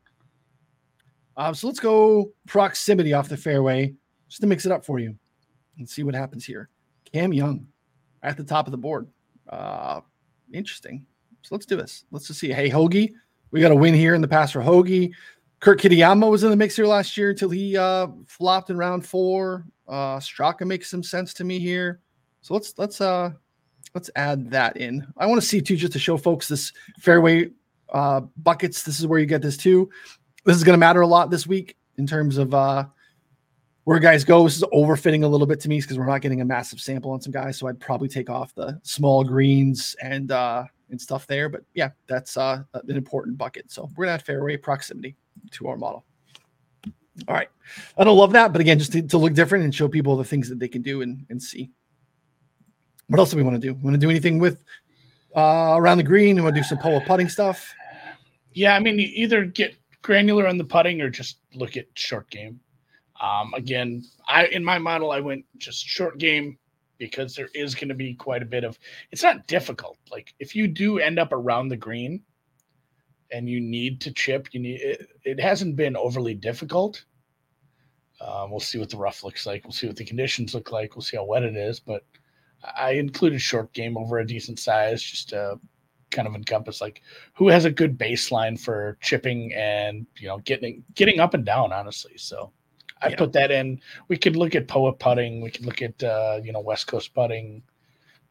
Um, 1.37 1.55
so 1.55 1.67
let's 1.67 1.81
go 1.81 2.33
proximity 2.47 3.13
off 3.13 3.29
the 3.29 3.37
fairway 3.37 3.95
just 4.29 4.41
to 4.41 4.47
mix 4.47 4.65
it 4.65 4.73
up 4.73 4.85
for 4.85 4.99
you 4.99 5.15
and 5.77 5.89
see 5.89 6.03
what 6.03 6.15
happens 6.15 6.45
here. 6.45 6.71
Cam 7.13 7.33
Young 7.33 7.67
at 8.23 8.37
the 8.37 8.45
top 8.45 8.67
of 8.67 8.71
the 8.71 8.79
board. 8.79 9.09
Uh, 9.49 10.01
interesting. 10.53 11.05
So 11.43 11.55
let's 11.55 11.67
do 11.67 11.77
this. 11.77 12.05
Let's 12.11 12.27
just 12.27 12.41
see. 12.41 12.51
Hey, 12.51 12.71
Hoagie, 12.71 13.13
we 13.51 13.61
got 13.61 13.71
a 13.71 13.77
win 13.77 13.95
here 13.95 14.15
in 14.15 14.23
the 14.23 14.29
past 14.29 14.55
for 14.55 14.63
Hoagie. 14.63 15.13
Kurt 15.61 15.81
Kitayama 15.81 16.31
was 16.31 16.45
in 16.45 16.51
the 16.51 16.57
mix 16.57 16.77
here 16.77 16.87
last 16.87 17.17
year 17.17 17.31
until 17.31 17.51
he 17.51 17.77
uh, 17.77 18.09
flopped 18.27 18.71
in 18.71 18.77
round 18.77 19.07
four. 19.07 19.65
Uh, 19.87 20.17
Straka 20.19 20.67
makes 20.67 20.91
some 20.91 21.03
sense 21.03 21.33
to 21.35 21.45
me 21.45 21.59
here. 21.59 22.01
So 22.41 22.55
let's 22.55 22.75
let's 22.79 23.01
uh 23.01 23.31
let's 23.97 24.11
add 24.15 24.51
that 24.51 24.77
in. 24.77 25.07
I 25.17 25.25
want 25.25 25.41
to 25.41 25.47
see 25.47 25.63
too, 25.63 25.75
just 25.75 25.95
to 25.95 25.99
show 25.99 26.19
folks 26.19 26.49
this 26.49 26.71
fairway 27.01 27.49
uh, 27.95 28.21
buckets. 28.37 28.83
This 28.83 29.01
is 29.01 29.07
where 29.07 29.19
you 29.19 29.25
get 29.25 29.41
this 29.41 29.57
too. 29.57 29.89
This 30.45 30.55
is 30.55 30.65
going 30.65 30.75
to 30.75 30.79
matter 30.79 31.01
a 31.01 31.07
lot 31.07 31.31
this 31.31 31.47
week 31.47 31.79
in 31.97 32.07
terms 32.07 32.37
of 32.37 32.53
uh, 32.53 32.85
where 33.85 33.99
guys 33.99 34.23
go. 34.23 34.45
This 34.45 34.59
is 34.59 34.65
overfitting 34.65 35.25
a 35.25 35.27
little 35.27 35.47
bit 35.47 35.61
to 35.61 35.71
me 35.71 35.81
because 35.81 35.99
we're 35.99 36.05
not 36.05 36.21
getting 36.21 36.43
a 36.43 36.45
massive 36.45 36.79
sample 36.79 37.11
on 37.11 37.23
some 37.23 37.33
guys. 37.33 37.57
So 37.57 37.69
I'd 37.69 37.81
probably 37.81 38.09
take 38.09 38.29
off 38.29 38.55
the 38.55 38.79
small 38.83 39.25
greens 39.25 39.97
and 40.03 40.31
uh 40.31 40.65
and 40.91 41.01
stuff 41.01 41.27
there. 41.27 41.49
But 41.49 41.63
yeah, 41.73 41.91
that's 42.07 42.37
uh 42.37 42.65
an 42.75 42.97
important 42.97 43.39
bucket. 43.39 43.73
So 43.73 43.89
we're 43.97 44.05
gonna 44.05 44.13
have 44.13 44.23
fairway 44.23 44.59
proximity 44.59 45.17
to 45.53 45.69
our 45.69 45.79
model. 45.79 46.05
All 47.29 47.35
right. 47.35 47.49
I 47.97 48.05
don't 48.05 48.19
love 48.19 48.33
that, 48.33 48.53
but 48.53 48.61
again, 48.61 48.79
just 48.79 48.93
to, 48.93 49.01
to 49.01 49.17
look 49.17 49.33
different 49.33 49.65
and 49.65 49.75
show 49.75 49.89
people 49.89 50.17
the 50.17 50.25
things 50.25 50.51
that 50.51 50.59
they 50.59 50.69
can 50.69 50.83
do 50.83 51.01
and, 51.01 51.25
and 51.31 51.43
see. 51.43 51.71
What 53.09 53.19
else 53.19 53.31
do 53.31 53.37
we 53.37 53.43
want 53.43 53.61
to 53.61 53.61
do? 53.61 53.75
Want 53.75 53.95
to 53.95 53.99
do 53.99 54.11
anything 54.11 54.39
with 54.39 54.63
uh, 55.37 55.75
around 55.77 55.99
the 55.99 56.05
green? 56.05 56.43
Want 56.43 56.55
to 56.55 56.61
do 56.61 56.65
some 56.65 56.79
Poa 56.79 57.01
putting 57.07 57.29
stuff? 57.29 57.73
Yeah, 58.53 58.75
I 58.75 58.81
mean, 58.81 58.99
either 58.99 59.45
get 59.45 59.77
granular 60.03 60.47
on 60.47 60.59
the 60.59 60.65
putting 60.65 61.01
or 61.01 61.11
just 61.11 61.39
look 61.55 61.77
at 61.77 61.87
short 61.95 62.31
game. 62.31 62.61
Um, 63.21 63.55
again, 63.55 64.05
I 64.29 64.47
in 64.47 64.65
my 64.65 64.79
model 64.79 65.11
I 65.11 65.21
went 65.21 65.45
just 65.59 65.85
short 65.85 66.19
game 66.19 66.59
because 66.99 67.35
there 67.35 67.49
is 67.55 67.75
going 67.75 67.89
to 67.89 67.95
be 67.95 68.15
quite 68.15 68.43
a 68.43 68.47
bit 68.47 68.65
of. 68.65 68.79
It's 69.11 69.23
not 69.23 69.47
difficult. 69.47 69.99
Like 70.11 70.35
if 70.39 70.55
you 70.55 70.67
do 70.67 70.99
end 70.99 71.19
up 71.19 71.33
around 71.33 71.69
the 71.69 71.77
green, 71.77 72.23
and 73.31 73.49
you 73.49 73.61
need 73.61 74.01
to 74.03 74.13
chip, 74.13 74.49
you 74.53 74.61
need 74.61 74.81
it, 74.81 75.09
it 75.25 75.41
hasn't 75.41 75.77
been 75.77 75.97
overly 75.97 76.35
difficult. 76.35 77.05
Um, 78.21 78.51
we'll 78.51 78.61
see 78.61 78.79
what 78.79 78.91
the 78.91 78.97
rough 78.97 79.25
looks 79.25 79.47
like. 79.47 79.65
We'll 79.65 79.73
see 79.73 79.87
what 79.87 79.97
the 79.97 80.05
conditions 80.05 80.55
look 80.55 80.73
like. 80.73 80.97
We'll 80.97 81.03
see 81.03 81.17
how 81.17 81.25
wet 81.25 81.43
it 81.43 81.57
is. 81.57 81.81
But 81.81 82.05
I 82.77 82.93
included 82.93 83.41
short 83.41 83.73
game 83.73 83.97
over 83.97 84.19
a 84.19 84.27
decent 84.27 84.59
size 84.59 85.03
just 85.03 85.31
to 85.31 85.59
kind 86.11 86.29
of 86.29 86.35
encompass 86.35 86.81
like 86.81 87.03
who 87.35 87.49
has 87.49 87.65
a 87.65 87.71
good 87.71 87.99
baseline 87.99 88.59
for 88.59 88.97
chipping 89.01 89.53
and 89.55 90.07
you 90.19 90.29
know 90.29 90.39
getting 90.39 90.85
getting 90.95 91.21
up 91.21 91.35
and 91.35 91.45
down. 91.45 91.73
Honestly, 91.73 92.17
so 92.17 92.53
I 93.03 93.09
yeah. 93.09 93.17
put 93.17 93.33
that 93.33 93.51
in. 93.51 93.81
We 94.09 94.17
could 94.17 94.37
look 94.37 94.55
at 94.55 94.69
Poa 94.69 94.93
putting. 94.93 95.41
We 95.41 95.51
could 95.51 95.67
look 95.67 95.83
at 95.83 96.03
uh, 96.03 96.41
you 96.43 96.53
know 96.53 96.61
West 96.61 96.87
Coast 96.87 97.15
putting 97.15 97.63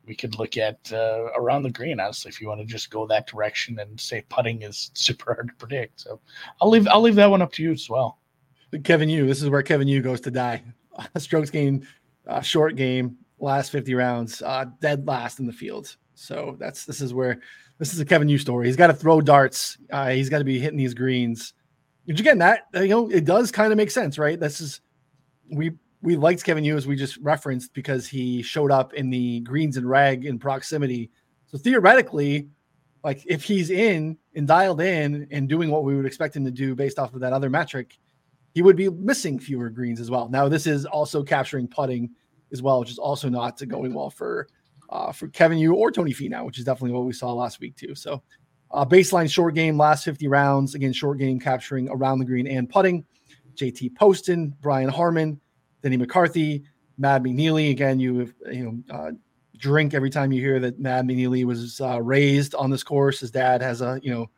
we 0.08 0.16
could 0.16 0.38
look 0.38 0.58
at 0.58 0.78
uh, 0.92 1.28
around 1.36 1.64
the 1.64 1.72
green. 1.72 2.00
Honestly, 2.00 2.30
if 2.30 2.40
you 2.40 2.48
want 2.48 2.62
to 2.62 2.66
just 2.66 2.90
go 2.90 3.08
that 3.08 3.28
direction 3.28 3.80
and 3.80 4.00
say 4.00 4.24
putting 4.30 4.62
is 4.62 4.92
super 4.94 5.34
hard 5.34 5.48
to 5.48 5.54
predict, 5.56 6.02
so 6.02 6.20
I'll 6.62 6.70
leave 6.70 6.88
I'll 6.88 7.02
leave 7.02 7.16
that 7.16 7.30
one 7.30 7.42
up 7.42 7.52
to 7.54 7.64
you 7.64 7.72
as 7.72 7.90
well. 7.90 8.20
Kevin 8.84 9.10
Yu 9.10 9.26
this 9.26 9.42
is 9.42 9.50
where 9.50 9.64
Kevin 9.64 9.88
Yu 9.88 10.02
goes 10.02 10.22
to 10.22 10.32
die. 10.32 10.64
Strokes 11.18 11.50
gained, 11.50 11.86
uh, 12.28 12.42
short 12.42 12.76
game, 12.76 13.18
last 13.40 13.72
fifty 13.72 13.94
rounds, 13.94 14.42
uh, 14.42 14.66
dead 14.82 15.08
last 15.08 15.40
in 15.40 15.46
the 15.46 15.54
field. 15.54 15.96
So 16.14 16.56
that's 16.60 16.86
this 16.86 17.02
is 17.02 17.14
where 17.14 17.40
this 17.78 17.94
is 17.94 18.00
a 18.00 18.06
Kevin 18.06 18.30
Yu 18.30 18.38
story. 18.38 18.68
He's 18.68 18.76
got 18.76 18.88
to 18.88 18.94
throw 18.94 19.22
darts. 19.22 19.78
Uh, 19.92 20.10
he's 20.10 20.30
got 20.30 20.40
to 20.40 20.46
be 20.46 20.60
hitting 20.60 20.78
these 20.78 20.94
greens. 20.94 21.54
Which 22.06 22.20
again, 22.20 22.38
that 22.38 22.68
you 22.74 22.88
know, 22.88 23.10
it 23.10 23.26
does 23.26 23.52
kind 23.52 23.72
of 23.72 23.78
make 23.78 23.92
sense, 23.92 24.18
right? 24.18 24.40
This 24.40 24.62
is 24.62 24.82
we 25.52 25.72
we 26.02 26.16
liked 26.16 26.44
Kevin 26.44 26.64
Yu 26.64 26.78
as 26.78 26.88
we 26.88 26.96
just 26.96 27.18
referenced 27.18 27.74
because 27.74 28.08
he 28.08 28.42
showed 28.42 28.72
up 28.72 28.94
in 28.94 29.10
the 29.10 29.40
greens 29.42 29.76
and 29.76 29.90
rag 29.90 30.26
in 30.26 30.38
proximity. 30.38 31.10
So 31.48 31.58
theoretically, 31.58 32.48
like 33.04 33.24
if 33.26 33.44
he's 33.44 33.72
in 33.72 34.18
and 34.36 34.48
dialed 34.48 34.82
in 34.82 35.28
and 35.32 35.50
doing 35.50 35.72
what 35.72 35.84
we 35.84 35.96
would 35.96 36.06
expect 36.06 36.36
him 36.36 36.46
to 36.46 36.52
do 36.52 36.76
based 36.76 37.00
off 37.00 37.14
of 37.14 37.22
that 37.22 37.34
other 37.34 37.50
metric, 37.50 37.98
he 38.54 38.62
would 38.62 38.76
be 38.76 38.90
missing 38.90 39.40
fewer 39.40 39.70
greens 39.70 40.00
as 40.00 40.12
well. 40.12 40.30
Now 40.30 40.48
this 40.48 40.68
is 40.68 40.86
also 40.86 41.24
capturing 41.24 41.68
putting 41.68 42.12
as 42.52 42.62
well, 42.62 42.80
which 42.80 42.92
is 42.92 42.98
also 42.98 43.30
not 43.30 43.62
going 43.68 43.94
well 43.94 44.10
for 44.10 44.48
uh, 44.90 45.12
for 45.12 45.28
Kevin 45.30 45.58
Yu 45.58 45.74
or 45.74 45.92
Tony 45.92 46.14
Finau, 46.14 46.46
which 46.46 46.60
is 46.60 46.66
definitely 46.66 46.92
what 46.92 47.06
we 47.06 47.14
saw 47.14 47.34
last 47.34 47.60
week 47.60 47.76
too. 47.76 47.96
So 47.96 48.22
uh, 48.72 48.86
baseline 48.86 49.32
short 49.32 49.56
game, 49.56 49.78
last 49.78 50.04
50 50.06 50.28
rounds, 50.28 50.76
again 50.76 50.94
short 50.94 51.18
game 51.18 51.40
capturing 51.40 51.90
around 51.90 52.20
the 52.20 52.26
green 52.26 52.48
and 52.48 52.70
putting. 52.70 53.06
JT 53.56 53.96
Poston, 53.96 54.54
Brian 54.62 54.90
Harman, 54.90 55.40
Denny 55.82 55.96
McCarthy, 55.96 56.66
Mav 56.98 57.22
McNealy. 57.22 57.72
Again, 57.72 58.00
you 58.00 58.34
you 58.52 58.84
know 58.90 58.96
uh, 58.96 59.12
drink 59.58 59.94
every 59.94 60.10
time 60.10 60.32
you 60.32 60.42
hear 60.42 60.60
that 60.60 60.80
Mav 60.80 61.06
McNealy 61.06 61.46
was 61.46 61.80
uh, 61.80 62.02
raised 62.02 62.54
on 62.56 62.70
this 62.70 62.84
course. 62.84 63.22
His 63.22 63.32
dad 63.32 63.62
has 63.62 63.82
a 63.82 64.00
you 64.04 64.12
know. 64.12 64.30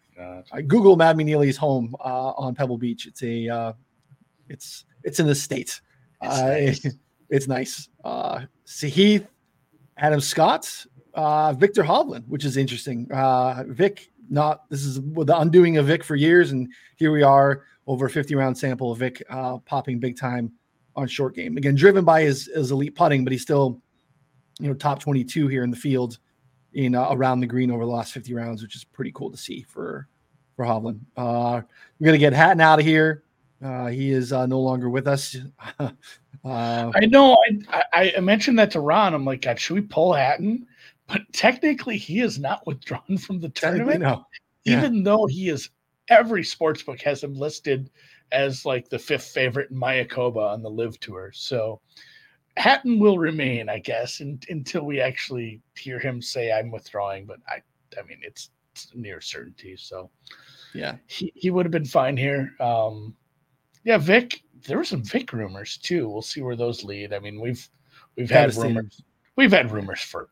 I 0.52 0.62
Google 0.62 0.96
Mav 0.96 1.16
McNealy's 1.16 1.58
home 1.58 1.96
uh, 2.00 2.32
on 2.32 2.56
Pebble 2.56 2.78
Beach. 2.78 3.06
It's 3.06 3.22
a 3.22 3.48
uh, 3.48 3.74
it's 4.50 4.86
it's 5.04 5.20
in 5.20 5.28
the 5.28 5.36
state. 5.36 5.82
It's 6.22 6.40
uh, 6.40 6.48
nice. 6.48 6.86
it's 7.30 7.48
nice. 7.48 7.90
Uh, 8.04 8.42
Sahith, 8.66 9.28
Adam 9.98 10.22
Scott, 10.22 10.86
uh, 11.14 11.54
Viktor 11.54 11.84
Hovland, 11.84 12.28
which 12.28 12.46
is 12.46 12.58
interesting. 12.58 13.12
Uh, 13.12 13.64
Vic, 13.68 14.12
not 14.30 14.70
this 14.70 14.84
is 14.84 15.02
the 15.02 15.40
undoing 15.40 15.78
of 15.78 15.88
Vic 15.88 16.04
for 16.04 16.16
years, 16.16 16.52
and 16.52 16.72
here 16.98 17.12
we 17.12 17.24
are 17.24 17.64
over 17.88 18.06
a 18.06 18.10
50 18.10 18.36
round 18.36 18.58
sample 18.58 18.92
of 18.92 19.00
Vic 19.00 19.24
uh, 19.30 19.58
popping 19.60 20.00
big 20.00 20.18
time 20.18 20.52
on 20.96 21.08
short 21.08 21.36
game. 21.36 21.58
Again, 21.58 21.76
driven 21.76 22.04
by 22.04 22.22
his, 22.22 22.48
his 22.54 22.72
elite 22.72 22.96
putting, 22.96 23.24
but 23.24 23.32
he's 23.32 23.42
still, 23.42 23.82
you 24.60 24.68
know, 24.68 24.74
top 24.74 25.00
22 25.00 25.48
here 25.48 25.64
in 25.64 25.72
the 25.72 25.78
field 25.78 26.20
in 26.74 26.96
uh, 26.96 27.08
around 27.12 27.40
the 27.40 27.48
green 27.48 27.72
over 27.72 27.86
the 27.86 27.92
last 27.92 28.14
50 28.14 28.34
rounds, 28.34 28.62
which 28.62 28.76
is 28.76 28.84
pretty 28.84 29.12
cool 29.12 29.32
to 29.32 29.38
see 29.38 29.64
for 29.64 30.08
for 30.56 30.66
Hovland. 30.66 31.00
Uh, 31.16 31.62
we're 32.00 32.06
gonna 32.06 32.18
get 32.18 32.34
Hatton 32.34 32.62
out 32.62 32.80
of 32.80 32.86
here. 32.86 33.24
Uh, 33.64 33.88
he 33.88 34.12
is 34.12 34.34
uh, 34.34 34.46
no 34.46 34.60
longer 34.60 34.90
with 34.90 35.08
us. 35.08 35.36
uh, 36.44 36.92
I 36.96 37.06
know. 37.06 37.38
I, 37.94 38.14
I 38.18 38.20
mentioned 38.20 38.60
that 38.60 38.72
to 38.72 38.80
Ron. 38.80 39.14
I'm 39.14 39.26
like, 39.26 39.42
God, 39.42 39.60
should 39.60 39.76
we 39.76 39.82
pull 39.82 40.14
Hatton? 40.14 40.68
But 41.08 41.22
technically, 41.34 41.98
he 41.98 42.20
is 42.20 42.40
not 42.40 42.62
withdrawn 42.68 43.18
from 43.18 43.40
the 43.40 43.50
tournament, 43.50 44.02
no. 44.02 44.26
yeah. 44.64 44.78
even 44.78 45.04
though 45.04 45.26
he 45.26 45.50
is. 45.50 45.70
Every 46.10 46.44
sports 46.44 46.82
book 46.84 47.02
has 47.02 47.22
him 47.22 47.34
listed 47.34 47.90
as 48.32 48.66
like 48.66 48.88
the 48.88 49.00
fifth 49.00 49.28
favorite 49.28 49.72
in 49.72 49.78
Mayakoba 49.78 50.54
on 50.54 50.62
the 50.62 50.70
LIV 50.70 51.00
tour. 51.02 51.32
So 51.34 51.82
Hatton 52.56 52.98
will 52.98 53.18
remain, 53.18 53.68
I 53.68 53.80
guess, 53.80 54.22
in, 54.22 54.40
until 54.50 54.84
we 54.84 55.02
actually 55.02 55.62
hear 55.76 56.00
him 56.00 56.22
say 56.22 56.52
I'm 56.52 56.72
withdrawing. 56.72 57.26
But 57.26 57.40
I, 57.48 57.62
I 58.00 58.04
mean, 58.04 58.20
it's, 58.22 58.52
it's 58.72 58.90
near 58.96 59.20
certainty. 59.20 59.76
So 59.78 60.10
yeah, 60.74 60.96
he, 61.08 61.32
he 61.36 61.50
would 61.50 61.66
have 61.66 61.72
been 61.72 61.86
fine 61.86 62.16
here. 62.16 62.54
Um, 62.60 63.16
yeah, 63.84 63.98
Vic. 63.98 64.44
There 64.66 64.78
were 64.78 64.84
some 64.84 65.04
Vic 65.04 65.34
rumors 65.34 65.78
too. 65.78 66.10
We'll 66.10 66.22
see 66.22 66.42
where 66.42 66.56
those 66.56 66.84
lead. 66.84 67.14
I 67.14 67.20
mean, 67.20 67.40
we've 67.40 67.68
we've 68.16 68.30
had 68.30 68.56
rumors. 68.56 69.02
We've 69.36 69.52
had 69.52 69.72
rumors 69.72 70.02
for 70.02 70.30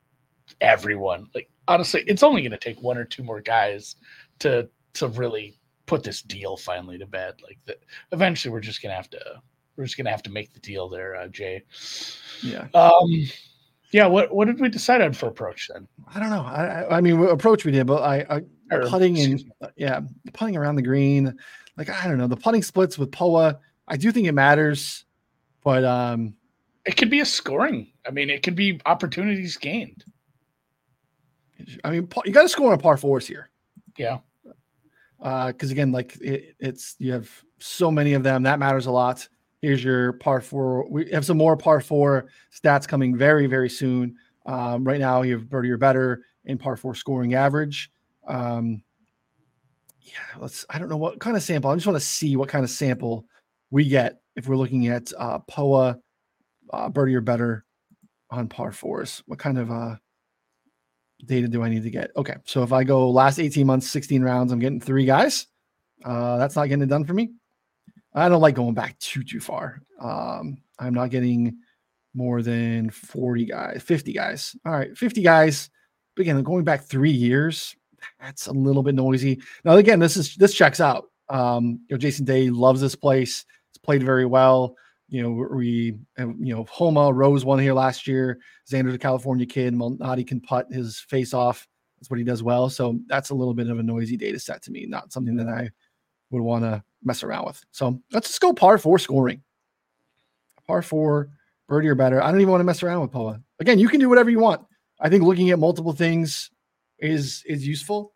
everyone. 0.62 1.28
Like 1.34 1.50
honestly, 1.68 2.04
it's 2.08 2.24
only 2.24 2.42
going 2.42 2.52
to 2.52 2.58
take 2.58 2.82
one 2.82 2.98
or 2.98 3.06
two 3.06 3.24
more 3.24 3.42
guys 3.42 3.96
to 4.40 4.70
to 4.94 5.08
really 5.10 5.58
put 5.86 6.04
this 6.04 6.22
deal 6.22 6.58
finally 6.58 6.98
to 6.98 7.06
bed. 7.06 7.36
Like 7.44 7.60
that, 7.66 7.84
eventually 8.12 8.52
we're 8.52 8.60
just 8.60 8.82
gonna 8.82 8.96
have 8.96 9.10
to 9.12 9.20
we're 9.76 9.86
just 9.86 9.98
gonna 9.98 10.12
have 10.12 10.24
to 10.24 10.32
make 10.32 10.54
the 10.54 10.60
deal 10.60 10.90
there, 10.90 11.16
uh, 11.16 11.28
Jay. 11.28 11.64
Yeah. 12.42 12.68
Um. 12.74 13.28
Yeah. 13.92 14.08
What 14.08 14.34
What 14.34 14.46
did 14.46 14.60
we 14.60 14.70
decide 14.70 15.02
on 15.02 15.14
for 15.14 15.28
approach 15.28 15.70
then? 15.72 15.88
I 16.14 16.20
don't 16.20 16.30
know. 16.30 16.42
I 16.42 16.98
I 16.98 17.02
mean 17.02 17.22
approach 17.28 17.66
we 17.66 17.72
did, 17.72 17.88
but 17.88 18.02
I, 18.02 18.26
I 18.30 18.42
or, 18.72 18.88
putting 18.88 19.20
and 19.20 19.44
yeah, 19.76 20.02
putting 20.34 20.56
around 20.58 20.76
the 20.76 20.82
green. 20.82 21.38
Like 21.78 21.90
I 21.90 22.08
don't 22.08 22.18
know 22.18 22.28
the 22.28 22.38
putting 22.38 22.64
splits 22.64 22.98
with 22.98 23.12
Poa. 23.12 23.60
I 23.88 23.98
do 23.98 24.12
think 24.12 24.28
it 24.28 24.34
matters, 24.34 25.06
but 25.64 25.84
um, 25.84 26.36
it 26.86 26.98
could 26.98 27.10
be 27.10 27.20
a 27.20 27.26
scoring. 27.26 27.92
I 28.08 28.12
mean, 28.12 28.30
it 28.30 28.44
could 28.44 28.56
be 28.56 28.80
opportunities 28.86 29.58
gained. 29.58 30.04
I 31.84 31.92
mean, 31.92 32.08
you 32.26 32.32
got 32.32 32.44
to 32.44 32.50
score 32.50 32.72
on 32.72 32.80
par 32.80 32.98
fours 32.98 33.28
here. 33.28 33.50
Yeah 33.98 34.20
because 35.18 35.72
uh, 35.72 35.74
again, 35.74 35.92
like 35.92 36.16
it, 36.22 36.56
it's 36.60 36.96
you 37.00 37.12
have 37.12 37.32
so 37.60 37.90
many 37.90 38.14
of 38.14 38.24
them 38.24 38.44
that 38.44 38.60
matters 38.60 38.86
a 38.86 38.92
lot. 38.92 39.28
Here's 39.62 39.84
your 39.84 40.14
par 40.14 40.42
four. 40.42 40.88
We 40.90 41.10
have 41.12 41.26
some 41.26 41.38
more 41.38 41.58
par 41.58 41.82
four 41.82 42.28
stats 42.54 42.88
coming 42.88 43.18
very 43.18 43.48
very 43.48 43.70
soon. 43.70 44.18
Um, 44.46 44.84
right 44.84 45.00
now, 45.00 45.24
you 45.24 45.34
have 45.34 45.50
birdie 45.50 45.72
or 45.72 45.78
better 45.78 46.26
in 46.46 46.58
par 46.58 46.78
four 46.78 46.94
scoring 46.94 47.34
average. 47.34 47.92
Um, 48.28 48.84
yeah, 50.02 50.40
let's. 50.40 50.66
I 50.70 50.78
don't 50.78 50.90
know 50.90 50.98
what 50.98 51.20
kind 51.20 51.36
of 51.36 51.44
sample. 51.44 51.72
I 51.72 51.76
just 51.76 51.88
want 51.88 51.98
to 51.98 52.06
see 52.06 52.36
what 52.36 52.50
kind 52.50 52.64
of 52.64 52.70
sample 52.70 53.26
we 53.76 53.84
get 53.84 54.22
if 54.38 54.48
we're 54.48 54.56
looking 54.56 54.88
at 54.88 55.12
uh, 55.18 55.38
POA 55.40 56.00
uh, 56.72 56.90
birdie 56.90 57.14
or 57.14 57.20
better 57.20 57.66
on 58.30 58.48
par 58.48 58.72
fours. 58.72 59.22
What 59.26 59.38
kind 59.38 59.58
of 59.58 59.70
uh, 59.70 59.96
data 61.26 61.50
do 61.50 61.62
I 61.62 61.68
need 61.68 61.84
to 61.84 61.90
get? 61.90 62.12
Okay, 62.16 62.36
so 62.46 62.64
if 62.64 62.72
I 62.72 62.86
go 62.86 63.10
last 63.10 63.38
18 63.38 63.68
months, 63.68 63.90
16 63.90 64.24
rounds, 64.24 64.54
I'm 64.54 64.60
getting 64.60 64.80
three 64.80 65.04
guys. 65.04 65.48
Uh, 66.06 66.38
that's 66.38 66.56
not 66.56 66.70
getting 66.70 66.84
it 66.84 66.90
done 66.90 67.04
for 67.04 67.14
me. 67.14 67.34
I 68.14 68.30
don't 68.30 68.40
like 68.40 68.56
going 68.56 68.76
back 68.76 68.98
too 69.00 69.26
too 69.26 69.42
far. 69.42 69.82
Um, 70.00 70.58
I'm 70.80 70.94
not 70.94 71.10
getting 71.10 71.58
more 72.14 72.42
than 72.42 72.90
40 72.92 73.44
guys, 73.44 73.84
50 73.84 74.14
guys. 74.14 74.56
All 74.66 74.72
right, 74.72 74.98
50 74.98 75.22
guys. 75.22 75.70
But 76.16 76.22
again, 76.22 76.42
going 76.44 76.64
back 76.64 76.86
three 76.86 77.12
years, 77.12 77.76
that's 78.22 78.48
a 78.48 78.54
little 78.54 78.84
bit 78.84 78.96
noisy. 78.96 79.42
Now, 79.66 79.74
again, 79.74 80.00
this 80.00 80.16
is 80.16 80.38
this 80.38 80.54
checks 80.54 80.80
out. 80.80 81.08
Um, 81.28 81.82
you 81.90 81.96
know, 81.96 81.98
Jason 81.98 82.24
Day 82.24 82.50
loves 82.50 82.80
this 82.80 82.96
place. 82.96 83.44
Played 83.86 84.04
very 84.04 84.26
well. 84.26 84.76
You 85.08 85.22
know, 85.22 85.48
we, 85.56 85.96
you 86.18 86.56
know, 86.56 86.66
Homa 86.66 87.14
Rose 87.14 87.46
won 87.46 87.60
here 87.60 87.74
last 87.74 88.08
year. 88.08 88.40
Xander, 88.68 88.92
the 88.92 88.98
California 88.98 89.46
kid, 89.46 89.76
Malnati 89.76 90.26
can 90.26 90.42
putt 90.42 90.66
his 90.72 91.00
face 91.00 91.32
off. 91.36 91.68
That's 92.00 92.10
what 92.10 92.18
he 92.18 92.26
does 92.26 92.42
well. 92.42 92.68
So 92.70 93.00
that's 93.06 93.30
a 93.30 93.36
little 93.36 93.54
bit 93.54 93.70
of 93.70 93.78
a 93.78 93.84
noisy 93.84 94.18
data 94.18 94.40
set 94.40 94.64
to 94.64 94.72
me, 94.72 94.88
not 94.88 95.14
something 95.14 95.36
that 95.36 95.48
I 95.48 95.70
would 96.32 96.42
want 96.42 96.64
to 96.64 96.84
mess 97.04 97.22
around 97.22 97.46
with. 97.46 97.64
So 97.70 98.02
let's 98.12 98.30
just 98.30 98.42
go 98.42 98.52
par 98.52 98.80
four 98.80 98.98
scoring. 98.98 99.44
par 100.66 100.82
four, 100.82 101.30
birdie 101.68 101.88
or 101.88 101.96
better. 101.96 102.22
I 102.24 102.32
don't 102.32 102.42
even 102.42 102.52
want 102.52 102.62
to 102.62 102.66
mess 102.66 102.82
around 102.82 103.02
with 103.02 103.12
Poa. 103.12 103.40
Again, 103.60 103.78
you 103.78 103.88
can 103.88 104.00
do 104.00 104.10
whatever 104.10 104.32
you 104.32 104.40
want. 104.40 104.66
I 105.00 105.10
think 105.10 105.24
looking 105.24 105.52
at 105.52 105.60
multiple 105.60 105.94
things 105.94 106.50
is 106.98 107.44
is 107.46 107.68
useful. 107.68 108.15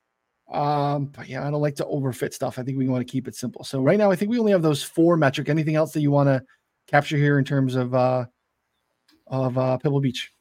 Um, 0.51 1.05
but 1.15 1.29
yeah, 1.29 1.47
I 1.47 1.51
don't 1.51 1.61
like 1.61 1.75
to 1.75 1.85
overfit 1.85 2.33
stuff. 2.33 2.57
I 2.57 2.63
think 2.63 2.77
we 2.77 2.87
want 2.87 3.05
to 3.05 3.11
keep 3.11 3.27
it 3.27 3.35
simple. 3.35 3.63
So 3.63 3.81
right 3.81 3.97
now, 3.97 4.09
I 4.09 4.15
think 4.15 4.31
we 4.31 4.39
only 4.39 4.51
have 4.51 4.63
those 4.63 4.81
four 4.81 5.15
metric. 5.15 5.49
Anything 5.49 5.75
else 5.75 5.91
that 5.93 6.01
you 6.01 6.11
want 6.11 6.27
to 6.27 6.43
capture 6.87 7.17
here 7.17 7.37
in 7.37 7.45
terms 7.45 7.75
of 7.75 7.93
uh 7.93 8.25
of 9.27 9.57
uh 9.57 9.77
Pebble 9.77 10.01
Beach? 10.01 10.31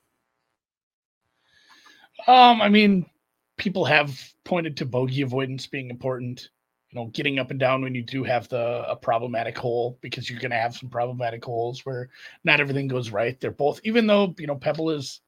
Um, 2.26 2.60
I 2.60 2.68
mean, 2.68 3.06
people 3.58 3.84
have 3.84 4.18
pointed 4.44 4.76
to 4.78 4.86
bogey 4.86 5.22
avoidance 5.22 5.66
being 5.66 5.90
important. 5.90 6.48
You 6.90 6.98
know, 7.00 7.06
getting 7.08 7.38
up 7.38 7.50
and 7.50 7.60
down 7.60 7.82
when 7.82 7.94
you 7.94 8.02
do 8.02 8.24
have 8.24 8.48
the 8.48 8.84
a 8.88 8.96
problematic 8.96 9.58
hole 9.58 9.98
because 10.00 10.30
you're 10.30 10.40
going 10.40 10.52
to 10.52 10.56
have 10.56 10.74
some 10.74 10.88
problematic 10.88 11.44
holes 11.44 11.84
where 11.84 12.08
not 12.44 12.60
everything 12.60 12.88
goes 12.88 13.10
right. 13.10 13.38
They're 13.38 13.50
both, 13.50 13.78
even 13.84 14.06
though 14.06 14.34
you 14.38 14.46
know 14.46 14.56
Pebble 14.56 14.88
is 14.88 15.20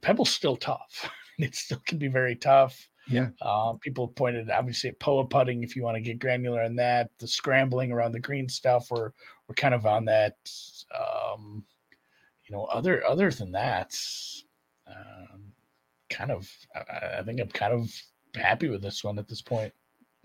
Pebble's 0.00 0.30
still 0.30 0.56
tough. 0.56 1.08
it 1.38 1.54
still 1.54 1.80
can 1.86 1.98
be 1.98 2.08
very 2.08 2.34
tough. 2.34 2.88
Yeah. 3.12 3.28
Uh, 3.40 3.74
people 3.74 4.08
pointed 4.08 4.50
obviously 4.50 4.90
at 4.90 4.98
Poa 4.98 5.26
putting 5.26 5.62
if 5.62 5.76
you 5.76 5.82
want 5.82 5.96
to 5.96 6.00
get 6.00 6.18
granular 6.18 6.62
on 6.62 6.76
that. 6.76 7.10
The 7.18 7.28
scrambling 7.28 7.92
around 7.92 8.12
the 8.12 8.20
green 8.20 8.48
stuff, 8.48 8.90
we're 8.90 9.12
we're 9.48 9.54
kind 9.54 9.74
of 9.74 9.86
on 9.86 10.04
that. 10.06 10.36
Um, 10.94 11.64
you 12.46 12.56
know, 12.56 12.64
other 12.64 13.04
other 13.06 13.30
than 13.30 13.52
that, 13.52 13.94
um, 14.86 15.52
kind 16.10 16.30
of. 16.30 16.48
I, 16.74 17.18
I 17.18 17.22
think 17.22 17.40
I'm 17.40 17.48
kind 17.48 17.72
of 17.72 17.90
happy 18.34 18.68
with 18.68 18.82
this 18.82 19.04
one 19.04 19.18
at 19.18 19.28
this 19.28 19.42
point. 19.42 19.72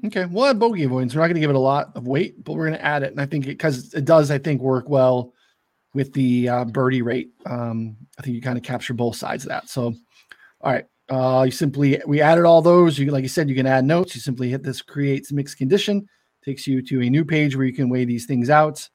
Okay, 0.05 0.25
we'll 0.25 0.45
add 0.45 0.59
bogey 0.59 0.83
avoidance. 0.83 1.15
We're 1.15 1.21
not 1.21 1.27
going 1.27 1.35
to 1.35 1.41
give 1.41 1.49
it 1.49 1.55
a 1.55 1.59
lot 1.59 1.91
of 1.95 2.07
weight, 2.07 2.43
but 2.43 2.53
we're 2.53 2.67
going 2.67 2.77
to 2.77 2.85
add 2.85 3.01
it, 3.01 3.11
and 3.11 3.21
I 3.21 3.25
think 3.25 3.45
because 3.45 3.87
it, 3.93 3.99
it, 3.99 4.05
does, 4.05 4.29
I 4.29 4.37
think 4.37 4.61
work 4.61 4.87
well 4.89 5.33
with 5.93 6.13
the 6.13 6.49
uh, 6.49 6.65
birdie 6.65 7.01
rate. 7.01 7.31
Um, 7.47 7.97
I 8.19 8.21
think 8.21 8.35
you 8.35 8.41
kind 8.41 8.57
of 8.57 8.63
capture 8.63 8.93
both 8.93 9.15
sides 9.15 9.43
of 9.43 9.49
that. 9.49 9.69
So, 9.69 9.95
all 10.61 10.71
right, 10.71 10.85
uh, 11.09 11.43
you 11.45 11.51
simply 11.51 12.01
we 12.05 12.21
added 12.21 12.45
all 12.45 12.61
those. 12.61 12.97
You 12.97 13.11
like 13.11 13.23
you 13.23 13.29
said, 13.29 13.49
you 13.49 13.55
can 13.55 13.67
add 13.67 13.85
notes. 13.85 14.15
You 14.15 14.21
simply 14.21 14.49
hit 14.49 14.63
this 14.63 14.81
creates 14.81 15.31
mixed 15.31 15.57
condition, 15.57 16.07
takes 16.43 16.67
you 16.67 16.81
to 16.83 17.01
a 17.01 17.09
new 17.09 17.23
page 17.23 17.55
where 17.55 17.65
you 17.65 17.73
can 17.73 17.89
weigh 17.89 18.05
these 18.05 18.25
things 18.25 18.49
out. 18.49 18.87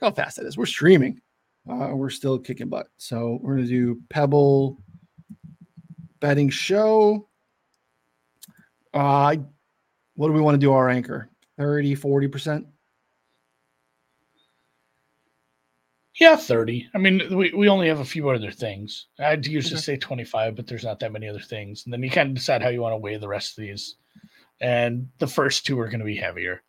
Look 0.00 0.10
how 0.16 0.22
fast 0.22 0.36
that 0.36 0.46
is. 0.46 0.58
We're 0.58 0.66
streaming. 0.66 1.20
Uh, 1.68 1.90
we're 1.94 2.10
still 2.10 2.38
kicking 2.38 2.68
butt. 2.68 2.88
So 2.98 3.38
we're 3.40 3.56
gonna 3.56 3.68
do 3.68 4.00
Pebble 4.10 4.78
betting 6.20 6.50
show. 6.50 7.28
Uh, 8.92 9.36
what 10.14 10.28
do 10.28 10.32
we 10.32 10.40
want 10.40 10.54
to 10.54 10.58
do 10.58 10.72
our 10.72 10.88
anchor? 10.88 11.28
30, 11.58 11.96
40%? 11.96 12.66
Yeah, 16.20 16.36
30. 16.36 16.88
I 16.94 16.98
mean, 16.98 17.36
we, 17.36 17.52
we 17.52 17.68
only 17.68 17.88
have 17.88 18.00
a 18.00 18.04
few 18.04 18.28
other 18.30 18.50
things. 18.50 19.06
I'd 19.18 19.46
usually 19.46 19.74
okay. 19.74 19.82
say 19.82 19.96
25, 19.96 20.54
but 20.54 20.66
there's 20.66 20.84
not 20.84 21.00
that 21.00 21.12
many 21.12 21.28
other 21.28 21.40
things. 21.40 21.84
And 21.84 21.92
then 21.92 22.02
you 22.02 22.10
kind 22.10 22.28
of 22.28 22.34
decide 22.36 22.62
how 22.62 22.68
you 22.68 22.80
want 22.80 22.92
to 22.92 22.98
weigh 22.98 23.16
the 23.16 23.28
rest 23.28 23.58
of 23.58 23.62
these. 23.62 23.96
And 24.60 25.08
the 25.18 25.26
first 25.26 25.66
two 25.66 25.78
are 25.80 25.88
going 25.88 25.98
to 25.98 26.04
be 26.04 26.16
heavier, 26.16 26.62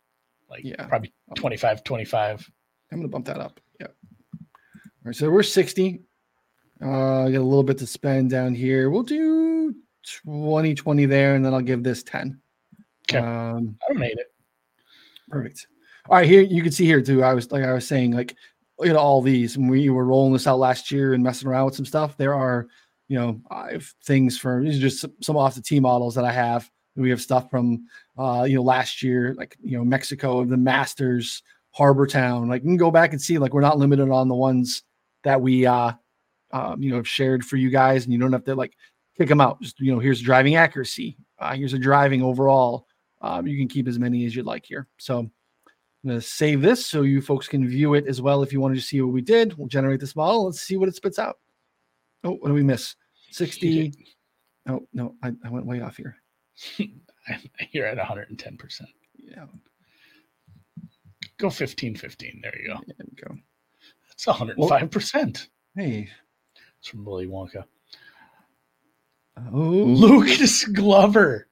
like 0.50 0.64
yeah. 0.64 0.86
probably 0.86 1.12
25, 1.36 1.84
25. 1.84 2.50
I'm 2.90 2.98
going 2.98 3.08
to 3.08 3.12
bump 3.12 3.26
that 3.26 3.38
up. 3.38 3.60
Yeah. 3.80 3.86
All 3.86 4.40
right. 5.04 5.14
So 5.14 5.30
we're 5.30 5.44
60. 5.44 6.00
Uh, 6.82 6.86
got 6.86 7.28
a 7.28 7.28
little 7.28 7.62
bit 7.62 7.78
to 7.78 7.86
spend 7.86 8.30
down 8.30 8.54
here. 8.54 8.90
We'll 8.90 9.04
do 9.04 9.74
20, 10.24 10.74
20 10.74 11.06
there, 11.06 11.36
and 11.36 11.44
then 11.44 11.54
I'll 11.54 11.60
give 11.60 11.84
this 11.84 12.02
10. 12.02 12.40
Okay. 13.08 13.18
Um, 13.18 13.76
I 13.88 13.92
don't 13.92 14.02
hate 14.02 14.18
it. 14.18 14.26
Perfect. 15.28 15.68
All 16.08 16.16
right, 16.16 16.26
here 16.26 16.42
you 16.42 16.62
can 16.62 16.72
see 16.72 16.84
here 16.84 17.02
too. 17.02 17.22
I 17.24 17.34
was 17.34 17.50
like 17.50 17.64
I 17.64 17.72
was 17.72 17.86
saying, 17.86 18.12
like 18.12 18.36
look 18.78 18.88
know 18.88 18.96
all 18.96 19.22
these. 19.22 19.56
When 19.56 19.68
we 19.68 19.88
were 19.88 20.04
rolling 20.04 20.32
this 20.32 20.46
out 20.46 20.58
last 20.58 20.90
year 20.90 21.14
and 21.14 21.22
messing 21.22 21.48
around 21.48 21.66
with 21.66 21.74
some 21.74 21.86
stuff, 21.86 22.16
there 22.16 22.34
are, 22.34 22.66
you 23.08 23.18
know, 23.18 23.78
things 24.04 24.38
for 24.38 24.62
these 24.62 24.78
are 24.78 24.80
just 24.80 25.04
some 25.22 25.36
off 25.36 25.54
the 25.54 25.62
tee 25.62 25.80
models 25.80 26.14
that 26.14 26.24
I 26.24 26.32
have. 26.32 26.70
We 26.96 27.10
have 27.10 27.20
stuff 27.20 27.50
from, 27.50 27.86
uh, 28.16 28.46
you 28.48 28.56
know, 28.56 28.62
last 28.62 29.02
year, 29.02 29.34
like 29.36 29.56
you 29.62 29.76
know, 29.76 29.84
Mexico, 29.84 30.44
the 30.44 30.56
Masters, 30.56 31.42
Harbour 31.72 32.06
Town. 32.06 32.48
Like 32.48 32.62
you 32.62 32.68
can 32.68 32.76
go 32.76 32.90
back 32.90 33.12
and 33.12 33.20
see, 33.20 33.38
like 33.38 33.52
we're 33.52 33.60
not 33.60 33.78
limited 33.78 34.10
on 34.10 34.28
the 34.28 34.34
ones 34.34 34.82
that 35.24 35.40
we, 35.40 35.66
uh, 35.66 35.92
um, 36.52 36.82
you 36.82 36.90
know, 36.90 36.96
have 36.96 37.08
shared 37.08 37.44
for 37.44 37.56
you 37.56 37.70
guys, 37.70 38.04
and 38.04 38.12
you 38.12 38.18
don't 38.18 38.32
have 38.32 38.44
to 38.44 38.54
like 38.54 38.74
kick 39.18 39.28
them 39.28 39.40
out. 39.40 39.60
Just 39.60 39.78
you 39.80 39.92
know, 39.92 39.98
here's 39.98 40.22
driving 40.22 40.56
accuracy. 40.56 41.18
Uh, 41.38 41.54
here's 41.54 41.74
a 41.74 41.78
driving 41.78 42.22
overall. 42.22 42.86
Um, 43.20 43.46
you 43.46 43.58
can 43.58 43.68
keep 43.68 43.88
as 43.88 43.98
many 43.98 44.24
as 44.24 44.34
you'd 44.34 44.46
like 44.46 44.64
here. 44.64 44.86
So 44.98 45.30
I'm 46.06 46.10
going 46.10 46.20
to 46.20 46.26
save 46.26 46.62
this 46.62 46.86
so 46.86 47.02
you 47.02 47.20
folks 47.20 47.48
can 47.48 47.66
view 47.66 47.94
it 47.94 48.06
as 48.06 48.22
well 48.22 48.44
if 48.44 48.52
you 48.52 48.60
wanted 48.60 48.76
to 48.76 48.80
see 48.80 49.00
what 49.00 49.12
we 49.12 49.20
did. 49.20 49.58
We'll 49.58 49.66
generate 49.66 49.98
this 49.98 50.14
model. 50.14 50.44
Let's 50.44 50.60
see 50.60 50.76
what 50.76 50.88
it 50.88 50.94
spits 50.94 51.18
out. 51.18 51.38
Oh, 52.22 52.34
what 52.34 52.46
do 52.46 52.54
we 52.54 52.62
miss? 52.62 52.94
60. 53.32 53.92
Oh, 54.68 54.86
no, 54.92 55.16
I, 55.24 55.32
I 55.44 55.50
went 55.50 55.66
way 55.66 55.80
off 55.80 55.96
here. 55.96 56.14
You're 57.72 57.86
at 57.86 57.98
110%. 57.98 58.82
Yeah. 59.18 59.46
Go 61.38 61.50
15 61.50 61.96
15. 61.96 62.40
There 62.40 62.56
you 62.56 62.68
go. 62.68 62.80
There 62.86 63.06
we 63.10 63.22
go. 63.22 63.36
That's 64.08 64.26
105%. 64.26 65.48
hey. 65.74 66.08
It's 66.78 66.86
from 66.86 67.04
Willy 67.04 67.26
Wonka. 67.26 67.64
Oh, 69.52 69.58
Lucas 69.58 70.66
Glover. 70.66 71.48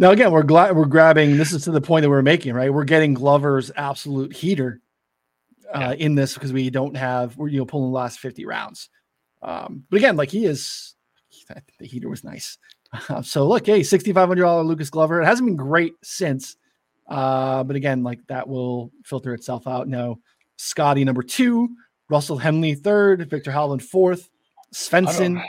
Now 0.00 0.12
again, 0.12 0.30
we're 0.30 0.44
glad 0.44 0.76
we're 0.76 0.86
grabbing. 0.86 1.36
This 1.36 1.52
is 1.52 1.64
to 1.64 1.72
the 1.72 1.80
point 1.80 2.02
that 2.02 2.08
we're 2.08 2.22
making, 2.22 2.54
right? 2.54 2.72
We're 2.72 2.84
getting 2.84 3.14
Glover's 3.14 3.72
absolute 3.74 4.32
heater 4.32 4.80
uh, 5.74 5.94
yeah. 5.98 6.04
in 6.04 6.14
this 6.14 6.34
because 6.34 6.52
we 6.52 6.70
don't 6.70 6.96
have 6.96 7.36
we're 7.36 7.48
you 7.48 7.58
know 7.58 7.66
pulling 7.66 7.90
the 7.90 7.96
last 7.96 8.20
fifty 8.20 8.44
rounds. 8.44 8.88
Um, 9.42 9.84
but 9.90 9.96
again, 9.96 10.16
like 10.16 10.30
he 10.30 10.46
is, 10.46 10.94
the 11.78 11.86
heater 11.86 12.08
was 12.08 12.22
nice. 12.22 12.58
Uh, 13.08 13.22
so 13.22 13.46
look, 13.46 13.66
hey, 13.66 13.82
sixty 13.82 14.12
five 14.12 14.28
hundred 14.28 14.42
dollar 14.42 14.62
Lucas 14.62 14.88
Glover. 14.88 15.20
It 15.20 15.26
hasn't 15.26 15.48
been 15.48 15.56
great 15.56 15.94
since, 16.04 16.56
uh, 17.08 17.64
but 17.64 17.74
again, 17.74 18.04
like 18.04 18.20
that 18.28 18.48
will 18.48 18.92
filter 19.04 19.34
itself 19.34 19.66
out. 19.66 19.88
Now, 19.88 20.18
Scotty 20.58 21.02
number 21.04 21.24
two, 21.24 21.70
Russell 22.08 22.38
Henley 22.38 22.76
third, 22.76 23.28
Viktor 23.28 23.50
Hovland 23.50 23.82
fourth, 23.82 24.30
Svensson 24.72 25.42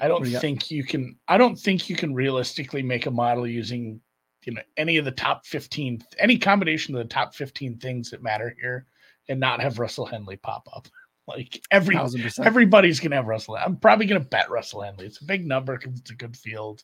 I 0.00 0.08
don't 0.08 0.26
you 0.26 0.38
think 0.38 0.60
got? 0.60 0.70
you 0.70 0.84
can. 0.84 1.16
I 1.28 1.38
don't 1.38 1.56
think 1.56 1.88
you 1.88 1.96
can 1.96 2.14
realistically 2.14 2.82
make 2.82 3.06
a 3.06 3.10
model 3.10 3.46
using 3.46 4.00
you 4.44 4.54
know 4.54 4.62
any 4.76 4.96
of 4.96 5.04
the 5.04 5.10
top 5.10 5.46
15 5.46 6.02
any 6.18 6.38
combination 6.38 6.94
of 6.94 7.02
the 7.02 7.08
top 7.08 7.34
15 7.34 7.78
things 7.78 8.10
that 8.10 8.22
matter 8.22 8.54
here 8.60 8.86
and 9.28 9.38
not 9.38 9.60
have 9.60 9.78
russell 9.78 10.06
henley 10.06 10.36
pop 10.36 10.68
up. 10.74 10.88
Like 11.28 11.62
every 11.70 11.96
everybody's 12.42 12.98
gonna 12.98 13.14
have 13.14 13.26
russell 13.26 13.54
i'm 13.54 13.76
probably 13.76 14.06
gonna 14.06 14.18
bet 14.18 14.50
russell 14.50 14.82
henley. 14.82 15.06
It's 15.06 15.20
a 15.20 15.24
big 15.24 15.46
number 15.46 15.78
because 15.78 16.00
it's 16.00 16.10
a 16.10 16.16
good 16.16 16.36
field. 16.36 16.82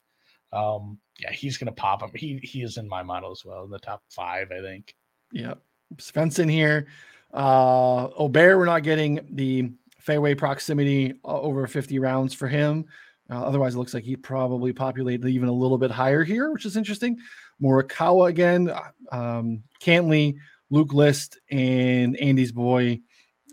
Um 0.53 0.99
yeah 1.19 1.33
he's 1.33 1.59
gonna 1.59 1.73
pop 1.73 2.05
up. 2.05 2.15
He 2.15 2.39
he 2.45 2.63
is 2.63 2.77
in 2.77 2.87
my 2.87 3.03
model 3.03 3.33
as 3.33 3.45
well 3.45 3.65
in 3.65 3.71
the 3.71 3.81
top 3.81 4.03
five 4.11 4.53
i 4.53 4.61
think. 4.61 4.95
Yeah 5.33 5.55
svensson 5.97 6.49
here. 6.49 6.87
Uh 7.35 8.05
Aubert, 8.17 8.57
we're 8.57 8.67
not 8.67 8.85
getting 8.85 9.27
the 9.33 9.73
fairway 10.07 10.35
proximity 10.35 11.15
uh, 11.25 11.41
over 11.41 11.67
50 11.67 11.99
rounds 11.99 12.33
for 12.33 12.47
him. 12.47 12.87
Uh, 13.29 13.43
otherwise, 13.43 13.75
it 13.75 13.79
looks 13.79 13.93
like 13.93 14.05
he 14.05 14.15
probably 14.15 14.73
populated 14.73 15.27
even 15.27 15.49
a 15.49 15.53
little 15.53 15.79
bit 15.79 15.91
higher 15.91 16.23
here, 16.23 16.53
which 16.53 16.65
is 16.65 16.77
interesting. 16.77 17.19
Morikawa 17.61 18.29
again, 18.29 18.71
uh, 18.71 19.15
um, 19.15 19.65
Cantlay, 19.83 20.37
Luke 20.71 20.95
List, 20.95 21.39
and 21.51 22.17
Andy's 22.19 22.53
boy, 22.53 23.01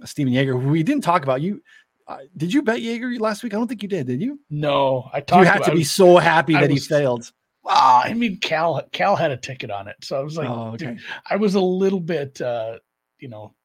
Stephan 0.05 0.31
Jaeger, 0.31 0.59
who 0.59 0.69
we 0.69 0.83
didn't 0.83 1.03
talk 1.03 1.23
about. 1.23 1.41
You 1.41 1.61
uh, 2.07 2.19
did 2.37 2.53
you 2.53 2.61
bet 2.61 2.81
Jaeger 2.81 3.17
last 3.19 3.41
week? 3.41 3.53
I 3.53 3.57
don't 3.57 3.67
think 3.67 3.81
you 3.81 3.89
did. 3.89 4.07
Did 4.07 4.21
you? 4.21 4.39
No, 4.49 5.09
I 5.11 5.21
talked. 5.21 5.45
You 5.45 5.51
had 5.51 5.63
to 5.63 5.71
be 5.71 5.83
so 5.83 6.17
happy 6.17 6.53
that 6.53 6.69
was, 6.69 6.85
he 6.85 6.93
failed. 6.93 7.31
Ah, 7.65 8.03
I 8.03 8.13
mean, 8.13 8.37
Cal 8.37 8.83
Cal 8.91 9.15
had 9.15 9.31
a 9.31 9.37
ticket 9.37 9.71
on 9.71 9.87
it, 9.87 9.95
so 10.03 10.19
I 10.19 10.23
was 10.23 10.37
like, 10.37 10.49
oh, 10.49 10.73
okay. 10.73 10.85
dude, 10.85 10.99
I 11.27 11.37
was 11.37 11.55
a 11.55 11.61
little 11.61 12.01
bit, 12.01 12.41
uh, 12.41 12.77
you 13.19 13.29
know, 13.29 13.55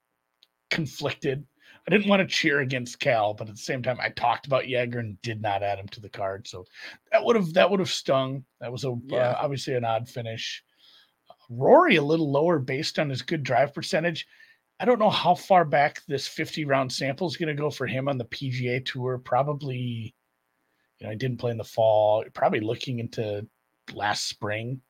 conflicted 0.70 1.44
I 1.88 1.90
didn't 1.90 2.10
want 2.10 2.20
to 2.20 2.26
cheer 2.26 2.60
against 2.60 3.00
Cal, 3.00 3.32
but 3.32 3.48
at 3.48 3.54
the 3.54 3.62
same 3.62 3.82
time, 3.82 3.96
I 3.98 4.10
talked 4.10 4.46
about 4.46 4.68
Jaeger 4.68 4.98
and 4.98 5.20
did 5.22 5.40
not 5.40 5.62
add 5.62 5.78
him 5.78 5.88
to 5.88 6.02
the 6.02 6.10
card. 6.10 6.46
So 6.46 6.66
that 7.10 7.24
would 7.24 7.34
have 7.34 7.54
that 7.54 7.70
would 7.70 7.80
have 7.80 7.90
stung. 7.90 8.44
That 8.60 8.70
was 8.70 8.84
a 8.84 8.94
yeah. 9.06 9.30
uh, 9.30 9.38
obviously 9.40 9.72
an 9.74 9.86
odd 9.86 10.06
finish. 10.06 10.62
Rory 11.48 11.96
a 11.96 12.02
little 12.02 12.30
lower 12.30 12.58
based 12.58 12.98
on 12.98 13.08
his 13.08 13.22
good 13.22 13.42
drive 13.42 13.72
percentage. 13.72 14.26
I 14.78 14.84
don't 14.84 14.98
know 14.98 15.08
how 15.08 15.34
far 15.34 15.64
back 15.64 16.02
this 16.06 16.28
50 16.28 16.66
round 16.66 16.92
sample 16.92 17.26
is 17.26 17.38
going 17.38 17.48
to 17.48 17.54
go 17.54 17.70
for 17.70 17.86
him 17.86 18.06
on 18.06 18.18
the 18.18 18.26
PGA 18.26 18.84
tour. 18.84 19.16
Probably, 19.16 20.14
you 20.98 21.06
know, 21.06 21.10
he 21.10 21.16
didn't 21.16 21.38
play 21.38 21.52
in 21.52 21.56
the 21.56 21.64
fall. 21.64 22.22
Probably 22.34 22.60
looking 22.60 22.98
into 22.98 23.46
last 23.94 24.28
spring. 24.28 24.82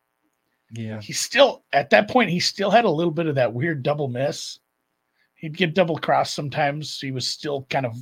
Yeah. 0.72 1.00
He 1.00 1.12
still, 1.12 1.62
at 1.72 1.90
that 1.90 2.10
point, 2.10 2.30
he 2.30 2.40
still 2.40 2.72
had 2.72 2.86
a 2.86 2.90
little 2.90 3.12
bit 3.12 3.28
of 3.28 3.36
that 3.36 3.54
weird 3.54 3.84
double 3.84 4.08
miss 4.08 4.58
he'd 5.38 5.56
get 5.56 5.74
double 5.74 5.96
crossed 5.96 6.34
sometimes. 6.34 7.00
He 7.00 7.10
was 7.10 7.26
still 7.26 7.66
kind 7.70 7.86
of 7.86 7.96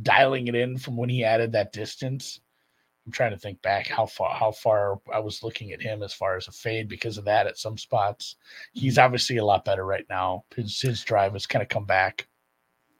dialing 0.00 0.46
it 0.46 0.54
in 0.54 0.78
from 0.78 0.96
when 0.96 1.08
he 1.08 1.24
added 1.24 1.52
that 1.52 1.72
distance. 1.72 2.40
I'm 3.04 3.12
trying 3.12 3.32
to 3.32 3.38
think 3.38 3.60
back 3.62 3.88
how 3.88 4.06
far 4.06 4.32
how 4.32 4.52
far 4.52 5.00
I 5.12 5.18
was 5.18 5.42
looking 5.42 5.72
at 5.72 5.82
him 5.82 6.04
as 6.04 6.12
far 6.12 6.36
as 6.36 6.46
a 6.46 6.52
fade 6.52 6.88
because 6.88 7.18
of 7.18 7.24
that 7.24 7.48
at 7.48 7.58
some 7.58 7.76
spots. 7.76 8.36
He's 8.72 8.94
mm-hmm. 8.94 9.04
obviously 9.04 9.38
a 9.38 9.44
lot 9.44 9.64
better 9.64 9.84
right 9.84 10.06
now. 10.08 10.44
His 10.54 10.80
his 10.80 11.02
drive 11.02 11.32
has 11.32 11.46
kind 11.46 11.62
of 11.62 11.68
come 11.68 11.84
back. 11.84 12.28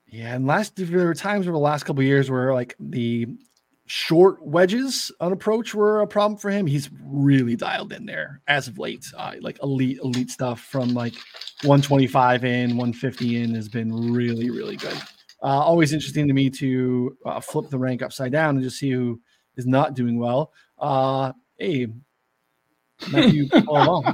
Yeah, 0.07 0.35
and 0.35 0.47
last 0.47 0.75
there 0.75 1.07
were 1.07 1.15
times 1.15 1.47
over 1.47 1.53
the 1.53 1.63
last 1.63 1.85
couple 1.85 2.03
years 2.03 2.31
where 2.31 2.53
like 2.53 2.75
the 2.81 3.29
short 3.87 4.45
wedges 4.45 5.11
on 5.21 5.33
approach 5.33 5.75
were 5.75 6.01
a 6.01 6.07
problem 6.07 6.39
for 6.39 6.51
him. 6.51 6.67
He's 6.67 6.89
really 7.05 7.57
dialed 7.57 7.93
in 7.93 8.07
there 8.07 8.41
as 8.47 8.69
of 8.69 8.79
late. 8.79 9.05
Uh, 9.17 9.35
like 9.41 9.59
elite, 9.63 9.99
elite 10.03 10.31
stuff 10.31 10.61
from 10.61 10.95
like 10.95 11.15
125 11.63 12.45
in, 12.45 12.71
150 12.71 13.43
in 13.43 13.55
has 13.55 13.69
been 13.69 14.13
really, 14.13 14.51
really 14.51 14.77
good. 14.77 14.97
Uh, 15.43 15.61
always 15.61 15.93
interesting 15.93 16.29
to 16.29 16.35
me 16.35 16.49
to 16.49 17.17
uh, 17.27 17.41
flip 17.41 17.69
the 17.69 17.79
rank 17.79 18.01
upside 18.01 18.31
down 18.31 18.55
and 18.55 18.65
just 18.65 18.79
see 18.79 18.91
who 18.91 19.21
is 19.57 19.67
not 19.67 19.95
doing 19.95 20.19
well. 20.19 20.53
Uh, 20.79 21.33
hey, 21.59 21.89
Matthew, 23.11 23.49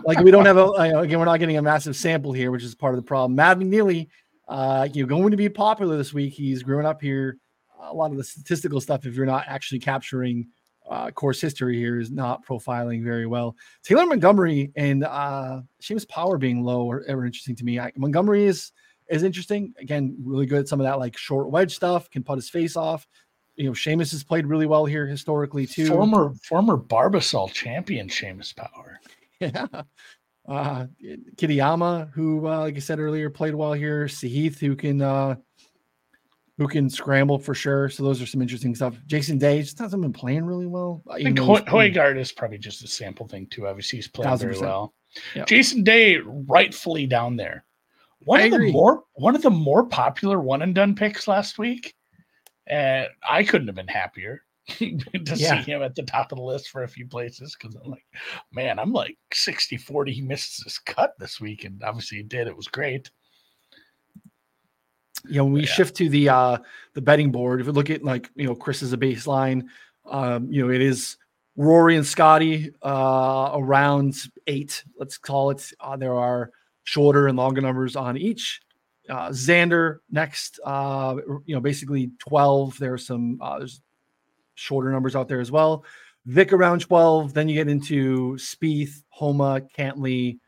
like 0.04 0.20
we 0.20 0.30
don't 0.30 0.46
have 0.46 0.56
a 0.56 0.70
again, 0.70 1.18
we're 1.18 1.26
not 1.26 1.38
getting 1.38 1.58
a 1.58 1.62
massive 1.62 1.94
sample 1.94 2.32
here, 2.32 2.50
which 2.50 2.62
is 2.62 2.74
part 2.74 2.94
of 2.94 2.96
the 2.96 3.06
problem. 3.06 3.36
Mav 3.36 3.58
McNealy, 3.58 4.08
uh, 4.48 4.88
you're 4.94 5.06
going 5.06 5.30
to 5.30 5.36
be 5.36 5.50
popular 5.50 5.98
this 5.98 6.14
week. 6.14 6.32
He's 6.32 6.62
growing 6.62 6.86
up 6.86 7.02
here 7.02 7.36
a 7.80 7.94
lot 7.94 8.10
of 8.10 8.16
the 8.16 8.24
statistical 8.24 8.80
stuff, 8.80 9.06
if 9.06 9.14
you're 9.14 9.26
not 9.26 9.44
actually 9.46 9.78
capturing 9.78 10.48
uh, 10.88 11.10
course 11.10 11.40
history 11.40 11.76
here, 11.76 12.00
is 12.00 12.10
not 12.10 12.44
profiling 12.44 13.04
very 13.04 13.26
well. 13.26 13.56
Taylor 13.82 14.06
Montgomery 14.06 14.72
and 14.76 15.04
uh, 15.04 15.60
Seamus 15.82 16.08
Power 16.08 16.38
being 16.38 16.62
low 16.62 16.90
are 16.90 17.04
ever 17.04 17.26
interesting 17.26 17.56
to 17.56 17.64
me. 17.64 17.78
I, 17.78 17.92
Montgomery 17.96 18.44
is 18.44 18.72
is 19.08 19.22
interesting. 19.22 19.72
Again, 19.78 20.16
really 20.22 20.46
good 20.46 20.60
at 20.60 20.68
some 20.68 20.80
of 20.80 20.84
that 20.84 20.98
like 20.98 21.16
short 21.16 21.50
wedge 21.50 21.74
stuff. 21.74 22.10
Can 22.10 22.22
put 22.22 22.36
his 22.36 22.50
face 22.50 22.76
off. 22.76 23.06
You 23.56 23.64
know, 23.64 23.72
Seamus 23.72 24.12
has 24.12 24.22
played 24.22 24.46
really 24.46 24.66
well 24.66 24.86
here 24.86 25.06
historically 25.06 25.66
too. 25.66 25.88
Former 25.88 26.32
former 26.42 26.76
Barbasol 26.76 27.52
champion 27.52 28.08
Seamus 28.08 28.54
Power. 28.54 29.00
Yeah. 29.40 29.66
Uh, 30.48 30.86
Kitayama, 31.36 32.10
who, 32.12 32.48
uh, 32.48 32.60
like 32.60 32.74
I 32.74 32.80
said 32.80 32.98
earlier, 32.98 33.30
played 33.30 33.54
well 33.54 33.74
here. 33.74 34.06
Sahith, 34.06 34.58
who 34.58 34.74
can 34.74 35.00
uh, 35.00 35.36
who 36.58 36.66
can 36.66 36.90
scramble 36.90 37.38
for 37.38 37.54
sure. 37.54 37.88
So 37.88 38.02
those 38.02 38.20
are 38.20 38.26
some 38.26 38.42
interesting 38.42 38.74
stuff. 38.74 38.96
Jason 39.06 39.38
Day 39.38 39.62
just 39.62 39.78
hasn't 39.78 40.02
been 40.02 40.12
playing 40.12 40.44
really 40.44 40.66
well. 40.66 41.02
Uh, 41.08 41.12
I 41.12 41.22
think 41.22 41.38
Ho- 41.38 41.56
Højgaard 41.58 42.18
is 42.18 42.32
probably 42.32 42.58
just 42.58 42.82
a 42.82 42.88
sample 42.88 43.28
thing 43.28 43.46
too. 43.46 43.68
Obviously, 43.68 43.98
he's 43.98 44.08
playing 44.08 44.34
1000%. 44.34 44.38
very 44.40 44.58
well. 44.58 44.92
Yep. 45.36 45.46
Jason 45.46 45.84
Day 45.84 46.18
rightfully 46.18 47.06
down 47.06 47.36
there. 47.36 47.64
One 48.18 48.40
I 48.40 48.46
of 48.46 48.52
agree. 48.54 48.66
the 48.66 48.72
more 48.72 49.04
one 49.14 49.36
of 49.36 49.42
the 49.42 49.50
more 49.50 49.86
popular 49.86 50.40
one 50.40 50.62
and 50.62 50.74
done 50.74 50.96
picks 50.96 51.28
last 51.28 51.58
week, 51.58 51.94
and 52.66 53.06
I 53.26 53.44
couldn't 53.44 53.68
have 53.68 53.76
been 53.76 53.86
happier 53.86 54.42
to 54.66 54.98
yeah. 55.36 55.62
see 55.62 55.70
him 55.70 55.82
at 55.82 55.94
the 55.94 56.02
top 56.02 56.32
of 56.32 56.38
the 56.38 56.44
list 56.44 56.70
for 56.70 56.82
a 56.82 56.88
few 56.88 57.06
places 57.06 57.56
because 57.56 57.76
I'm 57.76 57.90
like, 57.92 58.04
man, 58.52 58.80
I'm 58.80 58.92
like 58.92 59.16
60 59.32 59.76
40. 59.76 60.12
He 60.12 60.22
misses 60.22 60.64
his 60.64 60.78
cut 60.80 61.12
this 61.20 61.40
week, 61.40 61.64
and 61.64 61.80
obviously 61.84 62.18
he 62.18 62.24
did. 62.24 62.48
It 62.48 62.56
was 62.56 62.66
great 62.66 63.08
you 65.26 65.36
know, 65.36 65.44
when 65.44 65.54
we 65.54 65.60
yeah. 65.60 65.66
shift 65.66 65.96
to 65.96 66.08
the 66.08 66.28
uh 66.28 66.58
the 66.94 67.00
betting 67.00 67.30
board, 67.30 67.60
if 67.60 67.66
we 67.66 67.72
look 67.72 67.90
at 67.90 68.04
like 68.04 68.30
you 68.34 68.46
know 68.46 68.54
Circa 68.54 68.84
as 68.84 68.92
a 68.92 68.96
baseline, 68.96 69.64
um, 70.06 70.50
you 70.50 70.64
know, 70.64 70.72
it 70.72 70.80
is 70.80 71.16
Rory 71.56 71.96
and 71.96 72.06
Scotty 72.06 72.70
uh 72.82 73.50
around 73.54 74.16
eight, 74.46 74.84
let's 74.98 75.18
call 75.18 75.50
it. 75.50 75.72
Uh, 75.80 75.96
there 75.96 76.14
are 76.14 76.50
shorter 76.84 77.28
and 77.28 77.36
longer 77.36 77.60
numbers 77.60 77.96
on 77.96 78.16
each. 78.16 78.60
Uh, 79.08 79.28
Xander 79.30 79.98
next, 80.10 80.60
uh, 80.64 81.16
you 81.46 81.54
know, 81.54 81.60
basically 81.60 82.10
12. 82.18 82.78
There's 82.78 83.06
some 83.06 83.38
uh, 83.40 83.58
there's 83.58 83.80
shorter 84.54 84.90
numbers 84.90 85.16
out 85.16 85.28
there 85.28 85.40
as 85.40 85.50
well. 85.50 85.84
Vic 86.26 86.52
around 86.52 86.80
12. 86.80 87.32
Then 87.32 87.48
you 87.48 87.54
get 87.54 87.68
into 87.68 88.34
Spieth, 88.36 89.02
Homa, 89.08 89.62
Cantlay, 89.76 90.38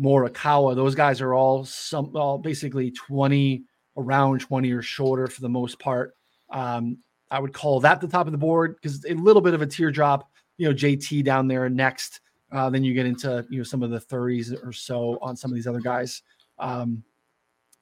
Morikawa. 0.00 0.74
Those 0.74 0.94
guys 0.94 1.20
are 1.20 1.34
all 1.34 1.64
some 1.64 2.12
all 2.14 2.38
basically 2.38 2.90
20 2.90 3.64
around 3.96 4.40
20 4.40 4.70
or 4.72 4.82
shorter 4.82 5.26
for 5.26 5.40
the 5.40 5.48
most 5.48 5.78
part. 5.78 6.14
Um, 6.50 6.98
I 7.30 7.40
would 7.40 7.52
call 7.52 7.80
that 7.80 8.00
the 8.00 8.06
top 8.06 8.26
of 8.26 8.32
the 8.32 8.38
board 8.38 8.76
because 8.76 9.04
a 9.04 9.14
little 9.14 9.42
bit 9.42 9.54
of 9.54 9.62
a 9.62 9.66
teardrop. 9.66 10.30
You 10.58 10.68
know, 10.68 10.74
JT 10.74 11.24
down 11.24 11.48
there 11.48 11.68
next. 11.68 12.20
Uh, 12.52 12.70
then 12.70 12.84
you 12.84 12.94
get 12.94 13.06
into 13.06 13.44
you 13.50 13.58
know 13.58 13.64
some 13.64 13.82
of 13.82 13.90
the 13.90 14.00
30s 14.00 14.64
or 14.64 14.72
so 14.72 15.18
on 15.20 15.36
some 15.36 15.50
of 15.50 15.54
these 15.54 15.66
other 15.66 15.80
guys. 15.80 16.22
Um, 16.58 17.02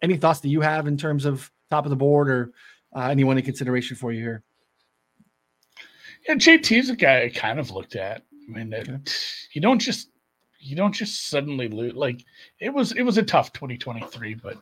any 0.02 0.16
thoughts 0.16 0.40
that 0.40 0.48
you 0.48 0.60
have 0.60 0.86
in 0.86 0.96
terms 0.96 1.24
of 1.24 1.50
top 1.70 1.84
of 1.84 1.90
the 1.90 1.96
board 1.96 2.28
or 2.28 2.52
uh, 2.96 3.08
anyone 3.08 3.38
in 3.38 3.44
consideration 3.44 3.96
for 3.96 4.12
you 4.12 4.22
here? 4.22 4.42
Yeah, 6.26 6.34
JT 6.34 6.78
is 6.78 6.90
a 6.90 6.96
guy 6.96 7.24
I 7.24 7.28
kind 7.28 7.58
of 7.58 7.70
looked 7.70 7.96
at. 7.96 8.22
I 8.32 8.52
mean, 8.52 8.74
okay. 8.74 8.98
you 9.52 9.60
don't 9.60 9.78
just 9.78 10.08
you 10.58 10.74
don't 10.74 10.92
just 10.92 11.28
suddenly 11.28 11.68
lose. 11.68 11.94
Like 11.94 12.24
it 12.60 12.72
was 12.72 12.92
it 12.92 13.02
was 13.02 13.18
a 13.18 13.22
tough 13.22 13.52
2023, 13.52 14.34
but 14.34 14.56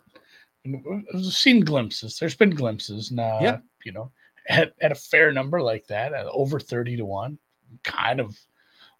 seen 1.30 1.60
glimpses. 1.60 2.18
There's 2.18 2.36
been 2.36 2.50
glimpses. 2.50 3.10
Now, 3.10 3.40
yeah. 3.40 3.58
you 3.84 3.92
know, 3.92 4.10
at, 4.48 4.72
at 4.80 4.92
a 4.92 4.96
fair 4.96 5.32
number 5.32 5.60
like 5.60 5.86
that, 5.88 6.12
at 6.12 6.26
over 6.26 6.60
30 6.60 6.96
to 6.96 7.04
1, 7.04 7.38
kind 7.82 8.20
of 8.20 8.38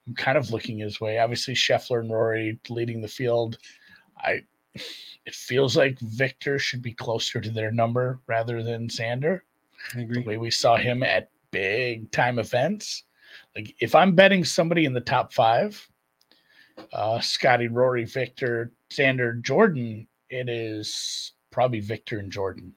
I'm 0.06 0.14
kind 0.14 0.36
of 0.36 0.50
looking 0.50 0.78
his 0.78 1.00
way. 1.00 1.18
Obviously, 1.18 1.54
Scheffler 1.54 2.00
and 2.00 2.10
Rory 2.10 2.58
leading 2.68 3.00
the 3.00 3.08
field. 3.08 3.58
I 4.18 4.42
it 4.74 5.34
feels 5.34 5.76
like 5.76 5.98
Viktor 6.00 6.58
should 6.58 6.82
be 6.82 6.92
closer 6.92 7.40
to 7.40 7.50
their 7.50 7.70
number 7.70 8.20
rather 8.26 8.62
than 8.62 8.88
Xander. 8.88 9.40
I 9.94 10.00
agree. 10.00 10.22
The 10.22 10.28
way 10.28 10.38
we 10.38 10.50
saw 10.50 10.76
him 10.76 11.02
at 11.02 11.30
big 11.50 12.10
time 12.10 12.38
events. 12.38 13.04
Like 13.54 13.74
if 13.80 13.94
I'm 13.94 14.14
betting 14.14 14.44
somebody 14.44 14.86
in 14.86 14.92
the 14.92 15.00
top 15.00 15.32
five, 15.32 15.88
uh 16.92 17.20
Scotty, 17.20 17.68
Rory, 17.68 18.04
Viktor, 18.04 18.72
Xander, 18.90 19.40
Jordan, 19.40 20.08
it 20.30 20.48
is 20.48 21.32
probably 21.52 21.80
Viktor 21.80 22.18
and 22.18 22.32
Jordan. 22.32 22.74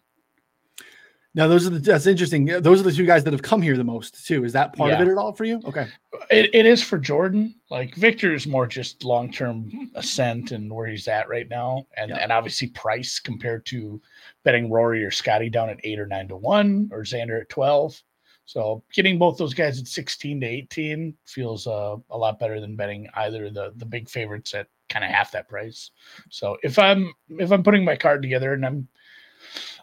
Now, 1.36 1.50
those 1.50 1.68
are 1.68 1.70
the 1.70 1.80
that's 1.80 2.08
interesting. 2.08 2.46
Those 2.46 2.80
are 2.80 2.84
the 2.84 2.94
two 2.94 3.06
guys 3.06 3.26
that 3.26 3.34
have 3.34 3.42
come 3.42 3.62
here 3.62 3.76
the 3.76 3.84
most 3.84 4.26
too. 4.26 4.46
Is 4.46 4.54
that 4.54 4.74
part 4.74 4.92
yeah. 4.92 5.02
of 5.02 5.08
it 5.08 5.12
at 5.12 5.18
all 5.18 5.34
for 5.34 5.44
you? 5.44 5.60
Okay, 5.66 5.86
it, 6.32 6.50
it 6.54 6.66
is 6.66 6.82
for 6.82 6.98
Jordan. 6.98 7.54
Like 7.70 7.94
Viktor 7.96 8.34
is 8.34 8.48
more 8.48 8.66
just 8.66 9.04
long 9.04 9.30
term 9.30 9.92
ascent 9.96 10.52
and 10.52 10.74
where 10.74 10.88
he's 10.88 11.10
at 11.10 11.28
right 11.28 11.50
now, 11.50 11.88
and 11.98 12.10
yeah. 12.10 12.20
and 12.20 12.32
obviously 12.32 12.70
price 12.70 13.20
compared 13.20 13.66
to 13.66 14.02
betting 14.46 14.72
Rory 14.72 15.04
or 15.04 15.12
Scotty 15.12 15.50
down 15.50 15.70
at 15.70 15.82
eight 15.84 16.00
or 16.00 16.08
nine 16.08 16.30
to 16.30 16.38
one 16.38 16.90
or 16.94 17.02
Xander 17.02 17.42
at 17.42 17.50
twelve. 17.50 18.02
So 18.46 18.82
getting 18.94 19.20
both 19.20 19.38
those 19.38 19.54
guys 19.54 19.78
at 19.78 19.88
sixteen 19.88 20.40
to 20.40 20.48
eighteen 20.48 21.16
feels 21.26 21.68
uh, 21.68 21.98
a 22.12 22.18
lot 22.18 22.40
better 22.40 22.62
than 22.62 22.78
betting 22.78 23.10
either 23.16 23.50
the 23.50 23.74
the 23.76 23.86
big 23.86 24.08
favorites 24.08 24.54
at 24.54 24.68
kind 24.90 25.06
of 25.06 25.12
half 25.12 25.32
that 25.32 25.50
price. 25.50 25.92
So 26.30 26.58
if 26.64 26.78
I'm 26.80 27.14
if 27.30 27.52
I'm 27.52 27.64
putting 27.64 27.86
my 27.86 27.96
card 27.96 28.22
together 28.22 28.54
and 28.54 28.66
I'm 28.66 28.88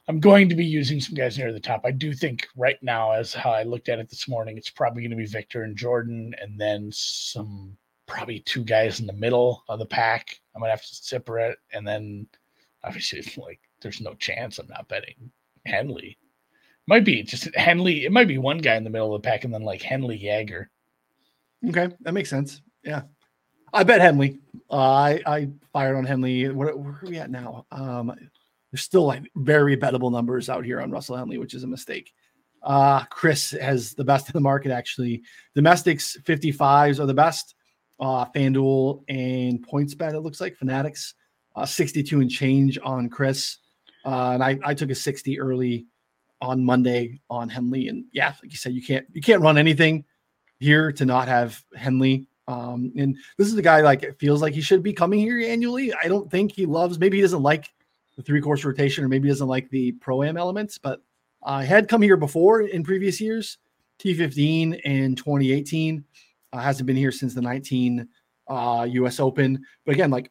I'm 0.08 0.18
going 0.18 0.48
to 0.48 0.56
be 0.56 0.64
using 0.64 1.00
some 1.00 1.14
guys 1.14 1.38
near 1.38 1.52
the 1.52 1.60
top. 1.60 1.82
I 1.84 1.92
do 1.92 2.12
think 2.12 2.48
right 2.56 2.82
now, 2.82 3.12
as 3.12 3.32
how 3.32 3.50
I 3.50 3.62
looked 3.62 3.88
at 3.88 4.00
it 4.00 4.10
this 4.10 4.26
morning, 4.26 4.58
it's 4.58 4.70
probably 4.70 5.02
going 5.02 5.12
to 5.12 5.16
be 5.16 5.26
Viktor 5.26 5.62
and 5.62 5.76
Jordan, 5.76 6.34
and 6.40 6.60
then 6.60 6.90
some 6.92 7.76
probably 8.06 8.40
two 8.40 8.64
guys 8.64 9.00
in 9.00 9.06
the 9.06 9.12
middle 9.12 9.64
of 9.68 9.78
the 9.78 9.86
pack. 9.86 10.40
I'm 10.54 10.60
gonna 10.60 10.70
have 10.70 10.82
to 10.82 10.94
separate, 10.94 11.58
and 11.72 11.86
then 11.86 12.26
obviously, 12.84 13.20
it's 13.20 13.36
like 13.38 13.60
there's 13.80 14.00
no 14.00 14.14
chance 14.14 14.58
I'm 14.58 14.68
not 14.68 14.88
betting 14.88 15.30
Henley. 15.66 16.18
Might 16.86 17.04
be 17.04 17.22
just 17.22 17.54
Henley. 17.54 18.04
It 18.04 18.12
might 18.12 18.28
be 18.28 18.38
one 18.38 18.58
guy 18.58 18.76
in 18.76 18.84
the 18.84 18.90
middle 18.90 19.14
of 19.14 19.22
the 19.22 19.28
pack, 19.28 19.44
and 19.44 19.54
then 19.54 19.62
like 19.62 19.82
Henley 19.82 20.16
Jaeger. 20.16 20.70
Okay, 21.68 21.88
that 22.00 22.14
makes 22.14 22.30
sense. 22.30 22.60
Yeah, 22.82 23.02
I 23.72 23.84
bet 23.84 24.00
Henley. 24.00 24.40
Uh, 24.70 24.76
I 24.76 25.22
I 25.26 25.48
fired 25.72 25.96
on 25.96 26.04
Henley. 26.04 26.48
Where, 26.48 26.70
are 26.70 27.00
we 27.02 27.18
at 27.18 27.30
now? 27.30 27.66
Um, 27.70 28.12
there's 28.70 28.82
still 28.82 29.06
like 29.06 29.22
very 29.36 29.76
bettable 29.76 30.10
numbers 30.10 30.48
out 30.48 30.64
here 30.64 30.80
on 30.80 30.90
Russell 30.90 31.16
Henley, 31.16 31.38
which 31.38 31.54
is 31.54 31.64
a 31.64 31.66
mistake. 31.66 32.12
Uh, 32.62 33.04
Circa 33.14 33.62
has 33.62 33.94
the 33.94 34.04
best 34.04 34.28
in 34.28 34.32
the 34.34 34.40
market 34.40 34.70
actually. 34.70 35.22
Domestics 35.54 36.16
55s 36.22 37.00
are 37.00 37.06
the 37.06 37.14
best. 37.14 37.54
Uh, 38.00 38.24
FanDuel 38.34 39.04
and 39.08 39.64
PointsBet, 39.66 40.14
it 40.14 40.20
looks 40.20 40.40
like 40.40 40.56
Fanatics, 40.56 41.14
uh, 41.54 41.66
62 41.66 42.20
and 42.20 42.30
change 42.30 42.78
on 42.82 43.08
Circa. 43.10 43.58
Uh, 44.04 44.30
and 44.32 44.42
I, 44.42 44.58
I 44.64 44.74
took 44.74 44.90
a 44.90 44.94
60 44.94 45.38
early 45.38 45.86
on 46.40 46.64
Monday 46.64 47.20
on 47.30 47.48
Henley. 47.48 47.88
And 47.88 48.04
yeah, 48.12 48.34
like 48.42 48.50
you 48.50 48.56
said, 48.56 48.72
you 48.72 48.82
can't 48.82 49.06
you 49.12 49.20
can't 49.20 49.42
run 49.42 49.58
anything 49.58 50.04
here 50.58 50.92
to 50.92 51.04
not 51.04 51.28
have 51.28 51.62
Henley 51.76 52.26
um, 52.48 52.92
and 52.96 53.16
this 53.38 53.48
is 53.48 53.54
a 53.54 53.62
guy 53.62 53.80
like 53.80 54.02
it 54.02 54.18
feels 54.18 54.42
like 54.42 54.54
he 54.54 54.60
should 54.60 54.82
be 54.82 54.92
coming 54.92 55.20
here 55.20 55.38
annually. 55.38 55.92
I 55.94 56.08
don't 56.08 56.30
think 56.30 56.52
he 56.52 56.66
loves. 56.66 56.98
Maybe 56.98 57.18
he 57.18 57.22
doesn't 57.22 57.42
like 57.42 57.72
the 58.16 58.22
three 58.22 58.40
course 58.40 58.64
rotation, 58.64 59.04
or 59.04 59.08
maybe 59.08 59.28
he 59.28 59.32
doesn't 59.32 59.48
like 59.48 59.70
the 59.70 59.92
pro 59.92 60.22
am 60.22 60.36
elements. 60.36 60.78
But 60.78 61.02
I 61.42 61.62
uh, 61.62 61.66
had 61.66 61.88
come 61.88 62.02
here 62.02 62.16
before 62.16 62.62
in 62.62 62.82
previous 62.82 63.20
years, 63.20 63.58
T15 64.00 64.80
and 64.84 65.16
2018. 65.16 66.04
Uh, 66.52 66.58
hasn't 66.58 66.86
been 66.86 66.96
here 66.96 67.12
since 67.12 67.34
the 67.34 67.40
19 67.40 68.06
uh, 68.48 68.86
U.S. 68.90 69.20
Open. 69.20 69.64
But 69.86 69.94
again, 69.94 70.10
like 70.10 70.30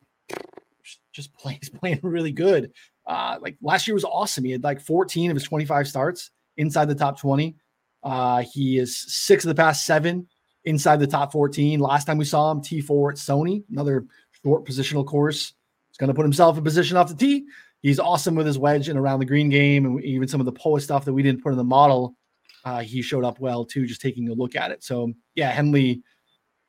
just 1.12 1.34
plays 1.38 1.70
playing 1.70 2.00
really 2.04 2.32
good. 2.32 2.72
Uh, 3.08 3.38
like 3.42 3.58
last 3.62 3.88
year 3.88 3.96
was 3.96 4.04
awesome. 4.04 4.44
He 4.44 4.52
had 4.52 4.64
like 4.64 4.82
14 4.82 5.32
of 5.32 5.36
his 5.36 5.44
25 5.44 5.88
starts 5.88 6.32
inside 6.58 6.86
the 6.86 6.96
top 6.96 7.20
20. 7.20 7.56
Uh, 8.04 8.44
he 8.52 8.78
is 8.78 8.98
six 8.98 9.44
of 9.44 9.50
the 9.50 9.56
past 9.56 9.86
seven 9.86 10.28
inside 10.66 11.00
the 11.00 11.08
top 11.08 11.32
14. 11.32 11.80
Last 11.80 12.06
time 12.06 12.18
we 12.18 12.26
saw 12.26 12.52
him, 12.52 12.62
T4 12.62 13.12
at 13.12 13.18
Sony, 13.18 13.64
another 13.72 14.06
short 14.44 14.66
positional 14.66 15.06
course. 15.06 15.54
He's 15.90 15.98
going 15.98 16.10
to 16.10 16.14
put 16.14 16.24
himself 16.24 16.58
in 16.58 16.64
position 16.64 16.98
off 16.98 17.10
the 17.10 17.16
tee. 17.16 17.46
he's 17.82 18.00
awesome 18.00 18.36
with 18.36 18.46
his 18.46 18.58
wedge 18.58 18.90
and 18.90 18.98
around 18.98 19.20
the 19.20 19.26
green 19.26 19.50
game, 19.50 19.86
and 19.86 20.04
even 20.04 20.28
some 20.28 20.40
of 20.40 20.46
the 20.46 20.52
Poa 20.52 20.80
stuff 20.80 21.06
that 21.06 21.14
we 21.14 21.24
didn't 21.24 21.44
put 21.44 21.52
in 21.52 21.58
the 21.58 21.64
model. 21.64 22.16
Uh, 22.64 22.82
he 22.82 23.02
showed 23.02 23.24
up 23.24 23.40
well 23.40 23.66
too, 23.66 23.88
just 23.88 24.02
taking 24.02 24.30
a 24.30 24.34
look 24.34 24.56
at 24.56 24.72
it. 24.72 24.84
So 24.84 25.14
yeah, 25.36 25.50
Henley 25.50 26.04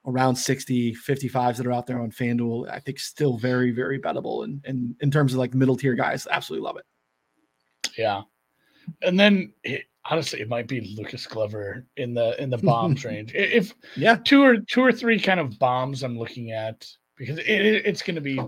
around 0.07 0.34
60, 0.34 0.95
55s 0.95 1.57
that 1.57 1.66
are 1.66 1.72
out 1.72 1.86
there 1.86 2.01
on 2.01 2.11
FanDuel, 2.11 2.68
I 2.68 2.80
think 2.80 2.99
still 2.99 3.36
very, 3.36 3.70
very 3.70 4.01
bettable. 4.01 4.45
And, 4.45 4.64
and 4.64 4.97
in 5.01 5.11
terms 5.11 5.32
of 5.32 5.38
like 5.38 5.55
middle 5.55 5.76
tier 5.76 5.95
guys, 5.95 6.26
absolutely 6.30 6.64
love 6.64 6.76
it. 6.76 6.84
Yeah. 7.97 8.22
And 9.03 9.18
then 9.18 9.53
it, 9.62 9.84
honestly, 10.11 10.40
it 10.40 10.48
might 10.48 10.68
be 10.68 10.94
Lucas 10.96 11.26
Glover 11.26 11.86
in 11.96 12.14
the 12.14 12.40
in 12.42 12.50
the 12.50 12.59
bombs 12.62 13.05
range. 13.05 13.32
If 13.34 13.74
yeah, 13.96 14.16
two 14.16 14.42
or 14.42 14.59
two 14.59 14.82
or 14.82 14.92
three 14.92 15.18
kind 15.18 15.40
of 15.40 15.59
bombs 15.59 16.03
I'm 16.03 16.18
looking 16.18 16.53
at 16.53 16.86
because 17.16 17.38
it, 17.38 17.46
it, 17.46 17.86
it's 17.86 18.03
going 18.03 18.16
to 18.16 18.20
be 18.20 18.40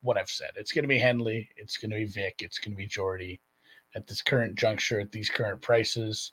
what 0.00 0.16
I've 0.16 0.30
said. 0.30 0.50
It's 0.56 0.72
going 0.72 0.84
to 0.84 0.88
be 0.88 0.98
Henley. 0.98 1.48
It's 1.56 1.76
going 1.76 1.90
to 1.90 1.96
be 1.96 2.06
Vic. 2.06 2.36
It's 2.40 2.58
going 2.58 2.72
to 2.72 2.76
be 2.76 2.86
Jordy 2.86 3.40
at 3.94 4.06
this 4.06 4.22
current 4.22 4.56
juncture 4.56 5.00
at 5.00 5.12
these 5.12 5.28
current 5.28 5.60
prices. 5.60 6.32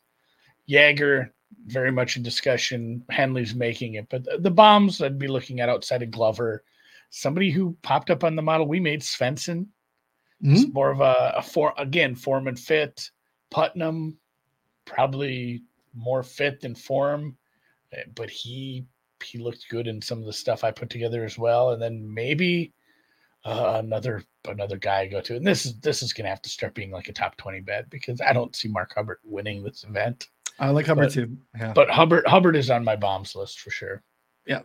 Jaeger, 0.65 1.33
very 1.65 1.91
much 1.91 2.15
in 2.15 2.23
discussion. 2.23 3.03
Henley's 3.09 3.55
making 3.55 3.95
it, 3.95 4.07
but 4.09 4.23
the, 4.23 4.37
the 4.39 4.51
bombs 4.51 5.01
I'd 5.01 5.19
be 5.19 5.27
looking 5.27 5.59
at 5.59 5.69
outside 5.69 6.03
of 6.03 6.11
Glover, 6.11 6.63
somebody 7.09 7.49
who 7.49 7.75
popped 7.81 8.11
up 8.11 8.23
on 8.23 8.35
the 8.35 8.41
model 8.41 8.67
we 8.67 8.79
made, 8.79 9.01
Svensson. 9.01 9.67
Mm-hmm. 10.43 10.71
more 10.71 10.89
of 10.89 11.01
a, 11.01 11.33
a 11.35 11.41
for 11.41 11.73
again 11.77 12.15
form 12.15 12.47
and 12.47 12.57
fit. 12.57 13.11
Putnam, 13.51 14.17
probably 14.89 15.61
more 15.93 16.23
fit 16.23 16.61
than 16.61 16.75
form, 16.75 17.37
eh, 17.93 18.03
but 18.15 18.29
he 18.29 18.85
he 19.23 19.37
looked 19.37 19.67
good 19.69 19.87
in 19.87 20.01
some 20.01 20.19
of 20.19 20.25
the 20.25 20.33
stuff 20.33 20.63
I 20.63 20.71
put 20.71 20.89
together 20.89 21.25
as 21.25 21.37
well. 21.37 21.71
And 21.71 21.81
then 21.81 22.11
maybe 22.11 22.73
uh, 23.45 23.81
another 23.83 24.23
another 24.47 24.77
guy 24.77 25.01
I 25.01 25.07
go 25.07 25.21
to, 25.21 25.35
and 25.35 25.45
this 25.45 25.65
is 25.65 25.79
this 25.79 26.01
is 26.01 26.13
gonna 26.13 26.29
have 26.29 26.41
to 26.41 26.49
start 26.49 26.73
being 26.73 26.91
like 26.91 27.07
a 27.07 27.13
top 27.13 27.37
twenty 27.37 27.61
bet 27.61 27.89
because 27.89 28.21
I 28.21 28.33
don't 28.33 28.55
see 28.55 28.67
Mark 28.67 28.93
Hubbard 28.95 29.19
winning 29.23 29.63
this 29.63 29.83
event. 29.83 30.27
I 30.59 30.69
like 30.71 30.87
Hubbard 30.87 31.05
but, 31.05 31.13
too. 31.13 31.37
Yeah. 31.57 31.73
But 31.73 31.89
Hubbard 31.89 32.27
Hubbard 32.27 32.55
is 32.55 32.69
on 32.69 32.83
my 32.83 32.95
bombs 32.95 33.35
list 33.35 33.59
for 33.61 33.71
sure. 33.71 34.03
Yeah. 34.45 34.61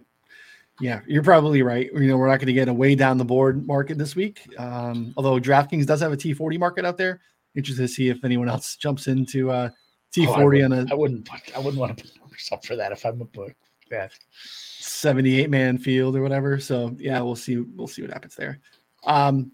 Yeah, 0.81 1.03
you're 1.07 1.23
probably 1.23 1.63
right. 1.63 1.89
You 1.95 2.09
know, 2.09 2.17
we're 2.17 2.27
not 2.27 2.41
going 2.41 2.49
to 2.49 2.53
get 2.53 2.67
a 2.67 2.75
way 2.75 2.97
down 2.97 3.17
the 3.17 3.25
board 3.25 3.65
market 3.65 3.97
this 3.97 4.17
week. 4.17 4.45
Um, 4.59 5.15
although 5.17 5.39
DraftKings 5.39 5.87
does 5.87 6.01
have 6.01 6.13
a 6.13 6.17
T40 6.17 6.59
market 6.59 6.85
out 6.85 6.99
there. 6.99 7.21
Interested 7.55 7.83
to 7.83 7.89
see 7.89 8.09
if 8.09 8.25
anyone 8.25 8.49
else 8.49 8.75
jumps 8.75 9.07
into 9.07 9.53
uh, 9.53 9.71
T40 10.15 10.63
oh, 10.63 10.65
on 10.65 10.73
a. 10.73 10.87
I 10.91 10.95
wouldn't. 10.95 11.29
I 11.55 11.59
wouldn't 11.59 11.81
want 11.81 11.97
to 11.97 12.05
put 12.05 12.19
numbers 12.21 12.49
up 12.53 12.65
for 12.65 12.77
that 12.77 12.93
if 12.93 13.05
I'm 13.05 13.21
a 13.21 13.25
book. 13.25 13.55
Yeah. 13.91 14.09
78 14.41 15.51
man 15.51 15.79
field 15.79 16.17
or 16.17 16.23
whatever. 16.23 16.59
So 16.61 16.95
yeah, 16.99 17.21
we'll 17.21 17.37
see. 17.37 17.59
We'll 17.59 17.87
see 17.87 18.03
what 18.03 18.13
happens 18.13 18.37
there. 18.37 18.61
Um, 19.05 19.53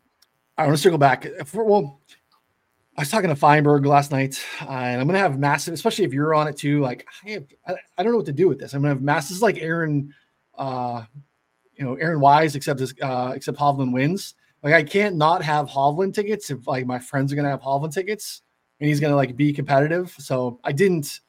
I 0.59 0.65
want 0.65 0.77
to 0.77 0.83
circle 0.83 0.99
back. 0.99 1.27
For, 1.47 1.65
well, 1.65 2.01
I 2.97 3.03
was 3.03 3.09
talking 3.09 3.31
to 3.31 3.37
Feinberg 3.37 3.87
last 3.87 4.11
night, 4.11 4.39
uh, 4.61 4.69
and 4.69 5.01
I'm 5.01 5.07
gonna 5.07 5.19
have 5.19 5.39
massive, 5.39 5.73
especially 5.73 6.05
if 6.05 6.13
you're 6.13 6.35
on 6.35 6.49
it 6.49 6.57
too. 6.57 6.81
Like 6.81 7.07
I, 7.25 7.31
have, 7.31 7.47
I, 7.67 7.75
I 7.97 8.03
don't 8.03 8.13
know 8.13 8.19
what 8.19 8.27
to 8.27 8.33
do 8.33 8.49
with 8.49 8.59
this. 8.59 8.75
I'm 8.75 8.83
gonna 8.83 8.95
have 8.95 9.03
massive 9.03 9.41
like 9.41 9.57
Aaron, 9.59 10.13
uh, 10.59 11.05
you 11.75 11.85
know, 11.85 11.95
Aaron 11.95 12.21
Wise, 12.21 12.57
except 12.57 12.79
this, 12.79 12.93
uh, 13.01 13.33
except 13.35 13.57
Hovland 13.57 13.93
wins. 13.93 14.35
Like 14.63 14.75
I 14.75 14.83
can't 14.83 15.17
not 15.17 15.43
have 15.43 15.67
Hovland 15.67 16.13
tickets 16.13 16.51
if 16.51 16.67
like 16.67 16.85
my 16.85 16.99
friends 16.99 17.33
are 17.33 17.37
gonna 17.37 17.49
have 17.49 17.63
Hovland 17.63 17.95
tickets, 17.95 18.43
and 18.81 18.89
he's 18.89 19.01
gonna 19.01 19.17
like 19.17 19.37
be 19.37 19.53
competitive. 19.53 20.15
So 20.19 20.59
I 20.65 20.73
didn't, 20.73 21.21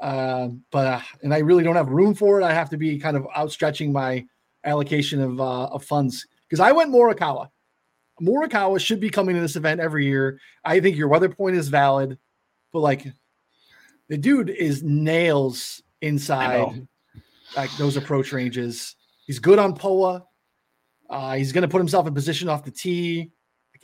uh, 0.00 0.48
but 0.70 0.86
uh, 0.86 1.00
and 1.22 1.34
I 1.34 1.38
really 1.38 1.64
don't 1.64 1.76
have 1.76 1.88
room 1.88 2.14
for 2.14 2.40
it. 2.40 2.44
I 2.44 2.52
have 2.52 2.70
to 2.70 2.76
be 2.76 2.98
kind 2.98 3.16
of 3.16 3.26
outstretching 3.36 3.92
my 3.92 4.24
allocation 4.64 5.20
of 5.20 5.40
uh, 5.40 5.66
of 5.66 5.84
funds 5.84 6.26
because 6.48 6.60
I 6.60 6.72
went 6.72 6.92
Morikawa. 6.92 7.48
Morikawa 8.20 8.80
should 8.80 9.00
be 9.00 9.10
coming 9.10 9.34
to 9.36 9.40
this 9.40 9.56
event 9.56 9.80
every 9.80 10.04
year. 10.06 10.40
I 10.64 10.80
think 10.80 10.96
your 10.96 11.08
weather 11.08 11.28
point 11.28 11.56
is 11.56 11.68
valid, 11.68 12.18
but 12.72 12.80
like 12.80 13.06
the 14.08 14.16
dude 14.16 14.50
is 14.50 14.82
nails 14.82 15.82
inside 16.00 16.86
like 17.56 17.70
those 17.76 17.96
approach 17.96 18.32
ranges. 18.32 18.96
He's 19.26 19.38
good 19.38 19.58
on 19.58 19.74
Poa. 19.74 20.24
Uh, 21.08 21.34
he's 21.36 21.52
going 21.52 21.62
to 21.62 21.68
put 21.68 21.78
himself 21.78 22.06
in 22.06 22.14
position 22.14 22.48
off 22.48 22.64
the 22.64 22.70
tee. 22.70 23.30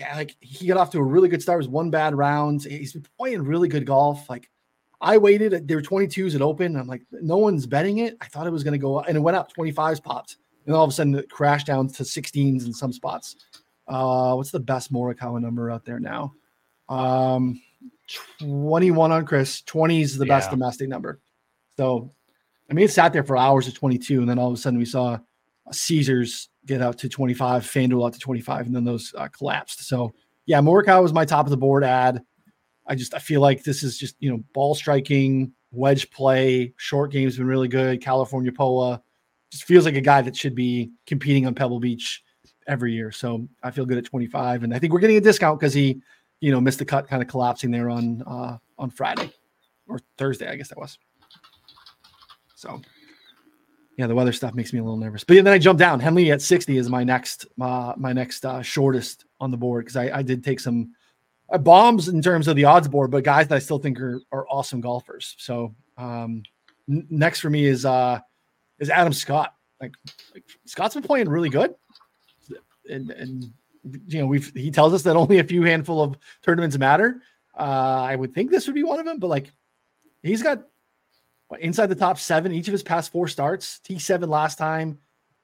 Like 0.01 0.37
he 0.41 0.67
got 0.67 0.77
off 0.77 0.91
to 0.91 0.99
a 0.99 1.03
really 1.03 1.29
good 1.29 1.43
start. 1.43 1.57
It 1.57 1.59
was 1.59 1.69
one 1.69 1.91
bad 1.91 2.15
round. 2.15 2.65
He's 2.65 2.93
been 2.93 3.07
playing 3.19 3.43
really 3.43 3.69
good 3.69 3.87
golf. 3.87 4.29
Like 4.29 4.51
I 5.01 5.19
waited. 5.19 5.69
There 5.69 5.77
were 5.77 5.83
22s 5.83 6.35
at 6.35 6.43
open. 6.43 6.77
I'm 6.77 6.87
like, 6.87 7.03
no 7.13 7.37
one's 7.37 7.67
betting 7.67 7.99
it. 7.99 8.17
I 8.21 8.27
thought 8.27 8.47
it 8.47 8.51
was 8.51 8.65
going 8.65 8.73
to 8.73 8.79
go 8.79 8.97
up, 8.97 9.07
and 9.07 9.17
it 9.17 9.21
went 9.21 9.37
up. 9.37 9.53
25s 9.53 10.03
popped, 10.03 10.37
and 10.67 10.75
all 10.75 10.85
of 10.85 10.91
a 10.91 10.93
sudden 10.93 11.15
it 11.15 11.31
crashed 11.31 11.67
down 11.67 11.89
to 11.89 12.03
16s 12.03 12.65
in 12.65 12.73
some 12.73 12.93
spots. 12.93 13.37
Uh, 13.87 14.35
what's 14.35 14.51
the 14.51 14.61
best 14.61 14.93
Morikawa 14.93 15.41
number 15.41 15.71
out 15.71 15.85
there 15.85 16.01
now? 16.01 16.33
Um, 16.89 17.61
21 18.39 19.13
on 19.13 19.27
Circa. 19.27 19.47
20 19.67 20.01
is 20.01 20.17
the 20.17 20.27
yeah. 20.27 20.37
best 20.37 20.51
domestic 20.51 20.89
number. 20.89 21.21
So, 21.77 22.11
I 22.71 22.75
mean, 22.75 22.87
it 22.87 22.91
sat 22.91 23.13
there 23.13 23.25
for 23.25 23.37
hours 23.37 23.69
at 23.69 23.75
22, 23.75 24.21
and 24.21 24.29
then 24.29 24.39
all 24.39 24.49
of 24.49 24.55
a 24.55 24.57
sudden 24.57 24.79
we 24.79 24.85
saw 24.85 25.19
Caesars 25.71 26.49
get 26.67 26.83
out 26.83 26.99
to 26.99 27.09
25, 27.09 27.65
FanDuel 27.65 28.07
out 28.07 28.13
to 28.15 28.19
25, 28.19 28.67
and 28.67 28.75
then 28.75 28.85
those 28.85 29.15
uh, 29.17 29.29
collapsed. 29.29 29.87
So, 29.87 30.13
yeah, 30.47 30.61
Morikawa 30.61 31.03
was 31.03 31.13
my 31.13 31.25
top 31.25 31.47
of 31.47 31.51
the 31.51 31.57
board 31.57 31.85
ad. 31.85 32.23
I 32.87 32.95
just 32.95 33.15
I 33.15 33.19
feel 33.19 33.41
like 33.41 33.65
this 33.65 33.83
is 33.83 33.97
just 33.97 34.17
you 34.21 34.31
know 34.31 34.43
ball 34.53 34.75
striking, 34.75 35.53
wedge 35.73 36.11
play, 36.11 36.75
short 36.77 37.11
game's 37.11 37.37
been 37.37 37.47
really 37.47 37.69
good. 37.69 38.03
California 38.03 38.53
Poa 38.53 39.03
just 39.51 39.65
feels 39.65 39.85
like 39.85 39.95
a 39.95 40.01
guy 40.01 40.21
that 40.21 40.37
should 40.37 40.55
be 40.55 40.91
competing 41.07 41.47
on 41.47 41.55
Pebble 41.55 41.81
Beach 41.81 42.23
every 42.67 42.93
year. 42.93 43.11
So 43.11 43.49
I 43.63 43.71
feel 43.71 43.87
good 43.87 43.99
at 43.99 44.05
25, 44.05 44.65
and 44.65 44.75
I 44.75 44.79
think 44.79 44.93
we're 44.93 45.01
getting 45.01 45.17
a 45.17 45.21
discount 45.21 45.61
because 45.61 45.73
he, 45.73 46.01
you 46.41 46.51
know, 46.51 46.61
missed 46.61 46.79
the 46.79 46.85
cut, 46.85 47.09
kind 47.09 47.23
of 47.23 47.29
collapsing 47.29 47.71
there 47.71 47.89
on 47.89 48.23
uh, 48.27 48.59
on 48.79 48.91
Friday 48.91 49.33
or 49.89 49.99
Thursday, 50.19 50.49
I 50.49 50.57
guess 50.57 50.69
that 50.69 50.79
was. 50.79 50.99
So, 52.55 52.81
yeah, 53.97 54.07
the 54.07 54.15
weather 54.15 54.33
stuff 54.33 54.55
makes 54.55 54.73
me 54.73 54.81
a 54.81 54.83
little 54.83 54.99
nervous. 54.99 55.25
But 55.25 55.35
then 55.35 55.49
I 55.49 55.59
jump 55.59 55.79
down. 55.79 56.01
Henley 56.01 56.31
at 56.33 56.43
60 56.43 56.77
is 56.77 56.89
my 56.89 57.05
next 57.05 57.47
uh, 57.61 57.95
my 57.97 58.13
next 58.13 58.45
uh, 58.45 58.63
shortest 58.63 59.25
on 59.41 59.51
the 59.51 59.57
board 59.57 59.85
because 59.85 59.97
I, 59.97 60.19
I 60.19 60.23
did 60.23 60.43
take 60.43 60.61
some 60.61 60.93
uh, 61.53 61.59
bombs 61.59 62.09
in 62.09 62.21
terms 62.21 62.49
of 62.49 62.57
the 62.57 62.65
odds 62.65 62.89
board, 62.89 63.11
but 63.11 63.25
guys 63.25 63.49
that 63.49 63.57
I 63.57 63.61
still 63.61 63.79
think 63.79 64.01
are 64.01 64.21
are 64.33 64.47
awesome 64.49 64.81
golfers. 64.81 65.37
So 65.39 65.75
um, 65.97 66.43
n- 66.89 67.07
next 67.11 67.41
for 67.41 67.51
me 67.51 67.67
is 67.67 67.85
uh 67.85 68.21
is 68.79 68.91
Adam 68.91 69.13
Scott. 69.13 69.55
Like, 69.81 69.95
like 70.33 70.45
Scott's 70.65 70.95
been 70.95 71.03
playing 71.03 71.29
really 71.29 71.51
good 71.51 71.75
and, 72.89 73.11
and 73.11 73.53
you 74.07 74.21
know 74.21 74.27
we've 74.27 74.53
he 74.55 74.71
tells 74.71 74.93
us 74.93 75.03
that 75.03 75.17
only 75.17 75.39
a 75.39 75.45
few 75.45 75.63
handful 75.63 76.03
of 76.03 76.17
tournaments 76.43 76.79
matter. 76.79 77.21
Uh, 77.57 78.07
I 78.09 78.17
would 78.17 78.35
think 78.35 78.51
this 78.51 78.67
would 78.67 78.75
be 78.75 78.83
one 78.83 78.99
of 78.99 79.05
them, 79.05 79.19
but 79.19 79.29
like 79.29 79.53
he's 80.23 80.43
got 80.43 80.65
inside 81.61 81.87
the 81.87 81.95
top 81.95 82.19
seven 82.19 82.53
each 82.53 82.69
of 82.69 82.73
his 82.73 82.83
past 82.83 83.13
four 83.13 83.29
starts. 83.29 83.79
T 83.81 83.99
seven 83.99 84.29
last 84.29 84.59
time 84.59 84.99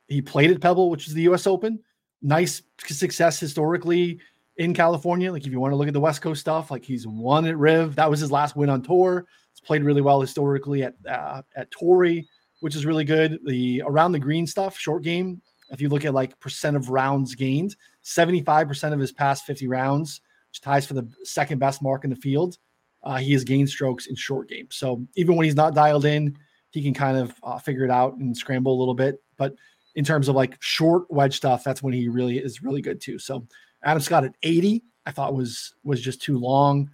he 0.08 0.20
played 0.20 0.50
at 0.50 0.60
Pebble, 0.60 0.90
which 0.90 1.06
is 1.06 1.14
the 1.14 1.22
U.S. 1.22 1.46
Open. 1.46 1.78
Nice 2.22 2.62
success 2.78 3.38
historically 3.38 4.20
in 4.56 4.74
California. 4.74 5.32
Like 5.32 5.46
if 5.46 5.52
you 5.52 5.60
want 5.60 5.72
to 5.72 5.76
look 5.76 5.88
at 5.88 5.94
the 5.94 6.00
West 6.00 6.20
Coast 6.20 6.40
stuff, 6.40 6.70
like 6.70 6.84
he's 6.84 7.06
won 7.06 7.46
at 7.46 7.56
Riv. 7.56 7.96
That 7.96 8.10
was 8.10 8.20
his 8.20 8.32
last 8.32 8.56
win 8.56 8.68
on 8.68 8.82
tour. 8.82 9.26
He's 9.52 9.60
played 9.60 9.84
really 9.84 10.02
well 10.02 10.20
historically 10.20 10.82
at 10.82 10.94
uh, 11.08 11.42
at 11.56 11.70
Torrey, 11.70 12.28
which 12.60 12.76
is 12.76 12.84
really 12.84 13.04
good. 13.04 13.38
The 13.46 13.82
around 13.86 14.12
the 14.12 14.18
green 14.18 14.46
stuff, 14.46 14.76
short 14.76 15.02
game, 15.02 15.40
if 15.70 15.80
you 15.80 15.88
look 15.88 16.04
at 16.04 16.14
like 16.14 16.38
percent 16.40 16.76
of 16.76 16.90
rounds 16.90 17.34
gained, 17.34 17.76
75% 18.04 18.92
of 18.92 18.98
his 18.98 19.12
past 19.12 19.44
50 19.44 19.68
rounds, 19.68 20.20
which 20.50 20.60
ties 20.60 20.86
for 20.86 20.94
the 20.94 21.08
second 21.24 21.58
best 21.58 21.82
mark 21.82 22.04
in 22.04 22.10
the 22.10 22.16
field, 22.16 22.58
uh, 23.02 23.16
he 23.16 23.32
has 23.32 23.44
gained 23.44 23.68
strokes 23.68 24.06
in 24.06 24.14
short 24.14 24.48
games. 24.48 24.76
So 24.76 25.04
even 25.14 25.36
when 25.36 25.44
he's 25.44 25.56
not 25.56 25.74
dialed 25.74 26.04
in, 26.04 26.36
he 26.70 26.82
can 26.82 26.94
kind 26.94 27.16
of 27.16 27.34
uh, 27.42 27.58
figure 27.58 27.84
it 27.84 27.90
out 27.90 28.16
and 28.16 28.36
scramble 28.36 28.76
a 28.76 28.78
little 28.78 28.94
bit. 28.94 29.22
But 29.36 29.54
in 29.94 30.04
terms 30.04 30.28
of 30.28 30.36
like 30.36 30.56
short 30.60 31.10
wedge 31.10 31.36
stuff, 31.36 31.64
that's 31.64 31.82
when 31.82 31.92
he 31.92 32.08
really 32.08 32.38
is 32.38 32.62
really 32.62 32.82
good 32.82 33.00
too. 33.00 33.18
So 33.18 33.46
Adam 33.82 34.00
Scott 34.00 34.24
at 34.24 34.34
80, 34.42 34.82
I 35.06 35.10
thought 35.10 35.34
was 35.34 35.74
was 35.82 36.00
just 36.00 36.22
too 36.22 36.38
long. 36.38 36.90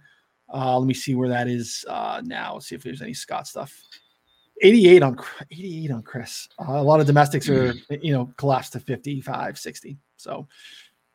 Uh, 0.51 0.79
let 0.79 0.87
me 0.87 0.93
see 0.93 1.13
where 1.13 1.29
that 1.29 1.47
is 1.47 1.85
uh, 1.89 2.21
now. 2.23 2.53
Let's 2.53 2.67
see 2.67 2.75
if 2.75 2.83
there's 2.83 3.01
any 3.01 3.13
Scott 3.13 3.47
stuff. 3.47 3.73
88 4.61 5.03
on 5.03 5.19
88 5.51 5.91
on 5.91 6.03
Circa. 6.03 6.27
Uh, 6.59 6.81
a 6.81 6.83
lot 6.83 6.99
of 6.99 7.05
domestics 7.05 7.49
are, 7.49 7.73
mm. 7.73 8.03
you 8.03 8.13
know, 8.13 8.31
collapsed 8.37 8.73
to 8.73 8.79
55, 8.79 9.57
60. 9.57 9.97
So, 10.15 10.47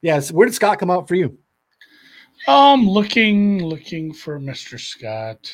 yes, 0.01 0.31
yeah, 0.31 0.37
where 0.37 0.47
did 0.47 0.55
Scott 0.55 0.79
come 0.79 0.91
out 0.91 1.09
for 1.09 1.15
you? 1.15 1.37
Um, 2.49 2.89
looking, 2.89 3.65
looking 3.65 4.13
for 4.13 4.39
Mr. 4.39 4.79
Scott. 4.79 5.53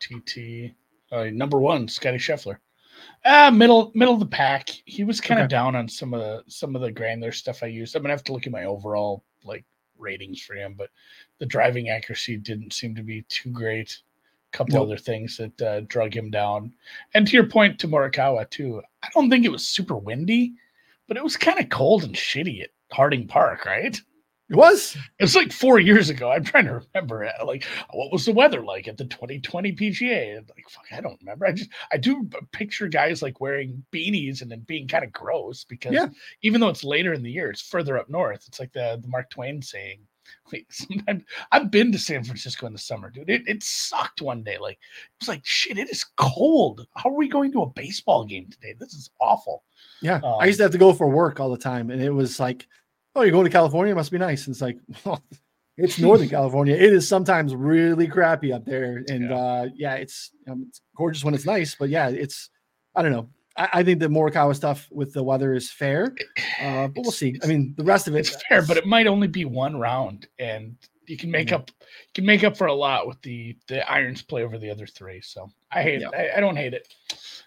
TT, 0.00 0.74
uh, 1.12 1.30
number 1.32 1.58
one, 1.58 1.86
Scotty 1.88 2.18
Scheffler. 2.18 2.58
Uh, 3.24 3.50
middle, 3.52 3.92
middle 3.94 4.14
of 4.14 4.20
the 4.20 4.26
pack. 4.26 4.68
He 4.84 5.04
was 5.04 5.20
kind 5.20 5.40
of 5.40 5.44
okay. 5.44 5.50
down 5.52 5.76
on 5.76 5.88
some 5.88 6.12
of 6.12 6.20
the 6.20 6.42
some 6.48 6.74
of 6.74 6.82
the 6.82 6.90
granular 6.90 7.30
stuff 7.30 7.62
I 7.62 7.66
used. 7.66 7.94
I'm 7.94 8.02
gonna 8.02 8.12
have 8.12 8.24
to 8.24 8.32
look 8.32 8.46
at 8.46 8.52
my 8.52 8.64
overall 8.64 9.24
like 9.44 9.64
ratings 9.96 10.42
for 10.42 10.54
him, 10.54 10.74
but 10.76 10.90
the 11.38 11.46
driving 11.46 11.88
accuracy 11.88 12.36
didn't 12.36 12.72
seem 12.72 12.94
to 12.96 13.02
be 13.02 13.22
too 13.28 13.50
great 13.50 14.00
A 14.52 14.56
couple 14.56 14.74
nope. 14.74 14.86
other 14.86 14.96
things 14.96 15.36
that 15.36 15.62
uh, 15.62 15.80
drug 15.82 16.14
him 16.14 16.30
down. 16.30 16.72
And 17.14 17.26
to 17.26 17.32
your 17.32 17.46
point 17.46 17.78
to 17.80 17.88
Morikawa 17.88 18.50
too, 18.50 18.82
I 19.02 19.08
don't 19.14 19.30
think 19.30 19.44
it 19.44 19.52
was 19.52 19.66
super 19.66 19.96
windy, 19.96 20.54
but 21.06 21.16
it 21.16 21.22
was 21.22 21.36
kind 21.36 21.60
of 21.60 21.68
cold 21.68 22.02
and 22.04 22.14
shitty 22.14 22.62
at 22.62 22.70
Harding 22.90 23.28
Park, 23.28 23.64
right? 23.64 24.00
It 24.52 24.56
was. 24.56 24.96
It 25.18 25.22
was 25.24 25.34
like 25.34 25.50
four 25.50 25.78
years 25.80 26.10
ago. 26.10 26.30
I'm 26.30 26.44
trying 26.44 26.66
to 26.66 26.82
remember 26.94 27.24
it. 27.24 27.32
Like, 27.44 27.64
what 27.92 28.12
was 28.12 28.26
the 28.26 28.32
weather 28.32 28.62
like 28.62 28.86
at 28.86 28.98
the 28.98 29.06
2020 29.06 29.72
PGA? 29.72 30.36
And 30.36 30.48
like, 30.54 30.68
fuck, 30.68 30.84
I 30.92 31.00
don't 31.00 31.18
remember. 31.20 31.46
I 31.46 31.52
just 31.52 31.70
I 31.90 31.96
do 31.96 32.28
picture 32.52 32.86
guys 32.88 33.22
like 33.22 33.40
wearing 33.40 33.82
beanies 33.92 34.42
and 34.42 34.50
then 34.50 34.60
being 34.60 34.86
kind 34.88 35.04
of 35.04 35.12
gross 35.12 35.64
because 35.64 35.92
Yeah. 35.94 36.08
even 36.42 36.60
though 36.60 36.68
it's 36.68 36.84
later 36.84 37.12
in 37.14 37.22
the 37.22 37.30
year, 37.30 37.50
it's 37.50 37.62
further 37.62 37.96
up 37.96 38.10
north. 38.10 38.44
It's 38.46 38.60
like 38.60 38.72
the 38.72 38.98
the 39.00 39.08
Mark 39.08 39.30
Twain 39.30 39.62
saying. 39.62 40.00
Like 40.52 40.66
sometimes 40.70 41.24
I've 41.50 41.70
been 41.70 41.92
to 41.92 41.98
San 41.98 42.24
Francisco 42.24 42.66
in 42.66 42.72
the 42.72 42.78
summer, 42.78 43.10
dude. 43.10 43.28
It, 43.30 43.42
it 43.46 43.62
sucked 43.62 44.22
one 44.22 44.42
day. 44.42 44.56
Like 44.58 44.74
it 44.74 45.20
was 45.20 45.28
like 45.28 45.40
shit. 45.44 45.78
It 45.78 45.90
is 45.90 46.04
cold. 46.16 46.86
How 46.96 47.10
are 47.10 47.16
we 47.16 47.28
going 47.28 47.52
to 47.52 47.62
a 47.62 47.66
baseball 47.66 48.24
game 48.24 48.48
today? 48.50 48.74
This 48.78 48.92
is 48.94 49.10
awful. 49.20 49.62
Yeah. 50.00 50.16
Um, 50.22 50.36
I 50.40 50.46
used 50.46 50.58
to 50.58 50.64
have 50.64 50.72
to 50.72 50.78
go 50.78 50.92
for 50.92 51.08
work 51.08 51.40
all 51.40 51.50
the 51.50 51.56
time. 51.58 51.90
And 51.90 52.02
it 52.02 52.10
was 52.10 52.38
like, 52.38 52.66
oh, 53.14 53.22
you're 53.22 53.32
going 53.32 53.44
to 53.44 53.50
California? 53.50 53.92
It 53.92 53.96
must 53.96 54.10
be 54.12 54.18
nice. 54.18 54.46
And 54.46 54.54
it's 54.54 54.62
like, 54.62 54.78
well, 55.04 55.22
it's 55.76 55.98
Northern 55.98 56.28
California. 56.38 56.74
It 56.74 56.92
is 56.92 57.06
sometimes 57.08 57.54
really 57.54 58.06
crappy 58.08 58.52
up 58.52 58.64
there. 58.64 59.02
And 59.08 59.30
Yeah. 59.30 59.36
uh, 59.36 59.68
yeah, 59.74 59.94
it's, 59.94 60.30
um, 60.48 60.66
it's 60.68 60.80
gorgeous 60.96 61.24
when 61.24 61.34
it's 61.34 61.46
nice. 61.46 61.74
But 61.74 61.88
yeah, 61.88 62.08
it's, 62.08 62.50
I 62.94 63.02
don't 63.02 63.12
know. 63.12 63.28
I, 63.56 63.68
I 63.74 63.82
think 63.82 64.00
the 64.00 64.06
Morikawa 64.08 64.54
stuff 64.56 64.88
with 64.90 65.12
the 65.12 65.22
weather 65.22 65.52
is 65.54 65.70
fair. 65.70 66.14
Uh, 66.60 66.88
but 66.88 67.02
we'll 67.02 67.10
see. 67.12 67.38
I 67.42 67.46
mean, 67.46 67.74
the 67.76 67.84
rest 67.84 68.08
of 68.08 68.14
it, 68.14 68.20
it's 68.20 68.42
fair, 68.48 68.62
but 68.66 68.76
it 68.76 68.86
might 68.86 69.06
only 69.06 69.28
be 69.28 69.44
one 69.44 69.76
round, 69.78 70.26
and 70.38 70.74
you 71.06 71.16
can 71.18 71.30
make 71.30 71.52
up 71.52 71.70
you 71.80 72.12
can 72.14 72.24
make 72.24 72.44
up 72.44 72.56
for 72.56 72.68
a 72.68 72.72
lot 72.72 73.06
with 73.06 73.20
the 73.22 73.54
the 73.68 73.86
irons 73.90 74.22
play 74.22 74.42
over 74.42 74.56
the 74.56 74.70
other 74.70 74.86
three. 74.86 75.20
So 75.20 75.50
I 75.70 75.82
hate 75.82 76.00
Yeah. 76.00 76.08
it. 76.14 76.32
I, 76.34 76.38
I 76.38 76.40
don't 76.40 76.56
hate 76.56 76.72
it. 76.72 76.88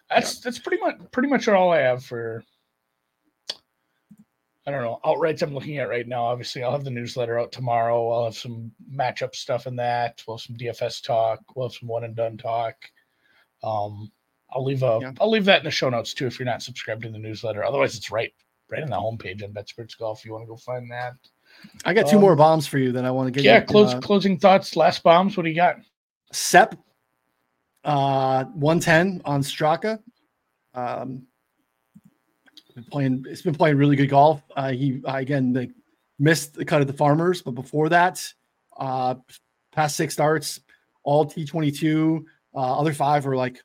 That's 0.09 0.39
that's 0.41 0.59
pretty 0.59 0.79
much 0.81 0.97
pretty 1.11 1.29
much 1.29 1.47
all 1.47 1.71
I 1.71 1.79
have 1.79 2.03
for. 2.03 2.43
I 4.67 4.71
don't 4.71 4.81
know 4.81 4.99
outrights. 5.05 5.43
I'm 5.43 5.53
looking 5.53 5.77
at 5.77 5.89
right 5.89 6.07
now. 6.07 6.25
Obviously, 6.25 6.63
I'll 6.63 6.71
have 6.71 6.83
the 6.83 6.89
newsletter 6.89 7.39
out 7.39 7.51
tomorrow. 7.51 8.11
I'll 8.11 8.25
have 8.25 8.37
some 8.37 8.71
matchup 8.91 9.35
stuff 9.35 9.67
in 9.67 9.75
that. 9.75 10.23
We'll 10.27 10.37
have 10.37 10.41
some 10.41 10.57
DFS 10.57 11.03
talk. 11.03 11.39
We'll 11.55 11.67
have 11.69 11.75
some 11.75 11.87
one 11.87 12.03
and 12.03 12.15
done 12.15 12.37
talk. 12.37 12.75
Um, 13.63 14.11
I'll 14.51 14.63
leave 14.63 14.83
a 14.83 14.99
Yeah. 15.01 15.11
will 15.19 15.29
leave 15.29 15.45
that 15.45 15.59
in 15.59 15.65
the 15.65 15.71
show 15.71 15.89
notes 15.89 16.13
too 16.13 16.25
if 16.25 16.39
you're 16.39 16.45
not 16.45 16.63
subscribed 16.63 17.03
to 17.03 17.09
the 17.09 17.19
newsletter. 17.19 17.63
Otherwise, 17.63 17.95
it's 17.95 18.09
right 18.09 18.33
right 18.69 18.81
on 18.81 18.89
the 18.89 18.95
homepage 18.95 19.43
on 19.43 19.53
BetSperts 19.53 19.97
Golf. 19.97 20.19
If 20.19 20.25
you 20.25 20.33
want 20.33 20.43
to 20.43 20.47
go 20.47 20.57
find 20.57 20.89
that. 20.91 21.13
I 21.85 21.93
got 21.93 22.07
two 22.07 22.15
um, 22.15 22.21
more 22.21 22.35
bombs 22.35 22.65
for 22.65 22.79
you 22.79 22.91
that 22.93 23.05
I 23.05 23.11
want 23.11 23.27
to 23.27 23.31
get. 23.31 23.43
Yeah, 23.43 23.59
you. 23.59 23.65
close 23.65 23.93
Uh, 23.93 23.99
closing 23.99 24.39
thoughts, 24.39 24.75
last 24.75 25.03
bombs. 25.03 25.37
What 25.37 25.43
do 25.43 25.49
you 25.49 25.55
got? 25.55 25.77
Sepp, 26.31 26.75
uh, 27.83 28.45
110 28.45 29.21
on 29.25 29.41
Straka. 29.41 29.99
Um, 30.73 31.27
been 32.75 32.83
playing, 32.83 33.25
it's 33.27 33.41
been 33.41 33.55
playing 33.55 33.77
really 33.77 33.95
good 33.95 34.09
golf. 34.09 34.43
Uh, 34.55 34.71
he 34.71 35.01
uh, 35.07 35.15
again 35.15 35.53
they 35.53 35.69
missed 36.19 36.53
the 36.53 36.65
cut 36.65 36.81
of 36.81 36.87
the 36.87 36.93
Farmers, 36.93 37.41
but 37.41 37.51
before 37.51 37.89
that, 37.89 38.21
uh, 38.77 39.15
past 39.71 39.95
six 39.95 40.13
starts, 40.13 40.59
all 41.03 41.25
T22. 41.25 42.23
Uh, 42.53 42.79
other 42.79 42.93
five 42.93 43.25
were 43.25 43.35
like 43.35 43.61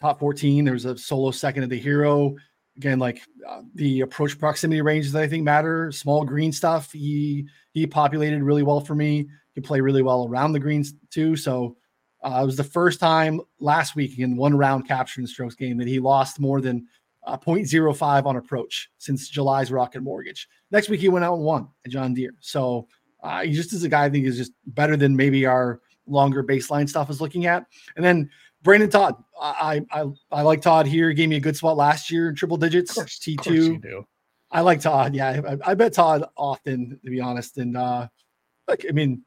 top 0.00 0.18
14. 0.18 0.64
There's 0.64 0.84
a 0.84 0.96
solo 0.96 1.30
second 1.30 1.62
of 1.62 1.70
the 1.70 1.78
Hero. 1.78 2.36
Again, 2.76 2.98
like 2.98 3.22
uh, 3.48 3.62
the 3.74 4.02
approach 4.02 4.38
proximity 4.38 4.82
ranges 4.82 5.12
that 5.12 5.22
I 5.22 5.28
think 5.28 5.44
matter. 5.44 5.90
Small 5.92 6.24
green 6.24 6.52
stuff. 6.52 6.92
He 6.92 7.46
he 7.72 7.86
populated 7.86 8.42
really 8.42 8.62
well 8.62 8.80
for 8.80 8.94
me. 8.94 9.28
He 9.54 9.60
play 9.60 9.80
really 9.80 10.02
well 10.02 10.26
around 10.28 10.52
the 10.52 10.60
greens 10.60 10.94
too. 11.10 11.36
So 11.36 11.76
uh, 12.22 12.40
it 12.42 12.46
was 12.46 12.56
the 12.56 12.64
first 12.64 13.00
time 13.00 13.40
last 13.60 13.96
week 13.96 14.18
in 14.18 14.36
one 14.36 14.56
round 14.56 14.86
capture 14.86 15.20
in 15.20 15.24
the 15.24 15.28
strokes 15.28 15.54
gained 15.54 15.80
that 15.80 15.88
he 15.88 16.00
lost 16.00 16.38
more 16.38 16.60
than 16.60 16.86
uh, 17.26 17.36
0.05 17.36 18.26
on 18.26 18.36
approach 18.36 18.90
since 18.98 19.28
July's 19.28 19.70
Rocket 19.70 20.02
Mortgage. 20.02 20.48
Next 20.70 20.88
week 20.88 21.00
he 21.00 21.08
went 21.08 21.24
out 21.24 21.34
and 21.34 21.44
won 21.44 21.68
at 21.84 21.90
John 21.90 22.14
Deere. 22.14 22.34
So 22.40 22.88
uh, 23.22 23.42
he 23.42 23.52
just 23.52 23.72
is 23.72 23.84
a 23.84 23.88
guy 23.88 24.04
I 24.04 24.10
think 24.10 24.26
is 24.26 24.36
just 24.36 24.52
better 24.66 24.96
than 24.96 25.16
maybe 25.16 25.46
our 25.46 25.80
longer 26.06 26.42
baseline 26.44 26.88
stuff 26.88 27.10
is 27.10 27.20
looking 27.20 27.46
at. 27.46 27.66
And 27.96 28.04
then 28.04 28.30
Brendon 28.62 28.90
Todd, 28.90 29.14
I 29.40 29.82
I 29.90 30.06
I, 30.32 30.42
like 30.42 30.62
Todd 30.62 30.86
here. 30.86 31.08
He 31.08 31.14
gave 31.14 31.28
me 31.28 31.36
a 31.36 31.40
good 31.40 31.56
spot 31.56 31.76
last 31.76 32.10
year 32.10 32.30
in 32.30 32.34
triple 32.34 32.56
digits. 32.56 32.90
Of 32.90 32.96
course, 32.96 33.18
T 33.18 33.34
of 33.34 33.44
course 33.44 33.56
you 33.56 33.80
two. 33.80 34.06
I 34.50 34.60
like 34.60 34.80
Todd. 34.80 35.14
Yeah, 35.14 35.40
I, 35.46 35.70
I 35.70 35.74
bet 35.74 35.92
Todd 35.92 36.24
often, 36.36 36.98
to 37.04 37.10
be 37.10 37.20
honest. 37.20 37.58
And 37.58 37.76
uh 37.76 38.08
like 38.66 38.86
I 38.88 38.92
mean, 38.92 39.22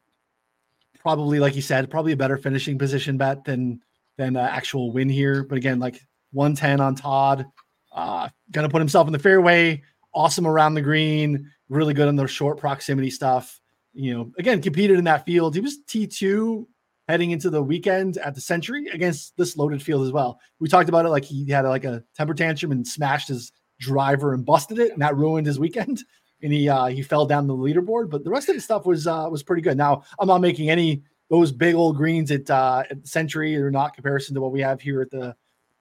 probably 0.98 1.38
like 1.38 1.56
you 1.56 1.62
said, 1.62 1.90
probably 1.90 2.12
a 2.12 2.16
better 2.16 2.36
finishing 2.36 2.78
position 2.78 3.16
bet 3.16 3.44
than 3.44 3.80
than 4.16 4.36
uh, 4.36 4.40
actual 4.40 4.92
win 4.92 5.08
here. 5.08 5.44
But 5.44 5.56
again, 5.56 5.78
like 5.78 6.00
110 6.32 6.80
on 6.80 6.94
Todd, 6.94 7.46
uh, 7.92 8.28
gonna 8.50 8.68
put 8.68 8.80
himself 8.80 9.06
in 9.06 9.12
the 9.12 9.18
fairway. 9.18 9.82
Awesome 10.12 10.46
around 10.46 10.74
the 10.74 10.82
green, 10.82 11.50
really 11.68 11.94
good 11.94 12.08
on 12.08 12.16
the 12.16 12.26
short 12.26 12.58
proximity 12.58 13.10
stuff. 13.10 13.60
You 13.92 14.14
know, 14.14 14.32
again, 14.38 14.60
competed 14.60 14.98
in 14.98 15.04
that 15.04 15.24
field. 15.24 15.54
He 15.54 15.60
was 15.60 15.78
T2 15.86 16.66
heading 17.08 17.32
into 17.32 17.50
the 17.50 17.62
weekend 17.62 18.18
at 18.18 18.34
the 18.34 18.40
Sentry 18.40 18.86
against 18.88 19.36
this 19.36 19.56
loaded 19.56 19.82
field 19.82 20.06
as 20.06 20.12
well. 20.12 20.38
We 20.60 20.68
talked 20.68 20.88
about 20.88 21.06
it 21.06 21.08
like 21.08 21.24
he 21.24 21.48
had 21.50 21.64
like 21.64 21.84
a 21.84 22.04
temper 22.16 22.34
tantrum 22.34 22.70
and 22.70 22.86
smashed 22.86 23.28
his 23.28 23.52
driver 23.80 24.32
and 24.32 24.44
busted 24.44 24.78
it, 24.78 24.92
and 24.92 25.02
that 25.02 25.16
ruined 25.16 25.46
his 25.46 25.58
weekend. 25.58 26.04
And 26.42 26.54
he 26.54 26.70
uh, 26.70 26.86
he 26.86 27.02
fell 27.02 27.26
down 27.26 27.46
the 27.46 27.54
leaderboard, 27.54 28.08
but 28.08 28.24
the 28.24 28.30
rest 28.30 28.48
of 28.48 28.54
the 28.54 28.62
stuff 28.62 28.86
was 28.86 29.06
uh, 29.06 29.28
was 29.30 29.42
pretty 29.42 29.60
good. 29.60 29.76
Now 29.76 30.04
I'm 30.18 30.26
not 30.26 30.40
making 30.40 30.70
any 30.70 31.02
those 31.28 31.52
big 31.52 31.74
old 31.74 31.98
greens 31.98 32.30
at 32.30 32.48
uh, 32.48 32.84
at 32.90 33.06
Sentry 33.06 33.54
are 33.58 33.70
not 33.70 33.92
comparison 33.92 34.34
to 34.34 34.40
what 34.40 34.50
we 34.50 34.62
have 34.62 34.80
here 34.80 35.02
at 35.02 35.10
the 35.10 35.36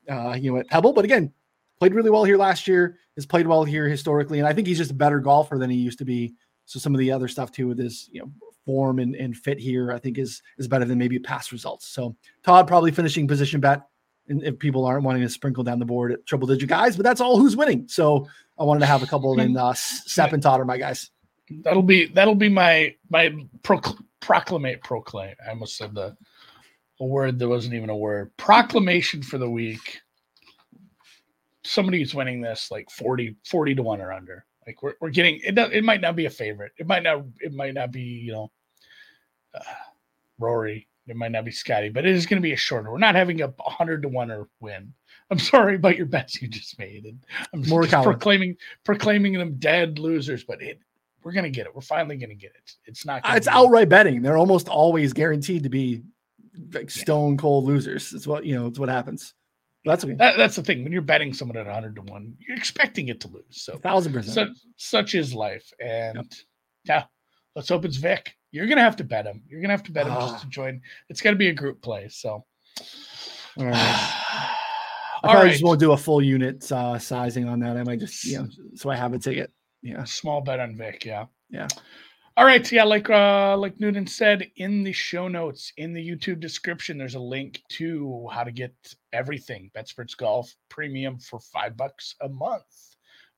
uh, 0.09 0.33
you 0.37 0.51
know 0.51 0.59
at 0.59 0.67
Pebble, 0.67 0.91
but 0.91 1.05
again, 1.05 1.31
played 1.79 1.93
really 1.93 2.09
well 2.09 2.23
here 2.23 2.37
last 2.37 2.67
year. 2.67 2.97
Has 3.15 3.25
played 3.25 3.47
well 3.47 3.63
here 3.63 3.87
historically, 3.87 4.39
and 4.39 4.47
I 4.47 4.53
think 4.53 4.67
he's 4.67 4.77
just 4.77 4.91
a 4.91 4.95
better 4.95 5.19
golfer 5.19 5.57
than 5.57 5.69
he 5.69 5.77
used 5.77 5.99
to 5.99 6.05
be. 6.05 6.33
So 6.65 6.79
some 6.79 6.93
of 6.93 6.99
the 6.99 7.11
other 7.11 7.27
stuff 7.27 7.51
too 7.51 7.67
with 7.67 7.79
his 7.79 8.09
you 8.11 8.21
know 8.21 8.31
form 8.65 8.99
and, 8.99 9.15
and 9.15 9.35
fit 9.35 9.57
here, 9.57 9.91
I 9.91 9.99
think 9.99 10.17
is 10.17 10.41
is 10.57 10.67
better 10.67 10.85
than 10.85 10.97
maybe 10.97 11.19
past 11.19 11.51
results. 11.51 11.87
So 11.87 12.15
Todd 12.43 12.67
probably 12.67 12.91
finishing 12.91 13.27
position 13.27 13.59
bet, 13.59 13.87
and 14.27 14.43
if 14.43 14.59
people 14.59 14.85
aren't 14.85 15.03
wanting 15.03 15.23
to 15.23 15.29
sprinkle 15.29 15.63
down 15.63 15.79
the 15.79 15.85
board 15.85 16.11
at 16.11 16.25
triple 16.25 16.47
digit 16.47 16.69
guys, 16.69 16.95
but 16.95 17.03
that's 17.03 17.21
all 17.21 17.37
who's 17.37 17.57
winning. 17.57 17.87
So 17.87 18.27
I 18.57 18.63
wanted 18.63 18.81
to 18.81 18.85
have 18.85 19.03
a 19.03 19.07
couple 19.07 19.39
in 19.39 19.57
uh, 19.57 19.73
Sepp 19.75 20.33
and 20.33 20.43
Todd 20.43 20.59
are 20.59 20.65
my 20.65 20.77
guys. 20.77 21.09
That'll 21.63 21.81
be 21.81 22.05
that'll 22.07 22.35
be 22.35 22.49
my 22.49 22.95
my 23.09 23.33
procl- 23.63 24.03
proclamate 24.21 24.83
proclaim. 24.83 25.35
I 25.45 25.49
almost 25.49 25.77
said 25.77 25.95
the 25.95 26.15
a 26.99 27.05
word 27.05 27.39
that 27.39 27.47
wasn't 27.47 27.73
even 27.73 27.89
a 27.89 27.97
word. 27.97 28.35
Proclamation 28.37 29.23
for 29.23 29.37
the 29.37 29.49
week. 29.49 30.01
Somebody's 31.69 32.15
winning 32.15 32.41
this 32.41 32.71
like 32.71 32.89
40, 32.89 33.35
40 33.45 33.75
to 33.75 33.83
one 33.83 34.01
or 34.01 34.11
under. 34.11 34.45
Like 34.65 34.81
we're, 34.83 34.95
we're 35.01 35.09
getting 35.09 35.39
it. 35.43 35.57
It 35.57 35.83
might 35.83 36.01
not 36.01 36.15
be 36.15 36.25
a 36.25 36.29
favorite. 36.29 36.71
It 36.77 36.87
might 36.87 37.03
not. 37.03 37.23
It 37.39 37.53
might 37.53 37.73
not 37.73 37.91
be 37.91 38.01
you 38.01 38.31
know, 38.33 38.51
uh, 39.53 39.59
Rory. 40.37 40.87
It 41.07 41.15
might 41.15 41.31
not 41.31 41.43
be 41.43 41.49
Scotty, 41.51 41.89
but 41.89 42.05
it 42.05 42.13
is 42.15 42.27
going 42.27 42.39
to 42.39 42.45
be 42.45 42.53
a 42.53 42.57
shorter. 42.57 42.91
We're 42.91 42.99
not 42.99 43.15
having 43.15 43.41
a 43.41 43.51
hundred 43.63 44.03
to 44.03 44.09
one 44.09 44.29
or 44.29 44.47
win. 44.59 44.93
I'm 45.31 45.39
sorry 45.39 45.75
about 45.75 45.95
your 45.97 46.05
bets 46.05 46.39
you 46.41 46.47
just 46.47 46.77
made, 46.77 47.05
and 47.05 47.23
I'm 47.53 47.63
just 47.63 47.73
Morikawa. 47.73 48.03
proclaiming 48.03 48.57
proclaiming 48.83 49.33
them 49.33 49.55
dead 49.57 49.97
losers. 49.97 50.43
But 50.43 50.61
it, 50.61 50.79
we're 51.23 51.31
going 51.33 51.45
to 51.45 51.49
get 51.49 51.65
it. 51.65 51.73
We're 51.73 51.81
finally 51.81 52.17
going 52.17 52.29
to 52.29 52.35
get 52.35 52.51
it. 52.55 52.73
It's 52.85 53.05
not. 53.05 53.23
gonna 53.23 53.37
It's 53.37 53.47
be- 53.47 53.53
outright 53.53 53.89
betting. 53.89 54.21
They're 54.21 54.37
almost 54.37 54.69
always 54.69 55.13
guaranteed 55.13 55.63
to 55.63 55.69
be 55.69 56.03
like 56.73 56.91
stone 56.91 57.37
cold 57.37 57.65
losers. 57.65 58.13
It's 58.13 58.27
what 58.27 58.45
you 58.45 58.55
know. 58.55 58.67
It's 58.67 58.77
what 58.77 58.89
happens. 58.89 59.33
That's 59.89 60.03
okay. 60.03 60.13
That, 60.13 60.37
that's 60.37 60.55
the 60.55 60.61
thing. 60.61 60.83
When 60.83 60.91
you're 60.91 61.01
betting 61.01 61.33
someone 61.33 61.57
at 61.57 61.65
100 61.65 61.95
to 61.95 62.01
one, 62.03 62.35
you're 62.39 62.55
expecting 62.55 63.07
it 63.07 63.19
to 63.21 63.27
lose. 63.27 63.43
So 63.49 63.77
thousand 63.77 64.13
percent. 64.13 64.35
such 64.35 64.57
such 64.77 65.15
is 65.15 65.33
life. 65.33 65.67
And 65.83 66.31
yeah, 66.85 67.05
let's 67.55 67.69
hope 67.69 67.85
it's 67.85 67.97
Vic. 67.97 68.35
You're 68.51 68.67
gonna 68.67 68.81
have 68.81 68.95
to 68.97 69.03
bet 69.03 69.25
him. 69.25 69.41
You're 69.47 69.61
gonna 69.61 69.73
have 69.73 69.83
to 69.83 69.91
bet 69.91 70.05
him 70.05 70.13
Ah. 70.13 70.29
just 70.29 70.43
to 70.43 70.49
join. 70.49 70.79
It's 71.09 71.21
going 71.21 71.33
to 71.33 71.37
be 71.39 71.47
a 71.49 71.53
group 71.53 71.81
play. 71.81 72.07
So 72.07 72.29
All 73.57 73.65
right. 73.65 73.75
I 73.75 74.53
probably 75.23 75.41
right, 75.43 75.51
just 75.51 75.63
won't 75.63 75.79
do 75.79 75.91
a 75.91 75.97
full 75.97 76.21
unit 76.21 76.71
uh, 76.71 76.97
sizing 76.99 77.47
on 77.49 77.59
that. 77.59 77.75
I 77.75 77.83
might 77.83 77.99
just, 77.99 78.23
you 78.25 78.37
know, 78.37 78.47
so 78.75 78.89
I 78.89 78.95
have 78.95 79.13
a 79.13 79.19
ticket. 79.19 79.51
Yeah. 79.81 80.03
small 80.03 80.41
bet 80.41 80.59
on 80.59 80.77
Vic. 80.77 81.03
Yeah. 81.03 81.25
Yeah. 81.49 81.67
All 82.39 82.45
right. 82.45 82.71
Yeah, 82.71 82.85
like 82.85 83.09
uh 83.09 83.57
like 83.57 83.81
Newton 83.81 84.07
said 84.07 84.49
in 84.55 84.81
the 84.81 84.93
show 84.93 85.27
notes 85.27 85.73
in 85.75 85.91
the 85.91 86.09
YouTube 86.09 86.39
description, 86.39 86.97
there's 86.97 87.15
a 87.15 87.19
link 87.19 87.61
to 87.71 88.29
how 88.31 88.45
to 88.45 88.51
get 88.53 88.73
everything 89.11 89.69
Betsperts 89.75 90.15
Golf 90.15 90.55
Premium 90.69 91.19
for 91.19 91.41
five 91.41 91.75
bucks 91.75 92.15
a 92.21 92.29
month. 92.29 92.95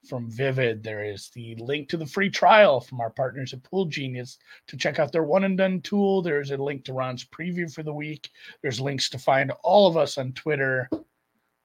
From 0.07 0.29
Vivid, 0.29 0.83
there 0.83 1.03
is 1.03 1.31
the 1.33 1.55
link 1.55 1.89
to 1.89 1.97
the 1.97 2.05
free 2.05 2.29
trial 2.29 2.79
from 2.79 3.01
our 3.01 3.09
partners 3.09 3.53
at 3.53 3.63
Pool 3.63 3.85
Genius 3.85 4.37
to 4.67 4.77
check 4.77 4.99
out 4.99 5.11
their 5.11 5.23
one 5.23 5.45
and 5.45 5.57
done 5.57 5.81
tool. 5.81 6.21
There's 6.21 6.51
a 6.51 6.57
link 6.57 6.85
to 6.85 6.93
Ron's 6.93 7.25
preview 7.25 7.73
for 7.73 7.81
the 7.81 7.91
week. 7.91 8.29
There's 8.61 8.79
links 8.79 9.09
to 9.09 9.17
find 9.17 9.51
all 9.63 9.87
of 9.87 9.97
us 9.97 10.19
on 10.19 10.33
Twitter. 10.33 10.87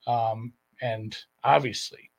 Um, 0.06 0.54
and 0.80 1.14
obviously, 1.44 2.10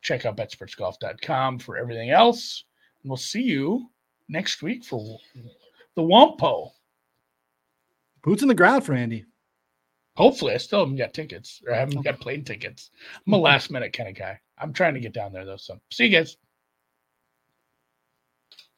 check 0.00 0.24
out 0.24 0.38
BetspertsGolf.com 0.38 1.58
for 1.58 1.76
everything 1.76 2.08
else. 2.08 2.64
And 3.02 3.10
we'll 3.10 3.18
see 3.18 3.42
you 3.42 3.90
next 4.30 4.62
week 4.62 4.84
for 4.84 5.18
the 5.96 6.02
Wampo. 6.02 6.70
Boots 8.22 8.42
in 8.42 8.48
the 8.48 8.54
ground 8.54 8.84
for 8.84 8.94
Andy. 8.94 9.24
Hopefully, 10.16 10.54
I 10.54 10.58
still 10.58 10.80
haven't 10.80 10.96
got 10.96 11.14
tickets 11.14 11.62
or 11.66 11.74
I 11.74 11.78
haven't 11.78 11.98
oh. 11.98 12.02
got 12.02 12.20
plane 12.20 12.44
tickets. 12.44 12.90
I'm 13.26 13.32
a 13.32 13.38
last 13.38 13.70
minute 13.70 13.92
kind 13.92 14.08
of 14.08 14.14
guy. 14.14 14.38
I'm 14.58 14.72
trying 14.72 14.94
to 14.94 15.00
get 15.00 15.14
down 15.14 15.32
there 15.32 15.44
though. 15.44 15.56
So 15.56 15.80
see 15.90 16.06
you 16.06 16.10
guys. 16.18 16.36